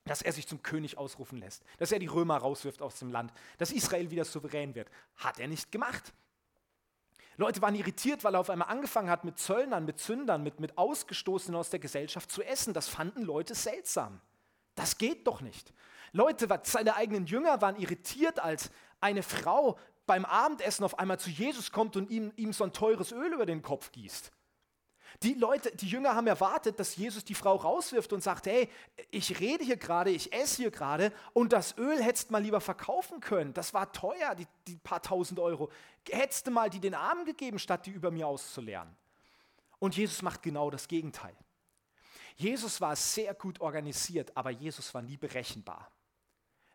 dass 0.05 0.23
er 0.23 0.33
sich 0.33 0.49
zum 0.49 0.63
König 0.63 0.99
ausrufen 0.99 1.39
lässt, 1.39 1.65
dass 1.79 1.93
er 1.93 2.01
die 2.01 2.09
Römer 2.09 2.37
rauswirft 2.37 2.83
aus 2.83 2.99
dem 2.99 3.13
Land, 3.13 3.33
dass 3.59 3.71
Israel 3.71 4.11
wieder 4.11 4.25
souverän 4.25 4.75
wird. 4.75 4.91
Hat 5.17 5.39
er 5.39 5.47
nicht 5.47 5.71
gemacht. 5.71 6.13
Leute 7.37 7.63
waren 7.63 7.75
irritiert, 7.75 8.25
weil 8.25 8.35
er 8.35 8.41
auf 8.41 8.51
einmal 8.51 8.69
angefangen 8.69 9.11
hat, 9.11 9.25
mit 9.25 9.39
Zöllnern, 9.39 9.85
mit 9.85 9.99
Zündern, 9.99 10.43
mit, 10.43 10.61
mit 10.61 10.77
Ausgestoßenen 10.77 11.59
aus 11.59 11.71
der 11.71 11.81
Gesellschaft 11.81 12.31
zu 12.31 12.43
essen. 12.43 12.75
Das 12.75 12.89
fanden 12.89 13.23
Leute 13.23 13.55
seltsam. 13.55 14.21
Das 14.75 14.99
geht 14.99 15.27
doch 15.27 15.41
nicht. 15.41 15.73
Leute, 16.13 16.49
seine 16.65 16.95
eigenen 16.97 17.27
Jünger 17.27 17.61
waren 17.63 17.77
irritiert, 17.77 18.39
als 18.41 18.71
eine 19.01 19.23
Frau 19.23 19.79
beim 20.07 20.25
Abendessen 20.25 20.85
auf 20.85 20.99
einmal 20.99 21.19
zu 21.19 21.31
Jesus 21.31 21.73
kommt 21.73 21.97
und 21.97 22.11
ihm, 22.11 22.33
ihm 22.37 22.53
so 22.53 22.65
ein 22.65 22.73
teures 22.73 23.13
Öl 23.13 23.33
über 23.33 23.47
den 23.47 23.63
Kopf 23.63 23.93
gießt. 23.93 24.31
Die 25.23 25.35
Leute, 25.35 25.75
die 25.77 25.89
Jünger 25.89 26.15
haben 26.15 26.27
erwartet, 26.27 26.79
dass 26.81 26.97
Jesus 26.97 27.25
die 27.25 27.35
Frau 27.35 27.57
rauswirft 27.57 28.13
und 28.13 28.23
sagt, 28.23 28.47
hey, 28.47 28.69
ich 29.11 29.41
rede 29.41 29.65
hier 29.65 29.77
gerade, 29.77 30.11
ich 30.11 30.33
esse 30.33 30.63
hier 30.63 30.71
gerade 30.71 31.13
und 31.33 31.53
das 31.53 31.77
Öl 31.77 32.03
hättest 32.03 32.31
mal 32.31 32.43
lieber 32.43 32.61
verkaufen 32.61 33.21
können. 33.21 33.53
Das 33.53 33.75
war 33.75 33.93
teuer, 33.93 34.35
die, 34.35 34.47
die 34.67 34.77
paar 34.77 35.03
tausend 35.03 35.39
Euro. 35.39 35.71
Hättest 36.09 36.47
du 36.47 36.51
mal 36.51 36.71
die 36.71 36.81
den 36.81 36.95
Armen 36.95 37.25
gegeben, 37.25 37.59
statt 37.59 37.87
die 37.87 37.91
über 37.91 38.11
mir 38.11 38.27
auszuleeren. 38.27 38.97
Und 39.79 39.97
Jesus 39.97 40.23
macht 40.23 40.43
genau 40.43 40.71
das 40.71 40.89
Gegenteil. 40.89 41.37
Jesus 42.37 42.81
war 42.81 42.97
sehr 42.97 43.35
gut 43.35 43.61
organisiert, 43.61 44.37
aber 44.37 44.51
Jesus 44.51 44.95
war 44.95 45.03
nie 45.03 45.17
berechenbar. 45.17 45.91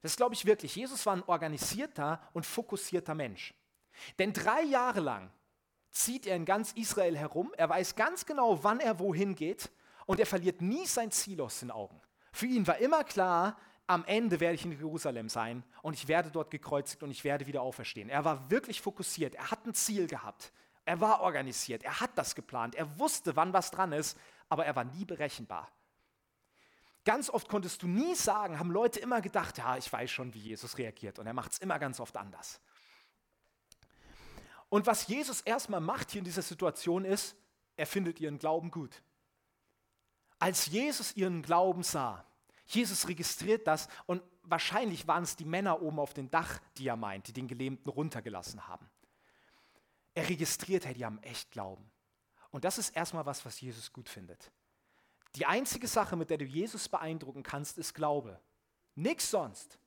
Das 0.02 0.15
glaube 0.15 0.36
ich 0.36 0.45
wirklich. 0.45 0.76
Jesus 0.76 1.06
war 1.06 1.15
ein 1.15 1.23
organisierter 1.23 2.21
und 2.34 2.45
fokussierter 2.45 3.15
Mensch. 3.15 3.54
Denn 4.19 4.32
drei 4.32 4.62
Jahre 4.63 5.00
lang 5.00 5.32
zieht 5.97 6.27
er 6.27 6.36
in 6.36 6.45
ganz 6.45 6.71
Israel 6.73 7.17
herum. 7.17 7.53
Er 7.57 7.69
weiß 7.69 7.95
ganz 7.95 8.25
genau, 8.25 8.63
wann 8.63 8.79
er 8.79 8.99
wohin 8.99 9.36
geht 9.36 9.71
und 10.05 10.19
er 10.19 10.25
verliert 10.25 10.62
nie 10.62 10.86
sein 10.86 11.12
Ziel 11.12 11.41
aus 11.41 11.60
den 11.60 11.71
Augen. 11.71 11.99
Für 12.31 12.45
ihn 12.45 12.67
war 12.67 12.77
immer 12.77 13.03
klar, 13.03 13.57
am 13.88 14.03
Ende 14.05 14.39
werde 14.39 14.55
ich 14.55 14.65
in 14.65 14.71
Jerusalem 14.71 15.29
sein 15.29 15.63
und 15.81 15.93
ich 15.93 16.07
werde 16.07 16.29
dort 16.29 16.51
gekreuzigt 16.51 17.01
und 17.03 17.10
ich 17.10 17.23
werde 17.23 17.47
wieder 17.47 17.62
auferstehen. 17.62 18.10
Er 18.10 18.25
war 18.25 18.51
wirklich 18.51 18.81
fokussiert, 18.81 19.36
er 19.36 19.49
hat 19.49 19.65
ein 19.65 19.73
Ziel 19.73 20.07
gehabt, 20.07 20.51
er 20.86 20.99
war 20.99 21.21
organisiert, 21.21 21.83
er 21.83 21.99
hat 21.99 22.12
das 22.15 22.36
geplant, 22.36 22.75
er 22.75 22.99
wusste, 22.99 23.36
wann 23.36 23.53
was 23.53 23.71
dran 23.71 23.93
ist, 23.93 24.17
aber 24.49 24.65
er 24.65 24.75
war 24.75 24.83
nie 24.83 25.05
berechenbar. 25.05 25.71
Ganz 27.05 27.29
oft 27.29 27.47
konntest 27.47 27.81
du 27.81 27.88
nie 27.88 28.15
sagen, 28.15 28.60
haben 28.60 28.71
Leute 28.71 28.99
immer 28.99 29.21
gedacht, 29.21 29.57
ja, 29.57 29.77
ich 29.77 29.91
weiß 29.91 30.12
schon, 30.12 30.33
wie 30.33 30.39
Jesus 30.39 30.77
reagiert 30.77 31.19
und 31.19 31.25
er 31.27 31.33
macht 31.33 31.53
es 31.53 31.60
immer 31.60 31.79
ganz 31.79 32.01
oft 32.01 32.17
anders. 32.17 32.60
Und 34.69 34.86
was 34.86 35.08
Jesus 35.08 35.41
erstmal 35.41 35.80
macht 35.80 36.12
hier 36.12 36.19
in 36.19 36.25
dieser 36.25 36.41
Situation 36.41 37.06
ist, 37.06 37.36
er 37.75 37.88
findet 37.88 38.19
ihren 38.19 38.39
Glauben 38.39 38.71
gut. 38.71 39.01
Als 40.39 40.67
Jesus 40.67 41.15
ihren 41.15 41.41
Glauben 41.41 41.84
sah, 41.84 42.25
Jesus 42.65 43.08
registriert 43.08 43.65
das 43.65 43.88
und 44.06 44.21
wahrscheinlich 44.43 45.08
waren 45.08 45.23
es 45.23 45.36
die 45.36 45.45
Männer 45.45 45.82
oben 45.82 45.99
auf 45.99 46.13
dem 46.13 46.30
Dach, 46.30 46.60
die 46.77 46.88
er 46.88 46.97
meint, 46.97 47.27
die 47.27 47.34
den 47.34 47.47
Gelähmten 47.47 47.89
runtergelassen 47.89 48.67
haben. 48.67 48.89
Er 50.13 50.27
registriert, 50.27 50.86
hey, 50.86 50.93
die 50.93 51.06
haben 51.06 51.19
echt 51.19 51.51
Glauben. 51.51 51.89
Und 52.49 52.65
das 52.65 52.77
ist 52.77 52.95
erstmal 52.95 53.25
was, 53.25 53.45
was 53.45 53.62
Jesus 53.62 53.93
gut 53.93 54.10
findet. 54.10 54.51
Die 55.36 55.45
einzige 55.45 55.88
Sache, 55.88 56.15
mit 56.15 56.30
der 56.30 56.38
du 56.38 56.45
Jesus 56.45 56.89
beeindrucken 56.89 57.43
kannst, 57.43 57.77
ist 57.77 57.93
Glaube. 57.93 58.39
Nichts 58.95 59.30
sonst. 59.30 59.77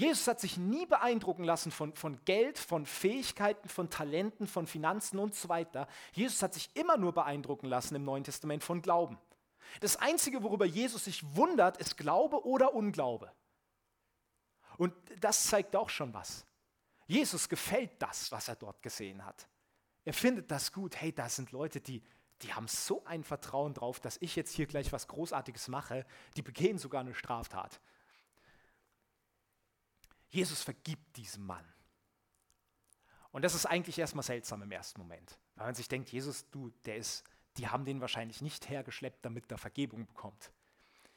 Jesus 0.00 0.26
hat 0.28 0.40
sich 0.40 0.56
nie 0.56 0.86
beeindrucken 0.86 1.44
lassen 1.44 1.70
von, 1.70 1.94
von 1.94 2.24
Geld, 2.24 2.58
von 2.58 2.86
Fähigkeiten, 2.86 3.68
von 3.68 3.90
Talenten, 3.90 4.46
von 4.46 4.66
Finanzen 4.66 5.18
und 5.18 5.34
so 5.34 5.50
weiter. 5.50 5.86
Jesus 6.12 6.42
hat 6.42 6.54
sich 6.54 6.74
immer 6.74 6.96
nur 6.96 7.12
beeindrucken 7.12 7.66
lassen 7.66 7.96
im 7.96 8.04
Neuen 8.04 8.24
Testament 8.24 8.64
von 8.64 8.80
Glauben. 8.80 9.18
Das 9.80 9.98
Einzige, 9.98 10.42
worüber 10.42 10.64
Jesus 10.64 11.04
sich 11.04 11.22
wundert, 11.36 11.76
ist 11.76 11.98
Glaube 11.98 12.46
oder 12.46 12.72
Unglaube. 12.72 13.30
Und 14.78 14.94
das 15.20 15.44
zeigt 15.44 15.76
auch 15.76 15.90
schon 15.90 16.14
was. 16.14 16.46
Jesus 17.06 17.50
gefällt 17.50 18.00
das, 18.00 18.32
was 18.32 18.48
er 18.48 18.56
dort 18.56 18.80
gesehen 18.80 19.26
hat. 19.26 19.48
Er 20.06 20.14
findet 20.14 20.50
das 20.50 20.72
gut. 20.72 20.96
Hey, 20.96 21.12
da 21.12 21.28
sind 21.28 21.52
Leute, 21.52 21.78
die, 21.82 22.02
die 22.40 22.54
haben 22.54 22.68
so 22.68 23.04
ein 23.04 23.22
Vertrauen 23.22 23.74
drauf, 23.74 24.00
dass 24.00 24.16
ich 24.22 24.34
jetzt 24.34 24.52
hier 24.54 24.64
gleich 24.64 24.92
was 24.92 25.08
Großartiges 25.08 25.68
mache. 25.68 26.06
Die 26.38 26.42
begehen 26.42 26.78
sogar 26.78 27.02
eine 27.02 27.14
Straftat. 27.14 27.82
Jesus 30.30 30.62
vergibt 30.62 31.16
diesem 31.16 31.44
Mann. 31.44 31.64
Und 33.32 33.42
das 33.44 33.54
ist 33.54 33.66
eigentlich 33.66 33.98
erstmal 33.98 34.24
seltsam 34.24 34.62
im 34.62 34.72
ersten 34.72 35.00
Moment. 35.00 35.38
Weil 35.54 35.66
man 35.66 35.74
sich 35.74 35.88
denkt, 35.88 36.10
Jesus, 36.10 36.48
du, 36.50 36.70
der 36.84 36.96
ist, 36.96 37.24
die 37.56 37.68
haben 37.68 37.84
den 37.84 38.00
wahrscheinlich 38.00 38.40
nicht 38.40 38.68
hergeschleppt, 38.68 39.24
damit 39.24 39.50
er 39.50 39.58
Vergebung 39.58 40.06
bekommt. 40.06 40.52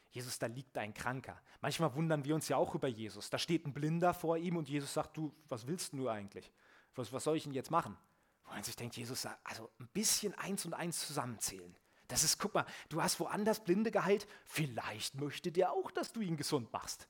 Jesus, 0.10 0.38
da 0.38 0.46
liegt 0.46 0.78
ein 0.78 0.94
Kranker. 0.94 1.42
Manchmal 1.62 1.96
wundern 1.96 2.24
wir 2.24 2.36
uns 2.36 2.48
ja 2.48 2.58
auch 2.58 2.76
über 2.76 2.88
Jesus. 2.88 3.32
Da 3.32 3.40
steht 3.40 3.66
ein 3.66 3.74
Blinder 3.74 4.14
vor 4.14 4.38
ihm 4.38 4.58
und 4.58 4.70
Jesus 4.70 4.94
sagt, 4.94 5.18
du, 5.18 5.34
was 5.50 5.66
willst 5.66 5.94
du 5.94 6.08
eigentlich? 6.08 6.52
Was, 6.94 7.12
was 7.12 7.24
soll 7.24 7.38
ich 7.38 7.44
denn 7.44 7.54
jetzt 7.54 7.72
machen? 7.72 7.98
Wo 8.44 8.52
man 8.52 8.62
sich 8.62 8.76
denkt, 8.76 8.96
Jesus, 8.96 9.26
also 9.44 9.72
ein 9.80 9.88
bisschen 9.88 10.36
eins 10.36 10.66
und 10.66 10.76
eins 10.76 11.00
zusammenzählen. 11.08 11.76
Das 12.08 12.24
ist, 12.24 12.38
guck 12.38 12.54
mal, 12.54 12.66
du 12.90 13.02
hast 13.02 13.20
woanders 13.20 13.64
Blinde 13.64 13.90
geheilt, 13.90 14.28
vielleicht 14.46 15.16
möchte 15.16 15.52
der 15.52 15.72
auch, 15.72 15.90
dass 15.90 16.12
du 16.12 16.22
ihn 16.22 16.38
gesund 16.38 16.72
machst. 16.72 17.08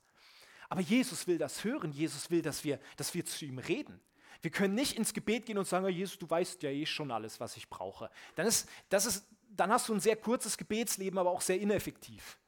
Aber 0.68 0.80
Jesus 0.80 1.26
will 1.26 1.38
das 1.38 1.64
hören. 1.64 1.92
Jesus 1.92 2.30
will, 2.30 2.42
dass 2.42 2.64
wir, 2.64 2.78
dass 2.96 3.14
wir 3.14 3.24
zu 3.24 3.44
ihm 3.44 3.58
reden. 3.58 4.00
Wir 4.42 4.50
können 4.50 4.74
nicht 4.74 4.98
ins 4.98 5.14
Gebet 5.14 5.46
gehen 5.46 5.56
und 5.56 5.66
sagen, 5.66 5.86
oh 5.86 5.88
Jesus, 5.88 6.18
du 6.18 6.28
weißt 6.28 6.62
ja 6.62 6.70
eh 6.70 6.84
schon 6.84 7.10
alles, 7.10 7.40
was 7.40 7.56
ich 7.56 7.68
brauche. 7.68 8.10
Dann, 8.34 8.46
ist, 8.46 8.68
das 8.90 9.06
ist, 9.06 9.26
dann 9.48 9.72
hast 9.72 9.88
du 9.88 9.94
ein 9.94 10.00
sehr 10.00 10.16
kurzes 10.16 10.56
Gebetsleben, 10.56 11.18
aber 11.18 11.30
auch 11.30 11.40
sehr 11.40 11.58
ineffektiv. 11.58 12.38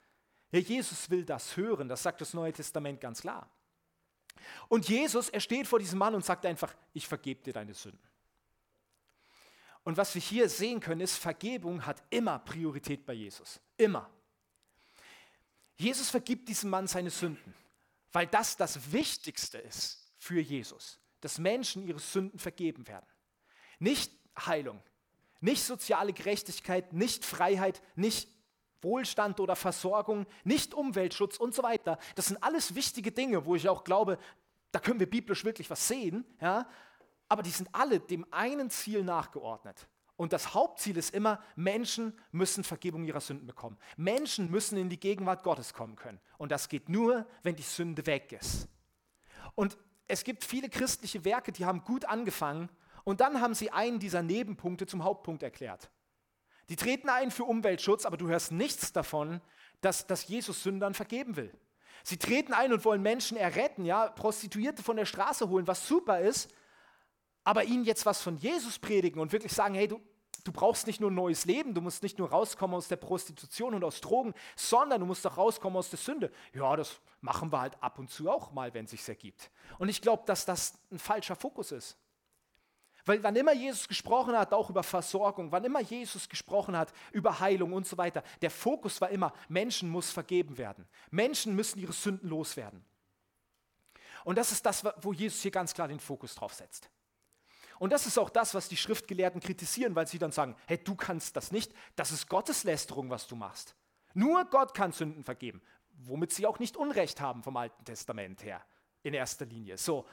Ja, 0.52 0.58
Jesus 0.58 1.08
will 1.08 1.24
das 1.24 1.56
hören, 1.56 1.88
das 1.88 2.02
sagt 2.02 2.20
das 2.20 2.34
Neue 2.34 2.52
Testament 2.52 3.00
ganz 3.00 3.22
klar. 3.22 3.48
Und 4.68 4.88
Jesus, 4.88 5.30
er 5.30 5.40
steht 5.40 5.66
vor 5.66 5.78
diesem 5.78 5.98
Mann 5.98 6.14
und 6.14 6.24
sagt 6.24 6.44
einfach, 6.44 6.74
ich 6.92 7.06
vergebe 7.08 7.42
dir 7.42 7.52
deine 7.54 7.74
Sünden. 7.74 7.98
Und 9.82 9.96
was 9.96 10.14
wir 10.14 10.22
hier 10.22 10.48
sehen 10.48 10.80
können, 10.80 11.00
ist, 11.00 11.16
Vergebung 11.16 11.86
hat 11.86 12.02
immer 12.10 12.38
Priorität 12.40 13.06
bei 13.06 13.14
Jesus. 13.14 13.60
Immer. 13.76 14.10
Jesus 15.76 16.10
vergibt 16.10 16.48
diesem 16.48 16.70
Mann 16.70 16.86
seine 16.86 17.10
Sünden 17.10 17.54
weil 18.16 18.28
das 18.28 18.56
das 18.56 18.92
Wichtigste 18.92 19.58
ist 19.58 20.10
für 20.16 20.40
Jesus, 20.40 20.98
dass 21.20 21.36
Menschen 21.36 21.86
ihre 21.86 21.98
Sünden 21.98 22.38
vergeben 22.38 22.88
werden. 22.88 23.04
Nicht 23.78 24.10
Heilung, 24.38 24.82
nicht 25.42 25.62
soziale 25.62 26.14
Gerechtigkeit, 26.14 26.94
nicht 26.94 27.26
Freiheit, 27.26 27.82
nicht 27.94 28.30
Wohlstand 28.80 29.38
oder 29.38 29.54
Versorgung, 29.54 30.24
nicht 30.44 30.72
Umweltschutz 30.72 31.36
und 31.36 31.54
so 31.54 31.62
weiter. 31.62 31.98
Das 32.14 32.28
sind 32.28 32.42
alles 32.42 32.74
wichtige 32.74 33.12
Dinge, 33.12 33.44
wo 33.44 33.54
ich 33.54 33.68
auch 33.68 33.84
glaube, 33.84 34.16
da 34.72 34.78
können 34.78 34.98
wir 34.98 35.10
biblisch 35.10 35.44
wirklich 35.44 35.68
was 35.68 35.86
sehen, 35.86 36.24
ja? 36.40 36.66
aber 37.28 37.42
die 37.42 37.50
sind 37.50 37.68
alle 37.72 38.00
dem 38.00 38.24
einen 38.32 38.70
Ziel 38.70 39.04
nachgeordnet. 39.04 39.86
Und 40.16 40.32
das 40.32 40.54
Hauptziel 40.54 40.96
ist 40.96 41.14
immer, 41.14 41.42
Menschen 41.56 42.18
müssen 42.32 42.64
Vergebung 42.64 43.04
ihrer 43.04 43.20
Sünden 43.20 43.46
bekommen. 43.46 43.76
Menschen 43.96 44.50
müssen 44.50 44.78
in 44.78 44.88
die 44.88 44.98
Gegenwart 44.98 45.42
Gottes 45.42 45.74
kommen 45.74 45.96
können. 45.96 46.20
Und 46.38 46.52
das 46.52 46.68
geht 46.68 46.88
nur, 46.88 47.26
wenn 47.42 47.54
die 47.54 47.62
Sünde 47.62 48.06
weg 48.06 48.32
ist. 48.32 48.68
Und 49.54 49.76
es 50.08 50.24
gibt 50.24 50.44
viele 50.44 50.68
christliche 50.68 51.24
Werke, 51.24 51.52
die 51.52 51.66
haben 51.66 51.84
gut 51.84 52.04
angefangen 52.04 52.70
und 53.04 53.20
dann 53.20 53.40
haben 53.40 53.54
sie 53.54 53.70
einen 53.70 53.98
dieser 53.98 54.22
Nebenpunkte 54.22 54.86
zum 54.86 55.04
Hauptpunkt 55.04 55.42
erklärt. 55.42 55.90
Die 56.68 56.76
treten 56.76 57.08
ein 57.08 57.30
für 57.30 57.44
Umweltschutz, 57.44 58.06
aber 58.06 58.16
du 58.16 58.28
hörst 58.28 58.52
nichts 58.52 58.92
davon, 58.92 59.40
dass, 59.80 60.06
dass 60.06 60.26
Jesus 60.26 60.62
Sündern 60.62 60.94
vergeben 60.94 61.36
will. 61.36 61.52
Sie 62.02 62.18
treten 62.18 62.52
ein 62.52 62.72
und 62.72 62.84
wollen 62.84 63.02
Menschen 63.02 63.36
erretten, 63.36 63.84
ja, 63.84 64.08
Prostituierte 64.08 64.82
von 64.82 64.96
der 64.96 65.06
Straße 65.06 65.48
holen, 65.48 65.66
was 65.66 65.86
super 65.86 66.20
ist, 66.20 66.52
aber 67.46 67.62
ihnen 67.62 67.84
jetzt 67.84 68.04
was 68.04 68.20
von 68.20 68.36
Jesus 68.36 68.76
predigen 68.76 69.20
und 69.20 69.30
wirklich 69.30 69.52
sagen, 69.52 69.76
hey, 69.76 69.86
du, 69.86 70.00
du 70.42 70.50
brauchst 70.50 70.88
nicht 70.88 71.00
nur 71.00 71.12
ein 71.12 71.14
neues 71.14 71.44
Leben, 71.44 71.74
du 71.74 71.80
musst 71.80 72.02
nicht 72.02 72.18
nur 72.18 72.28
rauskommen 72.28 72.76
aus 72.76 72.88
der 72.88 72.96
Prostitution 72.96 73.72
und 73.72 73.84
aus 73.84 74.00
Drogen, 74.00 74.34
sondern 74.56 74.98
du 74.98 75.06
musst 75.06 75.24
auch 75.28 75.36
rauskommen 75.36 75.78
aus 75.78 75.88
der 75.88 76.00
Sünde. 76.00 76.32
Ja, 76.52 76.74
das 76.74 77.00
machen 77.20 77.52
wir 77.52 77.60
halt 77.60 77.80
ab 77.80 78.00
und 78.00 78.10
zu 78.10 78.28
auch 78.28 78.50
mal, 78.50 78.74
wenn 78.74 78.86
es 78.86 78.90
sich 78.90 79.08
ergibt. 79.08 79.52
Und 79.78 79.88
ich 79.88 80.02
glaube, 80.02 80.24
dass 80.26 80.44
das 80.44 80.74
ein 80.90 80.98
falscher 80.98 81.36
Fokus 81.36 81.70
ist. 81.70 81.96
Weil 83.04 83.22
wann 83.22 83.36
immer 83.36 83.54
Jesus 83.54 83.86
gesprochen 83.86 84.36
hat, 84.36 84.52
auch 84.52 84.68
über 84.68 84.82
Versorgung, 84.82 85.52
wann 85.52 85.62
immer 85.62 85.82
Jesus 85.82 86.28
gesprochen 86.28 86.76
hat 86.76 86.92
über 87.12 87.38
Heilung 87.38 87.74
und 87.74 87.86
so 87.86 87.96
weiter, 87.96 88.24
der 88.42 88.50
Fokus 88.50 89.00
war 89.00 89.10
immer, 89.10 89.32
Menschen 89.48 89.88
muss 89.88 90.10
vergeben 90.10 90.58
werden. 90.58 90.84
Menschen 91.12 91.54
müssen 91.54 91.78
ihre 91.78 91.92
Sünden 91.92 92.28
loswerden. 92.28 92.84
Und 94.24 94.36
das 94.36 94.50
ist 94.50 94.66
das, 94.66 94.84
wo 95.02 95.12
Jesus 95.12 95.42
hier 95.42 95.52
ganz 95.52 95.72
klar 95.72 95.86
den 95.86 96.00
Fokus 96.00 96.34
drauf 96.34 96.52
setzt. 96.52 96.90
Und 97.78 97.92
das 97.92 98.06
ist 98.06 98.18
auch 98.18 98.30
das, 98.30 98.54
was 98.54 98.68
die 98.68 98.76
Schriftgelehrten 98.76 99.40
kritisieren, 99.40 99.94
weil 99.94 100.06
sie 100.06 100.18
dann 100.18 100.32
sagen, 100.32 100.56
hey, 100.66 100.78
du 100.78 100.94
kannst 100.94 101.36
das 101.36 101.52
nicht, 101.52 101.72
das 101.94 102.10
ist 102.10 102.28
Gotteslästerung, 102.28 103.10
was 103.10 103.26
du 103.26 103.36
machst. 103.36 103.74
Nur 104.14 104.44
Gott 104.46 104.72
kann 104.74 104.92
Sünden 104.92 105.24
vergeben, 105.24 105.60
womit 105.90 106.32
sie 106.32 106.46
auch 106.46 106.58
nicht 106.58 106.76
Unrecht 106.76 107.20
haben 107.20 107.42
vom 107.42 107.56
Alten 107.56 107.84
Testament 107.84 108.42
her, 108.44 108.64
in 109.02 109.12
erster 109.14 109.44
Linie. 109.44 109.76
So. 109.76 110.06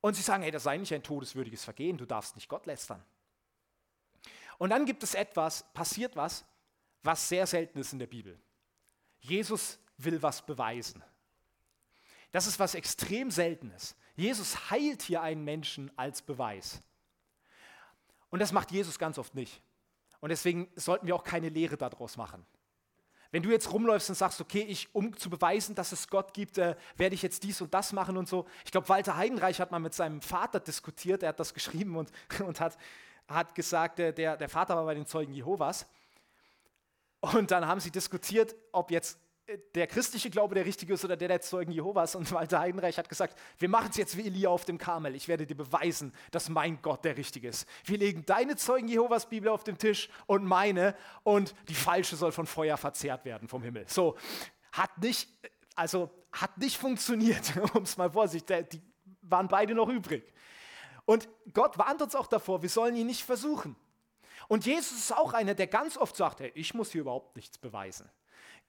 Und 0.00 0.14
sie 0.14 0.22
sagen, 0.22 0.42
hey, 0.42 0.52
das 0.52 0.64
sei 0.64 0.76
nicht 0.76 0.94
ein 0.94 1.02
todeswürdiges 1.02 1.64
Vergehen, 1.64 1.98
du 1.98 2.06
darfst 2.06 2.36
nicht 2.36 2.48
Gott 2.48 2.66
lästern. 2.66 3.04
Und 4.58 4.70
dann 4.70 4.86
gibt 4.86 5.02
es 5.02 5.14
etwas, 5.14 5.64
passiert 5.74 6.14
was, 6.14 6.44
was 7.02 7.28
sehr 7.28 7.46
selten 7.46 7.80
ist 7.80 7.92
in 7.92 7.98
der 7.98 8.06
Bibel. 8.06 8.40
Jesus 9.18 9.78
will 9.96 10.22
was 10.22 10.44
beweisen. 10.44 11.02
Das 12.30 12.46
ist 12.46 12.58
was 12.58 12.74
extrem 12.74 13.30
Seltenes. 13.30 13.96
Jesus 14.14 14.70
heilt 14.70 15.02
hier 15.02 15.22
einen 15.22 15.44
Menschen 15.44 15.90
als 15.96 16.22
Beweis. 16.22 16.80
Und 18.32 18.38
das 18.38 18.50
macht 18.50 18.72
Jesus 18.72 18.98
ganz 18.98 19.18
oft 19.18 19.34
nicht. 19.34 19.62
Und 20.20 20.30
deswegen 20.30 20.68
sollten 20.74 21.06
wir 21.06 21.14
auch 21.14 21.22
keine 21.22 21.50
Lehre 21.50 21.76
daraus 21.76 22.16
machen. 22.16 22.44
Wenn 23.30 23.42
du 23.42 23.50
jetzt 23.50 23.70
rumläufst 23.72 24.08
und 24.08 24.14
sagst, 24.14 24.40
okay, 24.40 24.62
ich, 24.62 24.94
um 24.94 25.16
zu 25.16 25.28
beweisen, 25.28 25.74
dass 25.74 25.92
es 25.92 26.08
Gott 26.08 26.32
gibt, 26.32 26.56
äh, 26.56 26.74
werde 26.96 27.14
ich 27.14 27.22
jetzt 27.22 27.42
dies 27.42 27.60
und 27.60 27.74
das 27.74 27.92
machen 27.92 28.16
und 28.16 28.28
so. 28.28 28.46
Ich 28.64 28.72
glaube, 28.72 28.88
Walter 28.88 29.16
Heidenreich 29.16 29.60
hat 29.60 29.70
mal 29.70 29.78
mit 29.78 29.94
seinem 29.94 30.22
Vater 30.22 30.60
diskutiert, 30.60 31.22
er 31.22 31.30
hat 31.30 31.40
das 31.40 31.52
geschrieben 31.52 31.96
und, 31.96 32.10
und 32.46 32.58
hat, 32.58 32.78
hat 33.28 33.54
gesagt, 33.54 33.98
äh, 33.98 34.14
der, 34.14 34.38
der 34.38 34.48
Vater 34.48 34.76
war 34.76 34.84
bei 34.86 34.94
den 34.94 35.06
Zeugen 35.06 35.34
Jehovas. 35.34 35.86
Und 37.20 37.50
dann 37.50 37.66
haben 37.66 37.80
sie 37.80 37.90
diskutiert, 37.90 38.54
ob 38.72 38.90
jetzt 38.90 39.18
der 39.74 39.86
christliche 39.86 40.30
Glaube 40.30 40.54
der 40.54 40.64
richtige 40.64 40.94
ist 40.94 41.04
oder 41.04 41.16
der 41.16 41.28
der 41.28 41.40
Zeugen 41.40 41.72
Jehovas. 41.72 42.14
Und 42.14 42.30
Walter 42.32 42.60
Heidenreich 42.60 42.98
hat 42.98 43.08
gesagt, 43.08 43.38
wir 43.58 43.68
machen 43.68 43.88
es 43.90 43.96
jetzt 43.96 44.16
wie 44.16 44.26
Elia 44.26 44.48
auf 44.48 44.64
dem 44.64 44.78
Karmel. 44.78 45.14
Ich 45.14 45.28
werde 45.28 45.46
dir 45.46 45.54
beweisen, 45.54 46.12
dass 46.30 46.48
mein 46.48 46.80
Gott 46.82 47.04
der 47.04 47.16
richtige 47.16 47.48
ist. 47.48 47.68
Wir 47.84 47.98
legen 47.98 48.24
deine 48.26 48.56
Zeugen 48.56 48.88
Jehovas 48.88 49.28
Bibel 49.28 49.48
auf 49.48 49.64
den 49.64 49.78
Tisch 49.78 50.08
und 50.26 50.44
meine 50.44 50.94
und 51.22 51.54
die 51.68 51.74
falsche 51.74 52.16
soll 52.16 52.32
von 52.32 52.46
Feuer 52.46 52.76
verzehrt 52.76 53.24
werden 53.24 53.48
vom 53.48 53.62
Himmel. 53.62 53.84
So, 53.88 54.16
hat 54.72 54.96
nicht, 54.98 55.28
also 55.74 56.10
hat 56.32 56.58
nicht 56.58 56.76
funktioniert, 56.76 57.52
um 57.74 57.82
es 57.82 57.96
mal 57.96 58.10
vorsichtig, 58.10 58.70
die 58.70 58.82
waren 59.22 59.48
beide 59.48 59.74
noch 59.74 59.88
übrig. 59.88 60.32
Und 61.04 61.28
Gott 61.52 61.78
warnt 61.78 62.00
uns 62.00 62.14
auch 62.14 62.26
davor, 62.26 62.62
wir 62.62 62.68
sollen 62.68 62.94
ihn 62.96 63.06
nicht 63.06 63.24
versuchen. 63.24 63.76
Und 64.48 64.66
Jesus 64.66 64.98
ist 64.98 65.16
auch 65.16 65.32
einer, 65.32 65.54
der 65.54 65.66
ganz 65.66 65.96
oft 65.96 66.16
sagt, 66.16 66.40
hey, 66.40 66.52
ich 66.54 66.74
muss 66.74 66.92
hier 66.92 67.02
überhaupt 67.02 67.36
nichts 67.36 67.58
beweisen. 67.58 68.10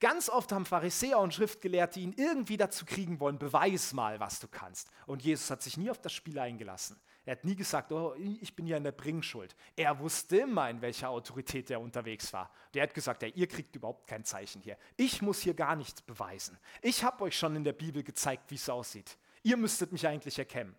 Ganz 0.04 0.28
oft 0.28 0.51
haben 0.51 0.66
Pharisäer 0.66 1.18
und 1.18 1.34
Schriftgelehrte 1.34 2.01
ihn 2.01 2.12
irgendwie 2.18 2.58
dazu 2.58 2.84
kriegen 2.84 3.22
wollen, 3.22 3.39
beweis 3.39 3.93
mal, 3.93 4.20
was 4.20 4.41
du 4.41 4.49
kannst. 4.49 4.89
Und 5.06 5.24
Jesus 5.24 5.49
hat 5.49 5.62
sich 5.62 5.78
nie 5.78 5.89
auf 5.89 6.01
das 6.01 6.12
Spiel 6.12 6.38
eingelassen. 6.39 6.99
Er 7.24 7.38
hat 7.38 7.45
nie 7.45 7.56
gesagt, 7.56 7.89
oh, 7.93 8.14
ich 8.18 8.54
bin 8.54 8.68
ja 8.68 8.76
in 8.76 8.84
der 8.84 8.91
Bringschuld. 8.91 9.56
Er 9.78 9.97
wusste 9.99 10.39
immer, 10.39 10.70
in 10.70 10.82
welcher 10.82 11.10
Autorität 11.10 11.72
er 11.72 11.80
unterwegs 11.80 12.34
war. 12.34 12.51
Der 12.74 12.84
hat 12.84 12.93
gesagt, 12.93 13.22
ja, 13.22 13.30
ihr 13.30 13.47
kriegt 13.47 13.78
überhaupt 13.78 14.06
kein 14.06 14.26
Zeichen 14.26 14.62
hier. 14.62 14.78
Ich 14.97 15.22
muss 15.22 15.39
hier 15.39 15.54
gar 15.54 15.78
nichts 15.78 16.01
beweisen. 16.01 16.58
Ich 16.82 17.06
habe 17.06 17.24
euch 17.24 17.38
schon 17.38 17.56
in 17.56 17.64
der 17.64 17.72
Bibel 17.72 18.04
gezeigt, 18.04 18.51
wie 18.51 18.56
es 18.56 18.68
aussieht. 18.68 19.18
Ihr 19.41 19.56
müsstet 19.56 19.93
mich 19.93 20.06
eigentlich 20.06 20.38
erkennen. 20.38 20.76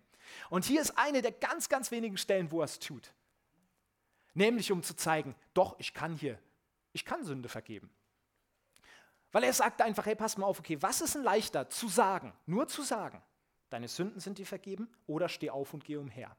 Und 0.51 0.65
hier 0.65 0.81
ist 0.81 0.99
eine 0.99 1.23
der 1.23 1.31
ganz, 1.31 1.67
ganz 1.67 1.89
wenigen 1.89 2.17
Stellen, 2.17 2.51
wo 2.51 2.61
er 2.61 2.65
es 2.65 2.77
tut. 2.77 3.11
Nämlich 4.35 4.71
um 4.71 4.83
zu 4.83 4.95
zeigen, 4.95 5.33
doch, 5.55 5.79
ich 5.79 5.95
kann 5.95 6.13
hier, 6.13 6.37
ich 6.93 7.05
kann 7.05 7.23
Sünde 7.23 7.49
vergeben. 7.49 7.89
Weil 9.35 9.43
er 9.43 9.51
sagt 9.51 9.81
einfach, 9.81 10.05
hey, 10.05 10.15
pass 10.15 10.37
mal 10.37 10.45
auf, 10.45 10.59
okay, 10.59 10.81
was 10.81 11.01
ist 11.01 11.15
denn 11.15 11.23
leichter 11.23 11.69
zu 11.69 11.89
sagen, 11.89 12.31
nur 12.45 12.69
zu 12.69 12.83
sagen, 12.83 13.21
deine 13.69 13.89
Sünden 13.89 14.21
sind 14.21 14.37
dir 14.37 14.45
vergeben 14.45 14.89
oder 15.07 15.27
steh 15.27 15.49
auf 15.49 15.73
und 15.73 15.83
geh 15.83 15.97
umher. 15.97 16.37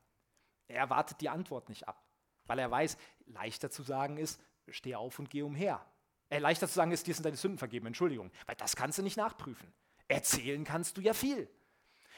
Er 0.66 0.88
wartet 0.88 1.20
die 1.20 1.28
Antwort 1.28 1.68
nicht 1.68 1.86
ab, 1.86 2.02
weil 2.46 2.58
er 2.58 2.70
weiß, 2.70 2.96
leichter 3.26 3.70
zu 3.70 3.82
sagen 3.82 4.16
ist, 4.16 4.40
steh 4.70 4.94
auf 4.94 5.18
und 5.18 5.28
geh 5.28 5.42
umher. 5.42 5.84
Äh, 6.30 6.38
leichter 6.38 6.68
zu 6.68 6.72
sagen 6.72 6.90
ist, 6.90 7.06
dir 7.06 7.12
sind 7.12 7.26
deine 7.26 7.36
Sünden 7.36 7.58
vergeben, 7.58 7.86
Entschuldigung, 7.86 8.30
weil 8.46 8.56
das 8.56 8.76
kannst 8.76 8.96
du 8.96 9.02
nicht 9.02 9.18
nachprüfen. 9.18 9.70
Erzählen 10.08 10.64
kannst 10.64 10.96
du 10.96 11.02
ja 11.02 11.12
viel. 11.12 11.50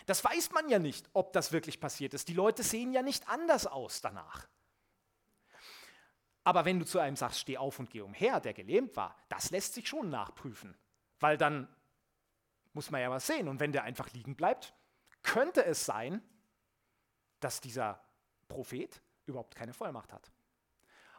Das 0.07 0.23
weiß 0.23 0.53
man 0.53 0.69
ja 0.69 0.79
nicht, 0.79 1.11
ob 1.13 1.33
das 1.33 1.51
wirklich 1.51 1.81
passiert 1.81 2.15
ist. 2.15 2.29
Die 2.29 2.35
Leute 2.35 2.63
sehen 2.63 2.93
ja 2.93 3.03
nicht 3.03 3.29
anders 3.29 3.67
aus 3.67 4.01
danach. 4.01 4.47
Aber 6.49 6.65
wenn 6.65 6.79
du 6.79 6.87
zu 6.87 6.99
einem 6.99 7.15
sagst, 7.15 7.41
steh 7.41 7.59
auf 7.59 7.79
und 7.79 7.91
geh 7.91 8.01
umher, 8.01 8.41
der 8.41 8.55
gelähmt 8.55 8.97
war, 8.97 9.15
das 9.29 9.51
lässt 9.51 9.75
sich 9.75 9.87
schon 9.87 10.09
nachprüfen. 10.09 10.75
Weil 11.21 11.37
dann 11.37 11.69
muss 12.73 12.91
man 12.91 13.03
ja 13.03 13.11
was 13.11 13.27
sehen. 13.27 13.49
Und 13.49 13.61
wenn 13.61 13.71
der 13.71 13.83
einfach 13.85 14.11
liegen 14.15 14.35
bleibt, 14.35 14.73
könnte 15.23 15.63
es 15.67 15.85
sein, 15.85 16.23
dass 17.41 17.61
dieser 17.61 18.03
Prophet 18.49 19.03
überhaupt 19.27 19.57
keine 19.57 19.75
Vollmacht 19.75 20.11
hat. 20.11 20.33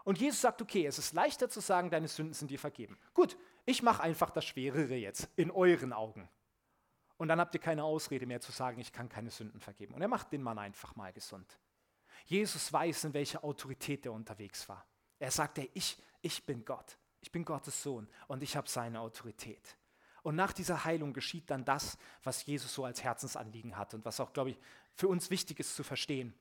Und 0.03 0.19
Jesus 0.19 0.41
sagt, 0.41 0.63
okay, 0.63 0.87
es 0.87 0.97
ist 0.97 1.13
leichter 1.13 1.47
zu 1.47 1.59
sagen, 1.59 1.91
deine 1.91 2.07
Sünden 2.07 2.33
sind 2.33 2.49
dir 2.49 2.57
vergeben. 2.57 2.97
Gut, 3.13 3.37
ich 3.67 3.83
mache 3.83 4.01
einfach 4.01 4.31
das 4.31 4.45
Schwerere 4.45 4.95
jetzt, 4.95 5.29
in 5.35 5.51
euren 5.51 5.93
Augen. 5.93 6.27
Und 7.17 7.27
dann 7.27 7.39
habt 7.39 7.53
ihr 7.53 7.61
keine 7.61 7.83
Ausrede 7.83 8.25
mehr 8.25 8.41
zu 8.41 8.51
sagen, 8.51 8.81
ich 8.81 8.91
kann 8.91 9.09
keine 9.09 9.29
Sünden 9.29 9.59
vergeben. 9.59 9.93
Und 9.93 10.01
er 10.01 10.07
macht 10.07 10.31
den 10.31 10.41
Mann 10.41 10.57
einfach 10.57 10.95
mal 10.95 11.13
gesund. 11.13 11.59
Jesus 12.25 12.73
weiß, 12.73 13.03
in 13.03 13.13
welcher 13.13 13.43
Autorität 13.43 14.07
er 14.07 14.13
unterwegs 14.13 14.67
war. 14.67 14.88
Er 15.19 15.31
sagt, 15.31 15.57
ey, 15.57 15.69
ich, 15.73 15.97
ich 16.21 16.45
bin 16.45 16.65
Gott. 16.65 16.97
Ich 17.21 17.31
bin 17.31 17.43
Gottes 17.43 17.83
Sohn 17.83 18.07
und 18.27 18.41
ich 18.43 18.55
habe 18.55 18.69
seine 18.69 19.01
Autorität. 19.01 19.77
Und 20.23 20.35
nach 20.35 20.53
dieser 20.53 20.85
Heilung 20.85 21.13
geschieht 21.13 21.49
dann 21.49 21.65
das, 21.65 21.97
was 22.23 22.45
Jesus 22.45 22.73
so 22.73 22.85
als 22.85 23.03
Herzensanliegen 23.03 23.77
hat 23.77 23.93
und 23.93 24.05
was 24.05 24.19
auch, 24.19 24.33
glaube 24.33 24.51
ich, 24.51 24.59
für 24.93 25.07
uns 25.07 25.29
wichtig 25.29 25.59
ist 25.59 25.75
zu 25.75 25.83
verstehen. 25.83 26.33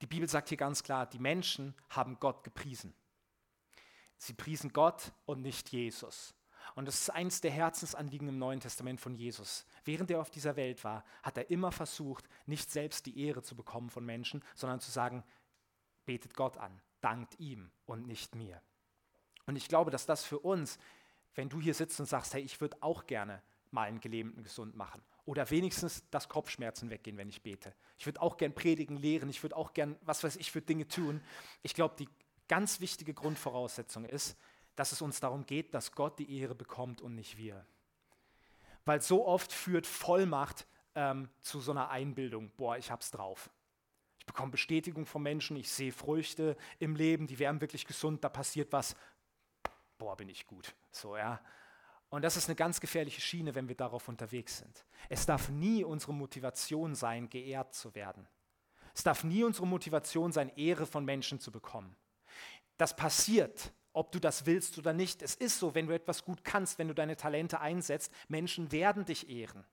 Die 0.00 0.06
Bibel 0.06 0.28
sagt 0.28 0.48
hier 0.48 0.58
ganz 0.58 0.82
klar, 0.82 1.06
die 1.06 1.18
Menschen 1.18 1.74
haben 1.90 2.18
Gott 2.20 2.44
gepriesen. 2.44 2.94
Sie 4.18 4.34
priesen 4.34 4.72
Gott 4.72 5.12
und 5.24 5.42
nicht 5.42 5.70
Jesus. 5.70 6.34
Und 6.74 6.86
das 6.86 7.00
ist 7.00 7.10
eines 7.10 7.40
der 7.40 7.50
Herzensanliegen 7.50 8.28
im 8.28 8.38
Neuen 8.38 8.60
Testament 8.60 9.00
von 9.00 9.14
Jesus. 9.14 9.64
Während 9.84 10.10
er 10.10 10.20
auf 10.20 10.30
dieser 10.30 10.56
Welt 10.56 10.82
war, 10.84 11.04
hat 11.22 11.38
er 11.38 11.50
immer 11.50 11.70
versucht, 11.70 12.28
nicht 12.46 12.70
selbst 12.70 13.06
die 13.06 13.18
Ehre 13.20 13.42
zu 13.42 13.54
bekommen 13.54 13.88
von 13.88 14.04
Menschen, 14.04 14.42
sondern 14.54 14.80
zu 14.80 14.90
sagen, 14.90 15.22
betet 16.04 16.34
Gott 16.34 16.56
an, 16.56 16.80
dankt 17.00 17.38
ihm 17.38 17.70
und 17.86 18.06
nicht 18.06 18.34
mir. 18.34 18.60
Und 19.46 19.56
ich 19.56 19.68
glaube, 19.68 19.90
dass 19.90 20.06
das 20.06 20.24
für 20.24 20.38
uns, 20.38 20.78
wenn 21.34 21.48
du 21.48 21.60
hier 21.60 21.74
sitzt 21.74 22.00
und 22.00 22.06
sagst, 22.06 22.34
hey, 22.34 22.42
ich 22.42 22.60
würde 22.60 22.76
auch 22.80 23.06
gerne 23.06 23.42
mal 23.70 23.82
einen 23.82 24.00
Gelähmten 24.00 24.42
gesund 24.42 24.76
machen 24.76 25.02
oder 25.24 25.50
wenigstens 25.50 26.02
das 26.10 26.28
Kopfschmerzen 26.28 26.90
weggehen, 26.90 27.16
wenn 27.16 27.28
ich 27.28 27.42
bete. 27.42 27.74
Ich 27.98 28.06
würde 28.06 28.22
auch 28.22 28.36
gern 28.36 28.54
predigen, 28.54 28.96
lehren, 28.96 29.28
ich 29.28 29.42
würde 29.42 29.56
auch 29.56 29.74
gern, 29.74 29.96
was 30.02 30.24
weiß 30.24 30.36
ich, 30.36 30.50
für 30.50 30.62
Dinge 30.62 30.88
tun. 30.88 31.20
Ich 31.62 31.74
glaube, 31.74 31.96
die 31.98 32.08
ganz 32.48 32.80
wichtige 32.80 33.12
Grundvoraussetzung 33.12 34.04
ist, 34.04 34.36
dass 34.76 34.92
es 34.92 35.02
uns 35.02 35.20
darum 35.20 35.44
geht, 35.46 35.74
dass 35.74 35.92
Gott 35.92 36.18
die 36.18 36.38
Ehre 36.38 36.54
bekommt 36.54 37.00
und 37.00 37.14
nicht 37.14 37.36
wir. 37.36 37.66
Weil 38.84 39.00
so 39.00 39.26
oft 39.26 39.52
führt 39.52 39.86
Vollmacht 39.86 40.66
ähm, 40.94 41.28
zu 41.42 41.60
so 41.60 41.72
einer 41.72 41.90
Einbildung, 41.90 42.52
boah, 42.56 42.76
ich 42.76 42.90
hab's 42.90 43.10
drauf. 43.10 43.50
Ich 44.26 44.34
bekomme 44.34 44.50
Bestätigung 44.50 45.06
von 45.06 45.22
Menschen, 45.22 45.56
ich 45.56 45.70
sehe 45.70 45.92
Früchte 45.92 46.56
im 46.80 46.96
Leben, 46.96 47.28
die 47.28 47.38
werden 47.38 47.60
wirklich 47.60 47.86
gesund, 47.86 48.24
da 48.24 48.28
passiert 48.28 48.72
was. 48.72 48.96
Boah, 49.98 50.16
bin 50.16 50.28
ich 50.28 50.48
gut. 50.48 50.74
So, 50.90 51.16
ja. 51.16 51.40
Und 52.08 52.22
das 52.22 52.36
ist 52.36 52.48
eine 52.48 52.56
ganz 52.56 52.80
gefährliche 52.80 53.20
Schiene, 53.20 53.54
wenn 53.54 53.68
wir 53.68 53.76
darauf 53.76 54.08
unterwegs 54.08 54.58
sind. 54.58 54.84
Es 55.08 55.26
darf 55.26 55.48
nie 55.48 55.84
unsere 55.84 56.12
Motivation 56.12 56.96
sein, 56.96 57.30
geehrt 57.30 57.72
zu 57.72 57.94
werden. 57.94 58.26
Es 58.94 59.04
darf 59.04 59.22
nie 59.22 59.44
unsere 59.44 59.66
Motivation 59.66 60.32
sein, 60.32 60.50
Ehre 60.56 60.86
von 60.86 61.04
Menschen 61.04 61.38
zu 61.38 61.52
bekommen. 61.52 61.94
Das 62.78 62.96
passiert, 62.96 63.72
ob 63.92 64.10
du 64.10 64.18
das 64.18 64.44
willst 64.44 64.76
oder 64.76 64.92
nicht. 64.92 65.22
Es 65.22 65.36
ist 65.36 65.60
so, 65.60 65.74
wenn 65.76 65.86
du 65.86 65.94
etwas 65.94 66.24
gut 66.24 66.42
kannst, 66.42 66.78
wenn 66.80 66.88
du 66.88 66.94
deine 66.94 67.16
Talente 67.16 67.60
einsetzt, 67.60 68.12
Menschen 68.26 68.72
werden 68.72 69.04
dich 69.04 69.30
ehren. 69.30 69.64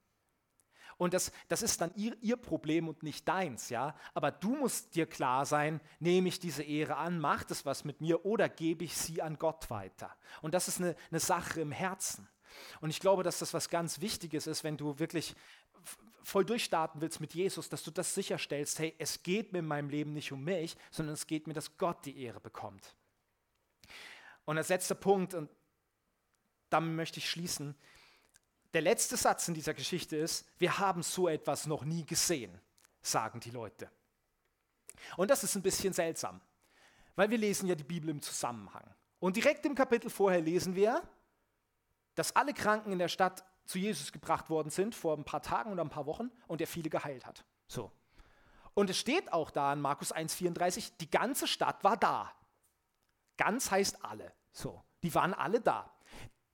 Und 0.97 1.13
das, 1.13 1.31
das 1.47 1.61
ist 1.61 1.81
dann 1.81 1.91
ihr, 1.95 2.15
ihr 2.21 2.37
Problem 2.37 2.87
und 2.87 3.03
nicht 3.03 3.27
deins, 3.27 3.69
ja. 3.69 3.95
Aber 4.13 4.31
du 4.31 4.55
musst 4.55 4.95
dir 4.95 5.05
klar 5.05 5.45
sein, 5.45 5.81
nehme 5.99 6.29
ich 6.29 6.39
diese 6.39 6.63
Ehre 6.63 6.97
an, 6.97 7.19
macht 7.19 7.51
es 7.51 7.65
was 7.65 7.83
mit 7.83 8.01
mir 8.01 8.25
oder 8.25 8.49
gebe 8.49 8.83
ich 8.83 8.95
sie 8.95 9.21
an 9.21 9.37
Gott 9.37 9.69
weiter? 9.69 10.15
Und 10.41 10.53
das 10.53 10.67
ist 10.67 10.79
eine, 10.79 10.95
eine 11.09 11.19
Sache 11.19 11.61
im 11.61 11.71
Herzen. 11.71 12.27
Und 12.81 12.89
ich 12.89 12.99
glaube, 12.99 13.23
dass 13.23 13.39
das 13.39 13.53
was 13.53 13.69
ganz 13.69 14.01
Wichtiges 14.01 14.47
ist, 14.47 14.63
wenn 14.63 14.77
du 14.77 14.99
wirklich 14.99 15.35
voll 16.23 16.45
durchstarten 16.45 17.01
willst 17.01 17.19
mit 17.19 17.33
Jesus, 17.33 17.69
dass 17.69 17.83
du 17.83 17.91
das 17.91 18.15
sicherstellst, 18.15 18.79
hey, 18.79 18.95
es 18.97 19.23
geht 19.23 19.51
mir 19.51 19.59
in 19.59 19.67
meinem 19.67 19.89
Leben 19.89 20.13
nicht 20.13 20.31
um 20.31 20.43
mich, 20.43 20.77
sondern 20.89 21.13
es 21.13 21.27
geht 21.27 21.47
mir, 21.47 21.53
dass 21.53 21.77
Gott 21.77 22.05
die 22.05 22.17
Ehre 22.21 22.39
bekommt. 22.39 22.95
Und 24.45 24.57
als 24.57 24.69
letzter 24.69 24.95
Punkt, 24.95 25.33
und 25.33 25.49
damit 26.69 26.95
möchte 26.95 27.19
ich 27.19 27.29
schließen, 27.29 27.75
der 28.73 28.81
letzte 28.81 29.17
Satz 29.17 29.47
in 29.47 29.53
dieser 29.53 29.73
Geschichte 29.73 30.15
ist, 30.15 30.45
wir 30.57 30.79
haben 30.79 31.03
so 31.03 31.27
etwas 31.27 31.67
noch 31.67 31.83
nie 31.83 32.05
gesehen, 32.05 32.59
sagen 33.01 33.39
die 33.39 33.51
Leute. 33.51 33.89
Und 35.17 35.29
das 35.29 35.43
ist 35.43 35.55
ein 35.55 35.61
bisschen 35.61 35.93
seltsam, 35.93 36.41
weil 37.15 37.29
wir 37.29 37.37
lesen 37.37 37.67
ja 37.67 37.75
die 37.75 37.83
Bibel 37.83 38.09
im 38.09 38.21
Zusammenhang. 38.21 38.83
Und 39.19 39.35
direkt 39.35 39.65
im 39.65 39.75
Kapitel 39.75 40.09
vorher 40.09 40.41
lesen 40.41 40.75
wir, 40.75 41.01
dass 42.15 42.35
alle 42.35 42.53
Kranken 42.53 42.91
in 42.91 42.99
der 42.99 43.07
Stadt 43.07 43.43
zu 43.65 43.79
Jesus 43.79 44.11
gebracht 44.11 44.49
worden 44.49 44.69
sind 44.69 44.95
vor 44.95 45.15
ein 45.17 45.23
paar 45.23 45.41
Tagen 45.41 45.71
oder 45.71 45.83
ein 45.83 45.89
paar 45.89 46.05
Wochen 46.05 46.31
und 46.47 46.61
er 46.61 46.67
viele 46.67 46.89
geheilt 46.89 47.25
hat. 47.25 47.45
So. 47.67 47.91
Und 48.73 48.89
es 48.89 48.97
steht 48.97 49.31
auch 49.31 49.51
da 49.51 49.71
in 49.71 49.81
Markus 49.81 50.13
1,34, 50.13 50.93
die 50.99 51.09
ganze 51.09 51.47
Stadt 51.47 51.83
war 51.83 51.95
da. 51.95 52.33
Ganz 53.37 53.71
heißt 53.71 54.03
alle. 54.03 54.33
So. 54.51 54.83
Die 55.03 55.13
waren 55.13 55.33
alle 55.33 55.61
da. 55.61 55.92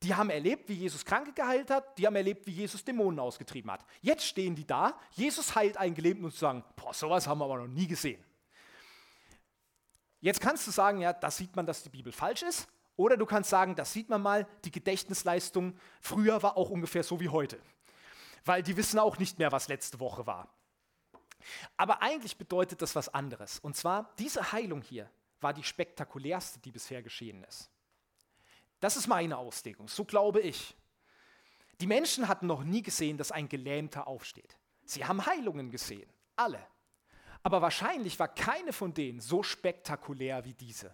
Die 0.03 0.15
haben 0.15 0.29
erlebt, 0.29 0.69
wie 0.69 0.73
Jesus 0.73 1.03
Kranke 1.03 1.33
geheilt 1.33 1.69
hat, 1.69 1.97
die 1.97 2.07
haben 2.07 2.15
erlebt, 2.15 2.47
wie 2.47 2.51
Jesus 2.51 2.83
Dämonen 2.85 3.19
ausgetrieben 3.19 3.69
hat. 3.69 3.85
Jetzt 4.01 4.25
stehen 4.25 4.55
die 4.55 4.65
da, 4.65 4.97
Jesus 5.11 5.55
heilt 5.55 5.75
einen 5.77 5.93
Gelähmten 5.93 6.25
und 6.25 6.33
sagen, 6.33 6.63
boah, 6.75 6.93
sowas 6.93 7.27
haben 7.27 7.39
wir 7.39 7.45
aber 7.45 7.57
noch 7.57 7.67
nie 7.67 7.87
gesehen. 7.87 8.23
Jetzt 10.21 10.39
kannst 10.41 10.67
du 10.67 10.71
sagen, 10.71 10.99
ja, 11.01 11.13
da 11.13 11.29
sieht 11.29 11.55
man, 11.55 11.65
dass 11.65 11.83
die 11.83 11.89
Bibel 11.89 12.11
falsch 12.11 12.43
ist. 12.43 12.67
Oder 12.95 13.15
du 13.15 13.25
kannst 13.25 13.49
sagen, 13.49 13.75
das 13.75 13.93
sieht 13.93 14.09
man 14.09 14.21
mal, 14.21 14.47
die 14.65 14.71
Gedächtnisleistung 14.71 15.77
früher 16.01 16.43
war 16.43 16.57
auch 16.57 16.69
ungefähr 16.69 17.03
so 17.03 17.19
wie 17.19 17.29
heute. 17.29 17.59
weil 18.45 18.63
die 18.63 18.77
wissen 18.77 18.99
auch 18.99 19.17
nicht 19.17 19.39
mehr, 19.39 19.51
was 19.51 19.67
letzte 19.67 19.99
Woche 19.99 20.25
war. 20.25 20.53
Aber 21.77 22.01
eigentlich 22.01 22.37
bedeutet 22.37 22.81
das 22.81 22.95
was 22.95 23.09
anderes. 23.09 23.59
Und 23.59 23.75
zwar, 23.75 24.13
diese 24.19 24.51
Heilung 24.51 24.81
hier 24.81 25.09
war 25.39 25.53
die 25.53 25.63
spektakulärste, 25.63 26.59
die 26.59 26.71
bisher 26.71 27.01
geschehen 27.01 27.43
ist. 27.43 27.69
Das 28.79 28.95
ist 28.95 29.07
meine 29.07 29.37
Auslegung, 29.37 29.87
so 29.87 30.05
glaube 30.05 30.39
ich. 30.39 30.75
Die 31.81 31.87
Menschen 31.87 32.27
hatten 32.27 32.47
noch 32.47 32.63
nie 32.63 32.81
gesehen, 32.81 33.17
dass 33.17 33.31
ein 33.31 33.47
Gelähmter 33.47 34.07
aufsteht. 34.07 34.57
Sie 34.85 35.05
haben 35.05 35.25
Heilungen 35.25 35.69
gesehen, 35.69 36.09
alle. 36.35 36.61
Aber 37.43 37.61
wahrscheinlich 37.61 38.19
war 38.19 38.27
keine 38.27 38.73
von 38.73 38.93
denen 38.93 39.21
so 39.21 39.43
spektakulär 39.43 40.43
wie 40.45 40.53
diese, 40.53 40.93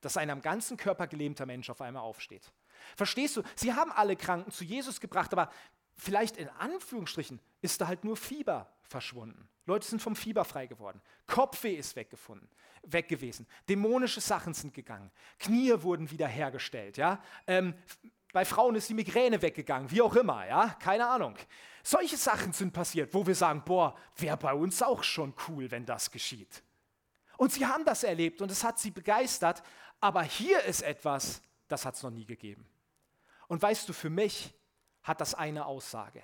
dass 0.00 0.16
ein 0.16 0.30
am 0.30 0.40
ganzen 0.40 0.76
Körper 0.76 1.06
gelähmter 1.06 1.46
Mensch 1.46 1.70
auf 1.70 1.80
einmal 1.80 2.02
aufsteht. 2.02 2.52
Verstehst 2.96 3.36
du? 3.36 3.42
Sie 3.54 3.72
haben 3.72 3.92
alle 3.92 4.16
Kranken 4.16 4.50
zu 4.50 4.64
Jesus 4.64 5.00
gebracht, 5.00 5.32
aber 5.32 5.50
vielleicht 5.94 6.36
in 6.36 6.48
Anführungsstrichen 6.48 7.40
ist 7.60 7.80
da 7.80 7.86
halt 7.86 8.04
nur 8.04 8.16
Fieber 8.16 8.72
verschwunden. 8.82 9.48
Leute 9.64 9.86
sind 9.86 10.02
vom 10.02 10.16
Fieber 10.16 10.44
frei 10.44 10.66
geworden. 10.66 11.00
Kopfweh 11.26 11.74
ist 11.74 11.96
weggefunden, 11.96 12.48
weg 12.86 13.08
gewesen. 13.08 13.46
Dämonische 13.68 14.20
Sachen 14.20 14.54
sind 14.54 14.74
gegangen. 14.74 15.10
Knie 15.38 15.74
wurden 15.82 16.10
wiederhergestellt. 16.10 16.96
Ja? 16.96 17.22
Ähm, 17.46 17.74
bei 18.32 18.44
Frauen 18.44 18.74
ist 18.74 18.88
die 18.88 18.94
Migräne 18.94 19.40
weggegangen, 19.40 19.90
wie 19.90 20.02
auch 20.02 20.14
immer. 20.14 20.46
Ja? 20.46 20.76
Keine 20.80 21.06
Ahnung. 21.06 21.36
Solche 21.82 22.16
Sachen 22.16 22.52
sind 22.52 22.72
passiert, 22.72 23.14
wo 23.14 23.26
wir 23.26 23.34
sagen, 23.34 23.62
boah, 23.64 23.96
wäre 24.16 24.36
bei 24.36 24.52
uns 24.52 24.82
auch 24.82 25.02
schon 25.02 25.34
cool, 25.48 25.70
wenn 25.70 25.86
das 25.86 26.10
geschieht. 26.10 26.62
Und 27.36 27.52
sie 27.52 27.66
haben 27.66 27.84
das 27.84 28.02
erlebt 28.02 28.40
und 28.40 28.50
es 28.50 28.64
hat 28.64 28.78
sie 28.78 28.90
begeistert. 28.90 29.62
Aber 30.00 30.22
hier 30.22 30.62
ist 30.64 30.82
etwas, 30.82 31.42
das 31.68 31.84
hat 31.84 31.94
es 31.94 32.02
noch 32.02 32.10
nie 32.10 32.24
gegeben. 32.24 32.66
Und 33.48 33.62
weißt 33.62 33.88
du, 33.88 33.92
für 33.92 34.10
mich 34.10 34.52
hat 35.02 35.20
das 35.20 35.34
eine 35.34 35.66
Aussage. 35.66 36.22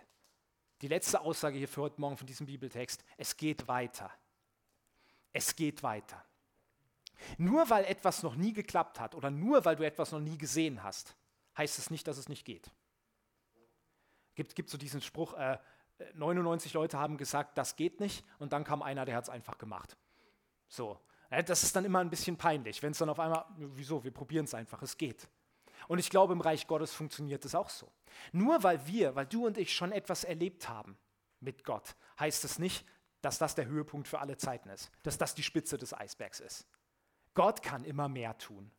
Die 0.81 0.89
letzte 0.89 1.21
Aussage 1.21 1.59
hier 1.59 1.69
für 1.69 1.83
heute 1.83 2.01
Morgen 2.01 2.17
von 2.17 2.27
diesem 2.27 2.47
Bibeltext. 2.47 3.05
Es 3.17 3.37
geht 3.37 3.69
weiter. 3.69 4.11
Es 5.33 5.55
geht 5.55 5.83
weiter. 5.83 6.25
Nur 7.39 7.69
weil 7.71 7.85
etwas 7.85 8.23
noch 8.23 8.37
nie 8.37 8.53
geklappt 8.53 9.01
hat 9.01 9.15
oder 9.15 9.31
nur 9.31 9.65
weil 9.65 9.77
du 9.77 9.85
etwas 9.85 10.13
noch 10.13 10.21
nie 10.21 10.39
gesehen 10.39 10.83
hast, 10.83 11.17
heißt 11.57 11.79
es 11.79 11.91
nicht, 11.91 12.07
dass 12.07 12.19
es 12.19 12.29
nicht 12.29 12.45
geht. 12.45 12.71
Gibt, 14.35 14.55
gibt 14.55 14.71
so 14.71 14.79
diesen 14.79 15.01
Spruch, 15.01 15.35
äh, 15.35 15.59
99 16.15 16.73
Leute 16.73 16.99
haben 16.99 17.17
gesagt, 17.17 17.57
das 17.59 17.77
geht 17.77 18.01
nicht 18.01 18.25
und 18.39 18.53
dann 18.53 18.65
kam 18.65 18.83
einer, 18.83 19.05
der 19.05 19.17
hat 19.17 19.25
es 19.25 19.31
einfach 19.31 19.59
gemacht. 19.59 19.97
So, 20.69 20.99
das 21.31 21.63
ist 21.63 21.77
dann 21.77 21.85
immer 21.85 22.01
ein 22.01 22.11
bisschen 22.11 22.37
peinlich, 22.37 22.83
wenn 22.83 22.93
es 22.93 22.99
dann 22.99 23.09
auf 23.09 23.21
einmal, 23.21 23.45
wieso, 23.57 24.03
wir 24.03 24.11
probieren 24.11 24.45
es 24.45 24.55
einfach, 24.55 24.83
es 24.83 24.97
geht. 24.97 25.29
Und 25.89 25.99
ich 25.99 26.11
glaube, 26.11 26.33
im 26.33 26.41
Reich 26.41 26.67
Gottes 26.67 26.93
funktioniert 26.93 27.45
es 27.45 27.55
auch 27.55 27.69
so. 27.69 27.91
Nur 28.33 28.63
weil 28.63 28.87
wir, 28.87 29.15
weil 29.15 29.27
du 29.27 29.47
und 29.47 29.59
ich 29.59 29.75
schon 29.75 29.93
etwas 29.93 30.25
erlebt 30.25 30.69
haben 30.69 30.97
mit 31.41 31.65
Gott, 31.65 31.97
heißt 32.19 32.45
es 32.45 32.59
nicht, 32.59 32.87
dass 33.21 33.39
das 33.39 33.55
der 33.55 33.67
Höhepunkt 33.67 34.09
für 34.09 34.21
alle 34.21 34.37
Zeiten 34.37 34.69
ist, 34.69 34.91
dass 35.03 35.19
das 35.19 35.35
die 35.35 35.43
Spitze 35.43 35.79
des 35.79 35.95
Eisbergs 35.95 36.41
ist. 36.41 36.67
Gott 37.35 37.63
kann 37.63 37.85
immer 37.85 38.09
mehr 38.09 38.37
tun. 38.39 38.71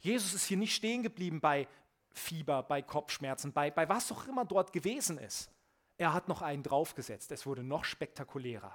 Jesus 0.00 0.34
ist 0.34 0.46
hier 0.46 0.56
nicht 0.56 0.74
stehen 0.74 1.02
geblieben 1.02 1.40
bei 1.40 1.68
Fieber, 2.12 2.62
bei 2.62 2.82
Kopfschmerzen, 2.82 3.52
bei, 3.52 3.70
bei 3.70 3.88
was 3.88 4.10
auch 4.12 4.26
immer 4.26 4.44
dort 4.44 4.72
gewesen 4.72 5.18
ist. 5.18 5.50
Er 5.96 6.12
hat 6.12 6.28
noch 6.28 6.42
einen 6.42 6.62
draufgesetzt. 6.62 7.30
Es 7.30 7.46
wurde 7.46 7.62
noch 7.62 7.84
spektakulärer. 7.84 8.74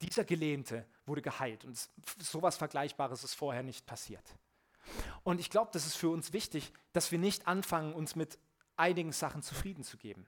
Dieser 0.00 0.24
Gelähmte 0.24 0.86
wurde 1.06 1.22
geheilt 1.22 1.64
und 1.64 1.76
so 2.20 2.38
etwas 2.38 2.56
Vergleichbares 2.56 3.24
ist 3.24 3.34
vorher 3.34 3.62
nicht 3.62 3.86
passiert. 3.86 4.36
Und 5.24 5.40
ich 5.40 5.50
glaube, 5.50 5.70
das 5.72 5.86
ist 5.86 5.96
für 5.96 6.10
uns 6.10 6.32
wichtig, 6.32 6.72
dass 6.92 7.10
wir 7.10 7.18
nicht 7.18 7.48
anfangen, 7.48 7.94
uns 7.94 8.14
mit 8.14 8.38
einigen 8.76 9.12
Sachen 9.12 9.42
zufrieden 9.42 9.82
zu 9.82 9.96
geben. 9.96 10.26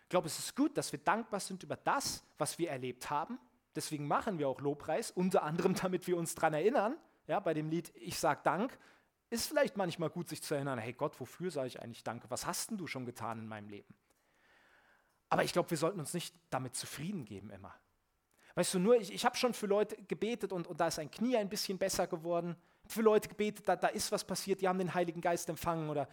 Ich 0.00 0.08
glaube, 0.08 0.26
es 0.26 0.38
ist 0.38 0.56
gut, 0.56 0.76
dass 0.76 0.92
wir 0.92 0.98
dankbar 0.98 1.40
sind 1.40 1.62
über 1.62 1.76
das, 1.76 2.24
was 2.38 2.58
wir 2.58 2.70
erlebt 2.70 3.10
haben. 3.10 3.38
Deswegen 3.74 4.06
machen 4.06 4.38
wir 4.38 4.48
auch 4.48 4.60
Lobpreis, 4.60 5.10
unter 5.10 5.42
anderem, 5.42 5.74
damit 5.80 6.06
wir 6.06 6.16
uns 6.16 6.34
daran 6.34 6.54
erinnern. 6.54 6.96
Ja, 7.32 7.40
bei 7.40 7.54
dem 7.54 7.70
Lied 7.70 7.90
Ich 7.94 8.18
sag 8.18 8.44
Dank 8.44 8.78
ist 9.30 9.46
vielleicht 9.46 9.78
manchmal 9.78 10.10
gut, 10.10 10.28
sich 10.28 10.42
zu 10.42 10.52
erinnern, 10.54 10.78
hey 10.78 10.92
Gott, 10.92 11.18
wofür 11.18 11.50
sage 11.50 11.66
ich 11.66 11.80
eigentlich 11.80 12.04
Danke? 12.04 12.28
Was 12.28 12.44
hast 12.44 12.70
denn 12.70 12.76
du 12.76 12.86
schon 12.86 13.06
getan 13.06 13.38
in 13.38 13.48
meinem 13.48 13.70
Leben? 13.70 13.94
Aber 15.30 15.42
ich 15.42 15.54
glaube, 15.54 15.70
wir 15.70 15.78
sollten 15.78 15.98
uns 15.98 16.12
nicht 16.12 16.34
damit 16.50 16.76
zufrieden 16.76 17.24
geben 17.24 17.48
immer. 17.48 17.74
Weißt 18.54 18.74
du, 18.74 18.78
nur 18.80 19.00
ich, 19.00 19.14
ich 19.14 19.24
habe 19.24 19.34
schon 19.34 19.54
für 19.54 19.64
Leute 19.64 19.96
gebetet 20.02 20.52
und, 20.52 20.66
und 20.66 20.78
da 20.78 20.88
ist 20.88 20.98
ein 20.98 21.10
Knie 21.10 21.38
ein 21.38 21.48
bisschen 21.48 21.78
besser 21.78 22.06
geworden 22.06 22.54
für 22.86 23.00
Leute 23.00 23.30
gebetet, 23.30 23.66
da, 23.66 23.76
da 23.76 23.86
ist 23.86 24.12
was 24.12 24.24
passiert, 24.24 24.60
die 24.60 24.68
haben 24.68 24.78
den 24.78 24.92
Heiligen 24.92 25.22
Geist 25.22 25.48
empfangen 25.48 25.88
oder 25.88 26.08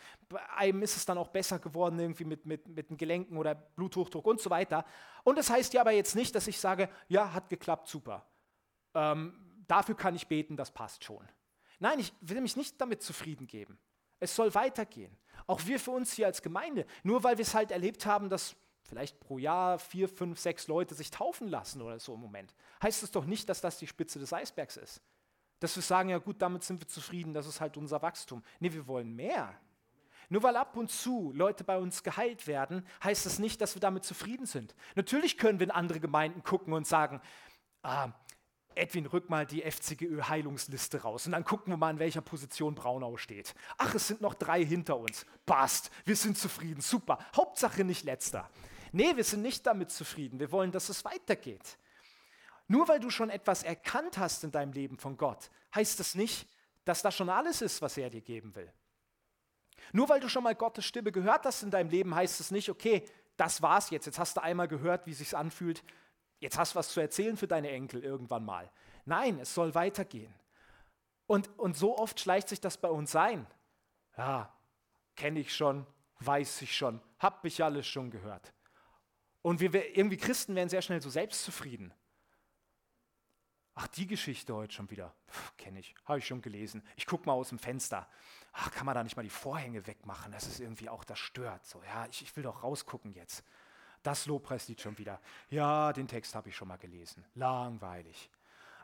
einem 0.55 0.83
ist 0.83 0.95
es 0.95 1.05
dann 1.05 1.17
auch 1.17 1.27
besser 1.27 1.59
geworden 1.59 1.99
irgendwie 1.99 2.23
mit, 2.23 2.45
mit, 2.45 2.65
mit 2.65 2.89
den 2.89 2.95
Gelenken 2.95 3.35
oder 3.35 3.55
Bluthochdruck 3.55 4.25
und 4.25 4.39
so 4.39 4.49
weiter. 4.49 4.85
Und 5.25 5.37
das 5.37 5.49
heißt 5.49 5.73
ja 5.73 5.81
aber 5.81 5.91
jetzt 5.91 6.15
nicht, 6.15 6.33
dass 6.33 6.47
ich 6.47 6.57
sage, 6.61 6.87
ja, 7.09 7.33
hat 7.33 7.49
geklappt, 7.49 7.89
super. 7.89 8.25
Ähm, 8.93 9.48
dafür 9.69 9.95
kann 9.95 10.15
ich 10.15 10.27
beten, 10.27 10.57
das 10.57 10.71
passt 10.71 11.03
schon. 11.03 11.25
Nein, 11.79 11.99
ich 11.99 12.13
will 12.19 12.41
mich 12.41 12.57
nicht 12.57 12.79
damit 12.81 13.01
zufrieden 13.01 13.47
geben. 13.47 13.79
Es 14.19 14.35
soll 14.35 14.53
weitergehen. 14.53 15.15
Auch 15.47 15.65
wir 15.65 15.79
für 15.79 15.91
uns 15.91 16.13
hier 16.13 16.25
als 16.25 16.41
Gemeinde. 16.41 16.85
Nur 17.03 17.23
weil 17.23 17.37
wir 17.37 17.43
es 17.43 17.55
halt 17.55 17.71
erlebt 17.71 18.05
haben, 18.05 18.29
dass 18.29 18.55
vielleicht 18.83 19.19
pro 19.19 19.37
Jahr 19.37 19.79
vier, 19.79 20.09
fünf, 20.09 20.39
sechs 20.39 20.67
Leute 20.67 20.95
sich 20.95 21.11
taufen 21.11 21.47
lassen 21.47 21.81
oder 21.81 21.99
so 21.99 22.15
im 22.15 22.19
Moment, 22.19 22.53
heißt 22.83 23.03
es 23.03 23.11
doch 23.11 23.25
nicht, 23.25 23.47
dass 23.47 23.61
das 23.61 23.77
die 23.77 23.87
Spitze 23.87 24.19
des 24.19 24.33
Eisbergs 24.33 24.77
ist. 24.77 25.01
Dass 25.59 25.75
wir 25.75 25.83
sagen, 25.83 26.09
ja 26.09 26.17
gut, 26.17 26.41
damit 26.41 26.63
sind 26.63 26.81
wir 26.81 26.87
zufrieden, 26.87 27.33
das 27.33 27.47
ist 27.47 27.61
halt 27.61 27.77
unser 27.77 28.01
Wachstum. 28.01 28.43
Nee, 28.59 28.73
wir 28.73 28.87
wollen 28.87 29.15
mehr. 29.15 29.55
Nur 30.29 30.43
weil 30.43 30.55
ab 30.57 30.75
und 30.77 30.91
zu 30.91 31.31
Leute 31.33 31.63
bei 31.63 31.77
uns 31.77 32.03
geheilt 32.03 32.45
werden, 32.47 32.85
heißt 33.03 33.25
das 33.25 33.39
nicht, 33.39 33.61
dass 33.61 33.75
wir 33.75 33.79
damit 33.79 34.03
zufrieden 34.03 34.45
sind. 34.45 34.75
Natürlich 34.95 35.37
können 35.37 35.59
wir 35.59 35.65
in 35.65 35.71
andere 35.71 35.99
Gemeinden 35.99 36.43
gucken 36.43 36.73
und 36.73 36.85
sagen, 36.85 37.21
ah, 37.83 38.11
Edwin, 38.79 39.05
rück 39.05 39.29
mal 39.29 39.45
die 39.45 39.63
FCGÖ-Heilungsliste 39.63 41.01
raus 41.01 41.25
und 41.25 41.33
dann 41.33 41.43
gucken 41.43 41.71
wir 41.71 41.77
mal, 41.77 41.91
in 41.91 41.99
welcher 41.99 42.21
Position 42.21 42.75
Braunau 42.75 43.17
steht. 43.17 43.53
Ach, 43.77 43.93
es 43.93 44.07
sind 44.07 44.21
noch 44.21 44.33
drei 44.33 44.65
hinter 44.65 44.97
uns. 44.97 45.25
Passt, 45.45 45.91
wir 46.05 46.15
sind 46.15 46.37
zufrieden, 46.37 46.81
super. 46.81 47.19
Hauptsache 47.35 47.83
nicht 47.83 48.03
letzter. 48.03 48.49
Nee, 48.91 49.15
wir 49.15 49.23
sind 49.23 49.41
nicht 49.41 49.65
damit 49.67 49.91
zufrieden. 49.91 50.39
Wir 50.39 50.51
wollen, 50.51 50.71
dass 50.71 50.89
es 50.89 51.05
weitergeht. 51.05 51.77
Nur 52.67 52.87
weil 52.87 52.99
du 52.99 53.09
schon 53.09 53.29
etwas 53.29 53.63
erkannt 53.63 54.17
hast 54.17 54.43
in 54.43 54.51
deinem 54.51 54.73
Leben 54.73 54.97
von 54.97 55.17
Gott, 55.17 55.49
heißt 55.75 55.99
das 55.99 56.15
nicht, 56.15 56.47
dass 56.85 57.01
das 57.01 57.15
schon 57.15 57.29
alles 57.29 57.61
ist, 57.61 57.81
was 57.81 57.97
er 57.97 58.09
dir 58.09 58.21
geben 58.21 58.55
will. 58.55 58.71
Nur 59.91 60.09
weil 60.09 60.19
du 60.19 60.29
schon 60.29 60.43
mal 60.43 60.55
Gottes 60.55 60.85
Stimme 60.85 61.11
gehört 61.11 61.45
hast 61.45 61.63
in 61.63 61.71
deinem 61.71 61.89
Leben, 61.89 62.13
heißt 62.13 62.39
es 62.39 62.51
nicht, 62.51 62.69
okay, 62.69 63.05
das 63.37 63.61
war's 63.61 63.89
jetzt. 63.89 64.05
Jetzt 64.05 64.19
hast 64.19 64.37
du 64.37 64.43
einmal 64.43 64.67
gehört, 64.67 65.07
wie 65.07 65.11
es 65.11 65.19
sich 65.19 65.35
anfühlt. 65.35 65.83
Jetzt 66.39 66.57
hast 66.57 66.73
du 66.73 66.79
was 66.79 66.89
zu 66.89 66.99
erzählen 66.99 67.37
für 67.37 67.47
deine 67.47 67.69
Enkel 67.69 68.03
irgendwann 68.03 68.45
mal. 68.45 68.71
Nein, 69.05 69.39
es 69.39 69.53
soll 69.53 69.75
weitergehen. 69.75 70.33
Und, 71.27 71.47
und 71.59 71.77
so 71.77 71.97
oft 71.97 72.19
schleicht 72.19 72.49
sich 72.49 72.61
das 72.61 72.77
bei 72.77 72.89
uns 72.89 73.15
ein. 73.15 73.45
Ja, 74.17 74.53
kenne 75.15 75.39
ich 75.39 75.55
schon, 75.55 75.85
weiß 76.19 76.61
ich 76.61 76.75
schon, 76.75 77.01
hab 77.19 77.45
ich 77.45 77.63
alles 77.63 77.87
schon 77.87 78.09
gehört. 78.09 78.53
Und 79.41 79.59
wir 79.59 79.97
irgendwie 79.97 80.17
Christen 80.17 80.55
werden 80.55 80.69
sehr 80.69 80.81
schnell 80.81 81.01
so 81.01 81.09
selbstzufrieden. 81.09 81.93
Ach, 83.75 83.87
die 83.87 84.07
Geschichte 84.07 84.53
heute 84.53 84.73
schon 84.73 84.89
wieder. 84.89 85.15
Kenne 85.57 85.79
ich, 85.79 85.95
habe 86.03 86.19
ich 86.19 86.27
schon 86.27 86.41
gelesen. 86.41 86.83
Ich 86.97 87.05
gucke 87.05 87.25
mal 87.25 87.33
aus 87.33 87.49
dem 87.49 87.59
Fenster. 87.59 88.09
Ach, 88.51 88.71
kann 88.71 88.85
man 88.85 88.95
da 88.95 89.03
nicht 89.03 89.15
mal 89.15 89.23
die 89.23 89.29
Vorhänge 89.29 89.87
wegmachen? 89.87 90.33
Das 90.33 90.47
ist 90.47 90.59
irgendwie 90.59 90.89
auch, 90.89 91.05
das 91.05 91.19
stört. 91.19 91.65
So, 91.65 91.81
ja, 91.83 92.05
ich, 92.07 92.21
ich 92.21 92.35
will 92.35 92.43
doch 92.43 92.63
rausgucken 92.63 93.13
jetzt. 93.13 93.45
Das 94.03 94.25
Lobpreislied 94.25 94.81
schon 94.81 94.97
wieder. 94.97 95.19
Ja, 95.49 95.93
den 95.93 96.07
Text 96.07 96.35
habe 96.35 96.49
ich 96.49 96.55
schon 96.55 96.67
mal 96.67 96.77
gelesen. 96.77 97.25
Langweilig. 97.35 98.29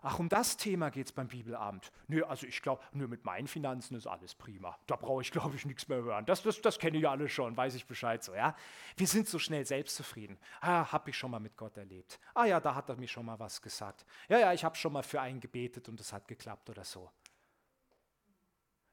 Ach, 0.07 0.20
um 0.20 0.30
das 0.30 0.55
Thema 0.55 0.91
geht 0.91 1.07
es 1.07 1.11
beim 1.11 1.28
Bibelabend. 1.28 1.91
Nö, 2.07 2.24
also 2.24 2.45
ich 2.45 2.61
glaube, 2.61 2.84
nur 2.91 3.07
mit 3.07 3.26
meinen 3.26 3.47
Finanzen 3.47 3.95
ist 3.95 4.05
alles 4.05 4.36
prima. 4.36 4.78
Da 4.86 4.97
brauche 4.97 5.24
ich, 5.24 5.32
glaube 5.32 5.55
ich, 5.55 5.66
nichts 5.66 5.88
mehr 5.88 5.97
hören. 5.97 6.28
Das, 6.28 6.43
das, 6.43 6.61
das 6.61 6.78
kenne 6.78 6.99
ich 6.99 7.07
alle 7.07 7.28
schon, 7.28 7.57
weiß 7.57 7.74
ich 7.74 7.88
Bescheid 7.88 8.24
so, 8.24 8.36
ja. 8.36 8.55
Wir 8.97 9.07
sind 9.07 9.28
so 9.28 9.39
schnell 9.39 9.66
selbstzufrieden. 9.66 10.38
Ah, 10.61 10.91
habe 10.91 11.09
ich 11.09 11.18
schon 11.18 11.32
mal 11.32 11.39
mit 11.39 11.57
Gott 11.57 11.76
erlebt. 11.78 12.20
Ah 12.36 12.45
ja, 12.45 12.59
da 12.59 12.76
hat 12.76 12.88
er 12.89 12.97
mir 12.97 13.07
schon 13.07 13.26
mal 13.26 13.39
was 13.39 13.59
gesagt. 13.63 14.05
Ja, 14.30 14.38
ja, 14.38 14.53
ich 14.53 14.63
habe 14.63 14.76
schon 14.76 14.93
mal 14.93 15.01
für 15.01 15.22
einen 15.22 15.39
gebetet 15.39 15.89
und 15.89 15.99
es 15.99 16.13
hat 16.13 16.28
geklappt 16.28 16.70
oder 16.70 16.84
so. 16.84 17.09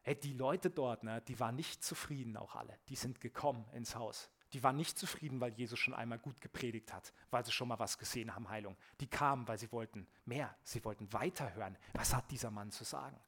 Hey, 0.01 0.19
die 0.19 0.33
Leute 0.33 0.71
dort, 0.71 1.05
ne, 1.05 1.21
die 1.21 1.39
waren 1.39 1.57
nicht 1.57 1.85
zufrieden, 1.85 2.39
auch 2.39 2.57
alle. 2.57 2.79
Die 2.89 2.97
sind 2.97 3.21
gekommen 3.21 3.67
ins 3.75 3.97
Haus. 3.97 4.31
Die 4.53 4.63
waren 4.63 4.77
nicht 4.77 4.99
zufrieden, 4.99 5.41
weil 5.41 5.53
Jesus 5.55 5.79
schon 5.79 5.95
einmal 5.95 6.19
gut 6.19 6.41
gepredigt 6.41 6.93
hat, 6.93 7.13
weil 7.31 7.45
sie 7.45 7.53
schon 7.53 7.69
mal 7.69 7.79
was 7.79 7.97
gesehen 7.99 8.35
haben, 8.35 8.49
Heilung. 8.51 8.77
Die 9.01 9.07
kamen, 9.07 9.49
weil 9.49 9.59
sie 9.59 9.73
wollten 9.73 10.07
mehr, 10.27 10.55
sie 10.63 10.85
wollten 10.85 11.11
weiterhören. 11.13 11.79
Was 11.95 12.15
hat 12.15 12.31
dieser 12.31 12.51
Mann 12.51 12.71
zu 12.71 12.85
sagen? 12.85 13.19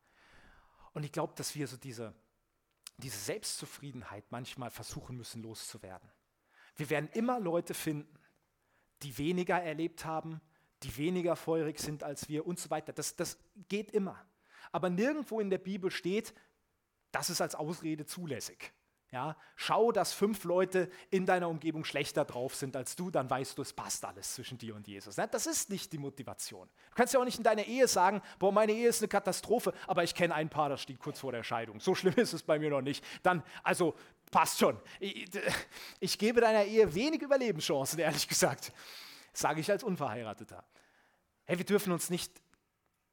Und 0.92 1.04
ich 1.04 1.12
glaube, 1.12 1.32
dass 1.36 1.54
wir 1.54 1.66
so 1.66 1.76
diese, 1.76 2.14
diese 2.98 3.18
Selbstzufriedenheit 3.18 4.24
manchmal 4.30 4.70
versuchen 4.70 5.16
müssen 5.16 5.42
loszuwerden. 5.42 6.08
Wir 6.76 6.90
werden 6.90 7.08
immer 7.14 7.40
Leute 7.40 7.72
finden, 7.72 8.18
die 9.02 9.16
weniger 9.16 9.62
erlebt 9.62 10.04
haben, 10.04 10.40
die 10.82 10.96
weniger 10.96 11.36
feurig 11.36 11.78
sind 11.78 12.02
als 12.02 12.28
wir 12.28 12.46
und 12.46 12.58
so 12.58 12.70
weiter. 12.70 12.92
Das, 12.92 13.16
das 13.16 13.38
geht 13.68 13.92
immer. 13.92 14.24
Aber 14.72 14.90
nirgendwo 14.90 15.40
in 15.40 15.50
der 15.50 15.58
Bibel 15.58 15.90
steht, 15.90 16.34
das 17.12 17.30
ist 17.30 17.40
als 17.40 17.54
Ausrede 17.54 18.06
zulässig. 18.06 18.72
Ja, 19.14 19.36
schau, 19.54 19.92
dass 19.92 20.12
fünf 20.12 20.42
Leute 20.42 20.90
in 21.08 21.24
deiner 21.24 21.48
Umgebung 21.48 21.84
schlechter 21.84 22.24
drauf 22.24 22.56
sind 22.56 22.74
als 22.74 22.96
du, 22.96 23.12
dann 23.12 23.30
weißt 23.30 23.56
du, 23.56 23.62
es 23.62 23.72
passt 23.72 24.04
alles 24.04 24.34
zwischen 24.34 24.58
dir 24.58 24.74
und 24.74 24.88
Jesus. 24.88 25.14
Das 25.14 25.46
ist 25.46 25.70
nicht 25.70 25.92
die 25.92 25.98
Motivation. 25.98 26.68
Du 26.88 26.94
kannst 26.96 27.14
ja 27.14 27.20
auch 27.20 27.24
nicht 27.24 27.38
in 27.38 27.44
deiner 27.44 27.62
Ehe 27.62 27.86
sagen, 27.86 28.20
boah, 28.40 28.50
meine 28.50 28.72
Ehe 28.72 28.88
ist 28.88 29.02
eine 29.02 29.06
Katastrophe, 29.06 29.72
aber 29.86 30.02
ich 30.02 30.16
kenne 30.16 30.34
ein 30.34 30.50
Paar, 30.50 30.68
das 30.68 30.82
steht 30.82 30.98
kurz 30.98 31.20
vor 31.20 31.30
der 31.30 31.44
Scheidung. 31.44 31.78
So 31.78 31.94
schlimm 31.94 32.14
ist 32.16 32.32
es 32.32 32.42
bei 32.42 32.58
mir 32.58 32.70
noch 32.70 32.80
nicht. 32.80 33.04
Dann, 33.22 33.44
also, 33.62 33.94
passt 34.32 34.58
schon. 34.58 34.80
Ich, 34.98 35.30
ich 36.00 36.18
gebe 36.18 36.40
deiner 36.40 36.64
Ehe 36.64 36.92
wenig 36.92 37.22
Überlebenschancen, 37.22 38.00
ehrlich 38.00 38.26
gesagt. 38.26 38.72
Sage 39.32 39.60
ich 39.60 39.70
als 39.70 39.84
Unverheirateter. 39.84 40.64
Hey, 41.44 41.56
wir 41.56 41.64
dürfen 41.64 41.92
uns 41.92 42.10
nicht 42.10 42.32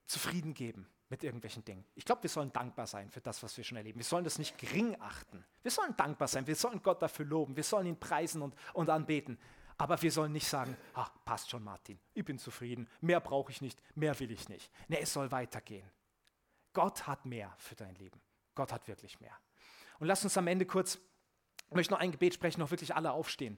zufrieden 0.08 0.56
geben 0.56 0.90
mit 1.12 1.24
irgendwelchen 1.26 1.64
Dingen. 1.66 1.86
Ich 1.94 2.06
glaube, 2.06 2.24
wir 2.24 2.30
sollen 2.30 2.52
dankbar 2.54 2.88
sein 2.88 3.12
für 3.12 3.20
das, 3.20 3.44
was 3.44 3.56
wir 3.58 3.66
schon 3.66 3.78
erleben. 3.78 4.00
Wir 4.00 4.06
sollen 4.06 4.24
das 4.24 4.40
nicht 4.40 4.58
gering 4.58 4.96
achten. 5.02 5.44
Wir 5.62 5.70
sollen 5.70 5.96
dankbar 5.98 6.30
sein. 6.30 6.48
Wir 6.48 6.56
sollen 6.56 6.82
Gott 6.82 7.02
dafür 7.02 7.26
loben. 7.26 7.56
Wir 7.56 7.66
sollen 7.66 7.86
ihn 7.86 8.00
preisen 8.00 8.42
und, 8.42 8.56
und 8.74 8.90
anbeten. 8.90 9.38
Aber 9.78 10.02
wir 10.02 10.12
sollen 10.12 10.32
nicht 10.32 10.48
sagen, 10.48 10.78
ach, 10.94 11.12
passt 11.26 11.50
schon, 11.50 11.64
Martin, 11.64 12.00
ich 12.14 12.24
bin 12.24 12.40
zufrieden, 12.40 12.88
mehr 13.02 13.20
brauche 13.20 13.52
ich 13.52 13.62
nicht, 13.62 13.82
mehr 13.96 14.18
will 14.20 14.32
ich 14.32 14.48
nicht. 14.48 14.72
Nee, 14.88 15.00
es 15.02 15.12
soll 15.12 15.32
weitergehen. 15.32 15.90
Gott 16.72 17.08
hat 17.08 17.26
mehr 17.26 17.54
für 17.58 17.76
dein 17.76 17.96
Leben. 17.96 18.22
Gott 18.56 18.72
hat 18.72 18.88
wirklich 18.88 19.20
mehr. 19.20 19.36
Und 20.00 20.08
lass 20.08 20.24
uns 20.24 20.38
am 20.38 20.48
Ende 20.48 20.66
kurz, 20.66 21.00
ich 21.68 21.76
möchte 21.76 21.94
noch 21.94 22.00
ein 22.00 22.12
Gebet 22.12 22.36
sprechen, 22.36 22.60
noch 22.60 22.72
wirklich 22.72 22.96
alle 22.96 23.12
aufstehen. 23.12 23.58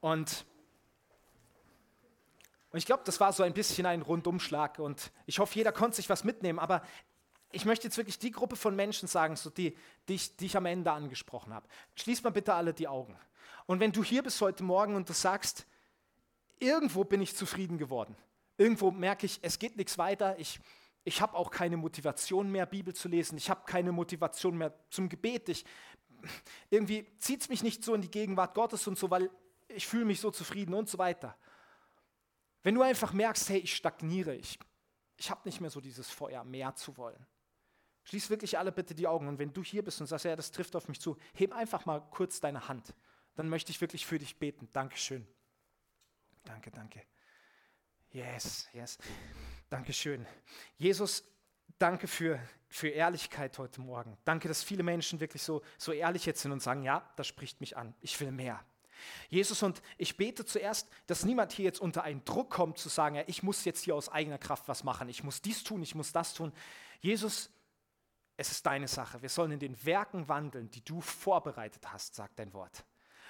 Und 0.00 0.44
und 2.76 2.80
ich 2.80 2.84
glaube, 2.84 3.04
das 3.06 3.20
war 3.20 3.32
so 3.32 3.42
ein 3.42 3.54
bisschen 3.54 3.86
ein 3.86 4.02
Rundumschlag 4.02 4.80
und 4.80 5.10
ich 5.24 5.38
hoffe, 5.38 5.54
jeder 5.54 5.72
konnte 5.72 5.96
sich 5.96 6.10
was 6.10 6.24
mitnehmen, 6.24 6.58
aber 6.58 6.82
ich 7.50 7.64
möchte 7.64 7.86
jetzt 7.86 7.96
wirklich 7.96 8.18
die 8.18 8.30
Gruppe 8.30 8.54
von 8.54 8.76
Menschen 8.76 9.08
sagen, 9.08 9.34
so 9.34 9.48
die, 9.48 9.74
die, 10.08 10.16
ich, 10.16 10.36
die 10.36 10.44
ich 10.44 10.58
am 10.58 10.66
Ende 10.66 10.92
angesprochen 10.92 11.54
habe. 11.54 11.66
Schließ 11.94 12.22
mal 12.22 12.32
bitte 12.32 12.52
alle 12.52 12.74
die 12.74 12.86
Augen. 12.86 13.18
Und 13.64 13.80
wenn 13.80 13.92
du 13.92 14.04
hier 14.04 14.22
bist 14.22 14.42
heute 14.42 14.62
Morgen 14.62 14.94
und 14.94 15.08
du 15.08 15.14
sagst, 15.14 15.66
irgendwo 16.58 17.04
bin 17.04 17.22
ich 17.22 17.34
zufrieden 17.34 17.78
geworden, 17.78 18.14
irgendwo 18.58 18.90
merke 18.90 19.24
ich, 19.24 19.38
es 19.40 19.58
geht 19.58 19.78
nichts 19.78 19.96
weiter, 19.96 20.38
ich, 20.38 20.60
ich 21.02 21.22
habe 21.22 21.34
auch 21.34 21.50
keine 21.50 21.78
Motivation 21.78 22.52
mehr, 22.52 22.66
Bibel 22.66 22.92
zu 22.92 23.08
lesen, 23.08 23.38
ich 23.38 23.48
habe 23.48 23.62
keine 23.64 23.90
Motivation 23.90 24.58
mehr 24.58 24.74
zum 24.90 25.08
Gebet, 25.08 25.48
ich, 25.48 25.64
irgendwie 26.68 27.06
zieht 27.20 27.40
es 27.40 27.48
mich 27.48 27.62
nicht 27.62 27.82
so 27.82 27.94
in 27.94 28.02
die 28.02 28.10
Gegenwart 28.10 28.54
Gottes 28.54 28.86
und 28.86 28.98
so, 28.98 29.10
weil 29.10 29.30
ich 29.66 29.86
fühle 29.86 30.04
mich 30.04 30.20
so 30.20 30.30
zufrieden 30.30 30.74
und 30.74 30.90
so 30.90 30.98
weiter. 30.98 31.38
Wenn 32.66 32.74
du 32.74 32.82
einfach 32.82 33.12
merkst, 33.12 33.48
hey, 33.50 33.58
ich 33.58 33.76
stagniere, 33.76 34.34
ich, 34.34 34.58
ich 35.16 35.30
habe 35.30 35.42
nicht 35.44 35.60
mehr 35.60 35.70
so 35.70 35.80
dieses 35.80 36.10
Feuer, 36.10 36.42
mehr 36.42 36.74
zu 36.74 36.96
wollen. 36.96 37.24
Schließ 38.02 38.28
wirklich 38.28 38.58
alle 38.58 38.72
bitte 38.72 38.92
die 38.92 39.06
Augen 39.06 39.28
und 39.28 39.38
wenn 39.38 39.52
du 39.52 39.62
hier 39.62 39.84
bist 39.84 40.00
und 40.00 40.08
sagst, 40.08 40.24
ja, 40.24 40.34
das 40.34 40.50
trifft 40.50 40.74
auf 40.74 40.88
mich 40.88 41.00
zu, 41.00 41.16
heb 41.34 41.52
einfach 41.54 41.86
mal 41.86 42.00
kurz 42.10 42.40
deine 42.40 42.66
Hand. 42.66 42.92
Dann 43.36 43.48
möchte 43.48 43.70
ich 43.70 43.80
wirklich 43.80 44.04
für 44.04 44.18
dich 44.18 44.40
beten. 44.40 44.68
Dankeschön. 44.72 45.28
Danke, 46.42 46.72
danke. 46.72 47.04
Yes, 48.10 48.66
yes. 48.72 48.98
Dankeschön. 49.70 50.26
Jesus, 50.76 51.22
danke 51.78 52.08
für, 52.08 52.40
für 52.68 52.88
Ehrlichkeit 52.88 53.56
heute 53.58 53.80
Morgen. 53.80 54.18
Danke, 54.24 54.48
dass 54.48 54.64
viele 54.64 54.82
Menschen 54.82 55.20
wirklich 55.20 55.44
so, 55.44 55.62
so 55.78 55.92
ehrlich 55.92 56.26
jetzt 56.26 56.42
sind 56.42 56.50
und 56.50 56.64
sagen, 56.64 56.82
ja, 56.82 57.08
das 57.14 57.28
spricht 57.28 57.60
mich 57.60 57.76
an. 57.76 57.94
Ich 58.00 58.20
will 58.20 58.32
mehr. 58.32 58.66
Jesus, 59.28 59.62
und 59.62 59.82
ich 59.98 60.16
bete 60.16 60.44
zuerst, 60.44 60.88
dass 61.06 61.24
niemand 61.24 61.52
hier 61.52 61.64
jetzt 61.64 61.80
unter 61.80 62.02
einen 62.02 62.24
Druck 62.24 62.50
kommt, 62.50 62.78
zu 62.78 62.88
sagen, 62.88 63.16
ja, 63.16 63.24
ich 63.26 63.42
muss 63.42 63.64
jetzt 63.64 63.84
hier 63.84 63.94
aus 63.94 64.08
eigener 64.08 64.38
Kraft 64.38 64.68
was 64.68 64.84
machen, 64.84 65.08
ich 65.08 65.24
muss 65.24 65.42
dies 65.42 65.64
tun, 65.64 65.82
ich 65.82 65.94
muss 65.94 66.12
das 66.12 66.34
tun. 66.34 66.52
Jesus, 67.00 67.50
es 68.36 68.50
ist 68.50 68.66
deine 68.66 68.88
Sache. 68.88 69.22
Wir 69.22 69.28
sollen 69.28 69.52
in 69.52 69.60
den 69.60 69.84
Werken 69.84 70.28
wandeln, 70.28 70.70
die 70.70 70.84
du 70.84 71.00
vorbereitet 71.00 71.92
hast, 71.92 72.14
sagt 72.14 72.38
dein 72.38 72.52
Wort. 72.52 72.84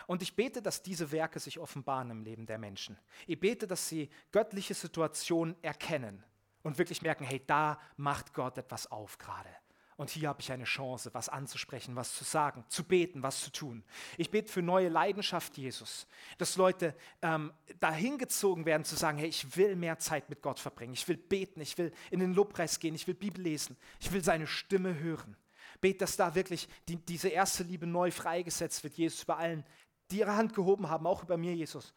Und 0.06 0.22
ich 0.22 0.36
bete, 0.36 0.62
dass 0.62 0.82
diese 0.82 1.10
Werke 1.10 1.40
sich 1.40 1.58
offenbaren 1.58 2.10
im 2.10 2.22
Leben 2.22 2.46
der 2.46 2.58
Menschen. 2.58 2.98
Ich 3.26 3.40
bete, 3.40 3.66
dass 3.66 3.88
sie 3.88 4.10
göttliche 4.30 4.74
Situationen 4.74 5.56
erkennen 5.62 6.22
und 6.62 6.78
wirklich 6.78 7.02
merken, 7.02 7.24
hey, 7.24 7.42
da 7.46 7.80
macht 7.96 8.34
Gott 8.34 8.58
etwas 8.58 8.90
auf 8.90 9.18
gerade. 9.18 9.48
Und 9.96 10.10
hier 10.10 10.28
habe 10.28 10.42
ich 10.42 10.52
eine 10.52 10.64
Chance, 10.64 11.14
was 11.14 11.30
anzusprechen, 11.30 11.96
was 11.96 12.14
zu 12.14 12.24
sagen, 12.24 12.64
zu 12.68 12.84
beten, 12.84 13.22
was 13.22 13.40
zu 13.40 13.50
tun. 13.50 13.82
Ich 14.18 14.30
bete 14.30 14.52
für 14.52 14.60
neue 14.60 14.90
Leidenschaft, 14.90 15.56
Jesus, 15.56 16.06
dass 16.36 16.56
Leute 16.56 16.94
ähm, 17.22 17.52
dahin 17.80 18.18
gezogen 18.18 18.66
werden, 18.66 18.84
zu 18.84 18.94
sagen, 18.94 19.16
hey, 19.16 19.28
ich 19.28 19.56
will 19.56 19.74
mehr 19.74 19.98
Zeit 19.98 20.28
mit 20.28 20.42
Gott 20.42 20.58
verbringen, 20.58 20.92
ich 20.92 21.08
will 21.08 21.16
beten, 21.16 21.62
ich 21.62 21.78
will 21.78 21.92
in 22.10 22.20
den 22.20 22.34
Lobpreis 22.34 22.78
gehen, 22.78 22.94
ich 22.94 23.06
will 23.06 23.14
Bibel 23.14 23.42
lesen, 23.42 23.76
ich 23.98 24.12
will 24.12 24.22
seine 24.22 24.46
Stimme 24.46 24.98
hören. 24.98 25.34
Bete, 25.80 26.00
dass 26.00 26.16
da 26.16 26.34
wirklich 26.34 26.68
die, 26.88 26.96
diese 26.96 27.28
erste 27.28 27.62
Liebe 27.62 27.86
neu 27.86 28.10
freigesetzt 28.10 28.84
wird, 28.84 28.94
Jesus, 28.94 29.22
über 29.22 29.38
allen, 29.38 29.64
die 30.10 30.18
ihre 30.18 30.36
Hand 30.36 30.54
gehoben 30.54 30.90
haben, 30.90 31.06
auch 31.06 31.22
über 31.22 31.38
mir, 31.38 31.54
Jesus 31.54 31.94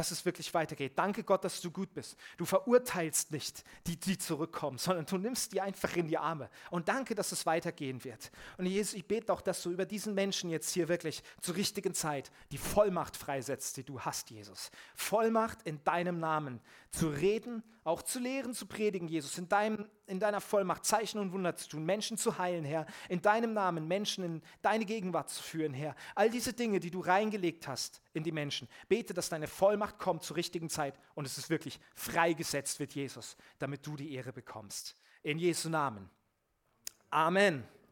dass 0.00 0.12
es 0.12 0.24
wirklich 0.24 0.54
weitergeht. 0.54 0.92
Danke 0.96 1.22
Gott, 1.22 1.44
dass 1.44 1.60
du 1.60 1.70
gut 1.70 1.92
bist. 1.92 2.16
Du 2.38 2.46
verurteilst 2.46 3.32
nicht 3.32 3.62
die, 3.86 4.00
die 4.00 4.16
zurückkommen, 4.16 4.78
sondern 4.78 5.04
du 5.04 5.18
nimmst 5.18 5.52
die 5.52 5.60
einfach 5.60 5.94
in 5.94 6.08
die 6.08 6.16
Arme. 6.16 6.48
Und 6.70 6.88
danke, 6.88 7.14
dass 7.14 7.32
es 7.32 7.44
weitergehen 7.44 8.02
wird. 8.02 8.30
Und 8.56 8.64
Jesus, 8.64 8.94
ich 8.94 9.06
bete 9.06 9.30
auch, 9.30 9.42
dass 9.42 9.62
du 9.62 9.70
über 9.70 9.84
diesen 9.84 10.14
Menschen 10.14 10.48
jetzt 10.48 10.72
hier 10.72 10.88
wirklich 10.88 11.22
zur 11.42 11.56
richtigen 11.56 11.92
Zeit 11.92 12.30
die 12.50 12.56
Vollmacht 12.56 13.14
freisetzt, 13.14 13.76
die 13.76 13.84
du 13.84 14.00
hast, 14.00 14.30
Jesus. 14.30 14.70
Vollmacht 14.94 15.58
in 15.64 15.84
deinem 15.84 16.18
Namen 16.18 16.62
zu 16.92 17.08
reden, 17.08 17.62
auch 17.84 18.02
zu 18.02 18.18
lehren, 18.18 18.52
zu 18.52 18.66
predigen, 18.66 19.08
Jesus. 19.08 19.38
In, 19.38 19.48
deinem, 19.48 19.88
in 20.06 20.20
deiner 20.20 20.40
Vollmacht 20.40 20.84
Zeichen 20.84 21.18
und 21.18 21.32
Wunder 21.32 21.54
zu 21.56 21.68
tun, 21.68 21.84
Menschen 21.84 22.18
zu 22.18 22.38
heilen, 22.38 22.64
Herr. 22.64 22.86
In 23.08 23.22
deinem 23.22 23.52
Namen 23.52 23.86
Menschen 23.86 24.24
in 24.24 24.42
deine 24.60 24.84
Gegenwart 24.84 25.30
zu 25.30 25.42
führen, 25.42 25.72
Herr. 25.72 25.94
All 26.14 26.30
diese 26.30 26.52
Dinge, 26.52 26.80
die 26.80 26.90
du 26.90 27.00
reingelegt 27.00 27.68
hast 27.68 28.02
in 28.12 28.24
die 28.24 28.32
Menschen. 28.32 28.68
Bete, 28.88 29.14
dass 29.14 29.28
deine 29.28 29.46
Vollmacht 29.46 29.98
kommt 29.98 30.22
zur 30.22 30.36
richtigen 30.36 30.68
Zeit 30.68 30.98
und 31.14 31.26
es 31.26 31.38
ist 31.38 31.48
wirklich 31.48 31.80
freigesetzt 31.94 32.80
wird 32.80 32.92
Jesus, 32.92 33.36
damit 33.58 33.86
du 33.86 33.96
die 33.96 34.12
Ehre 34.14 34.32
bekommst. 34.32 34.96
In 35.22 35.38
Jesu 35.38 35.68
Namen. 35.68 36.10
Amen. 37.10 37.64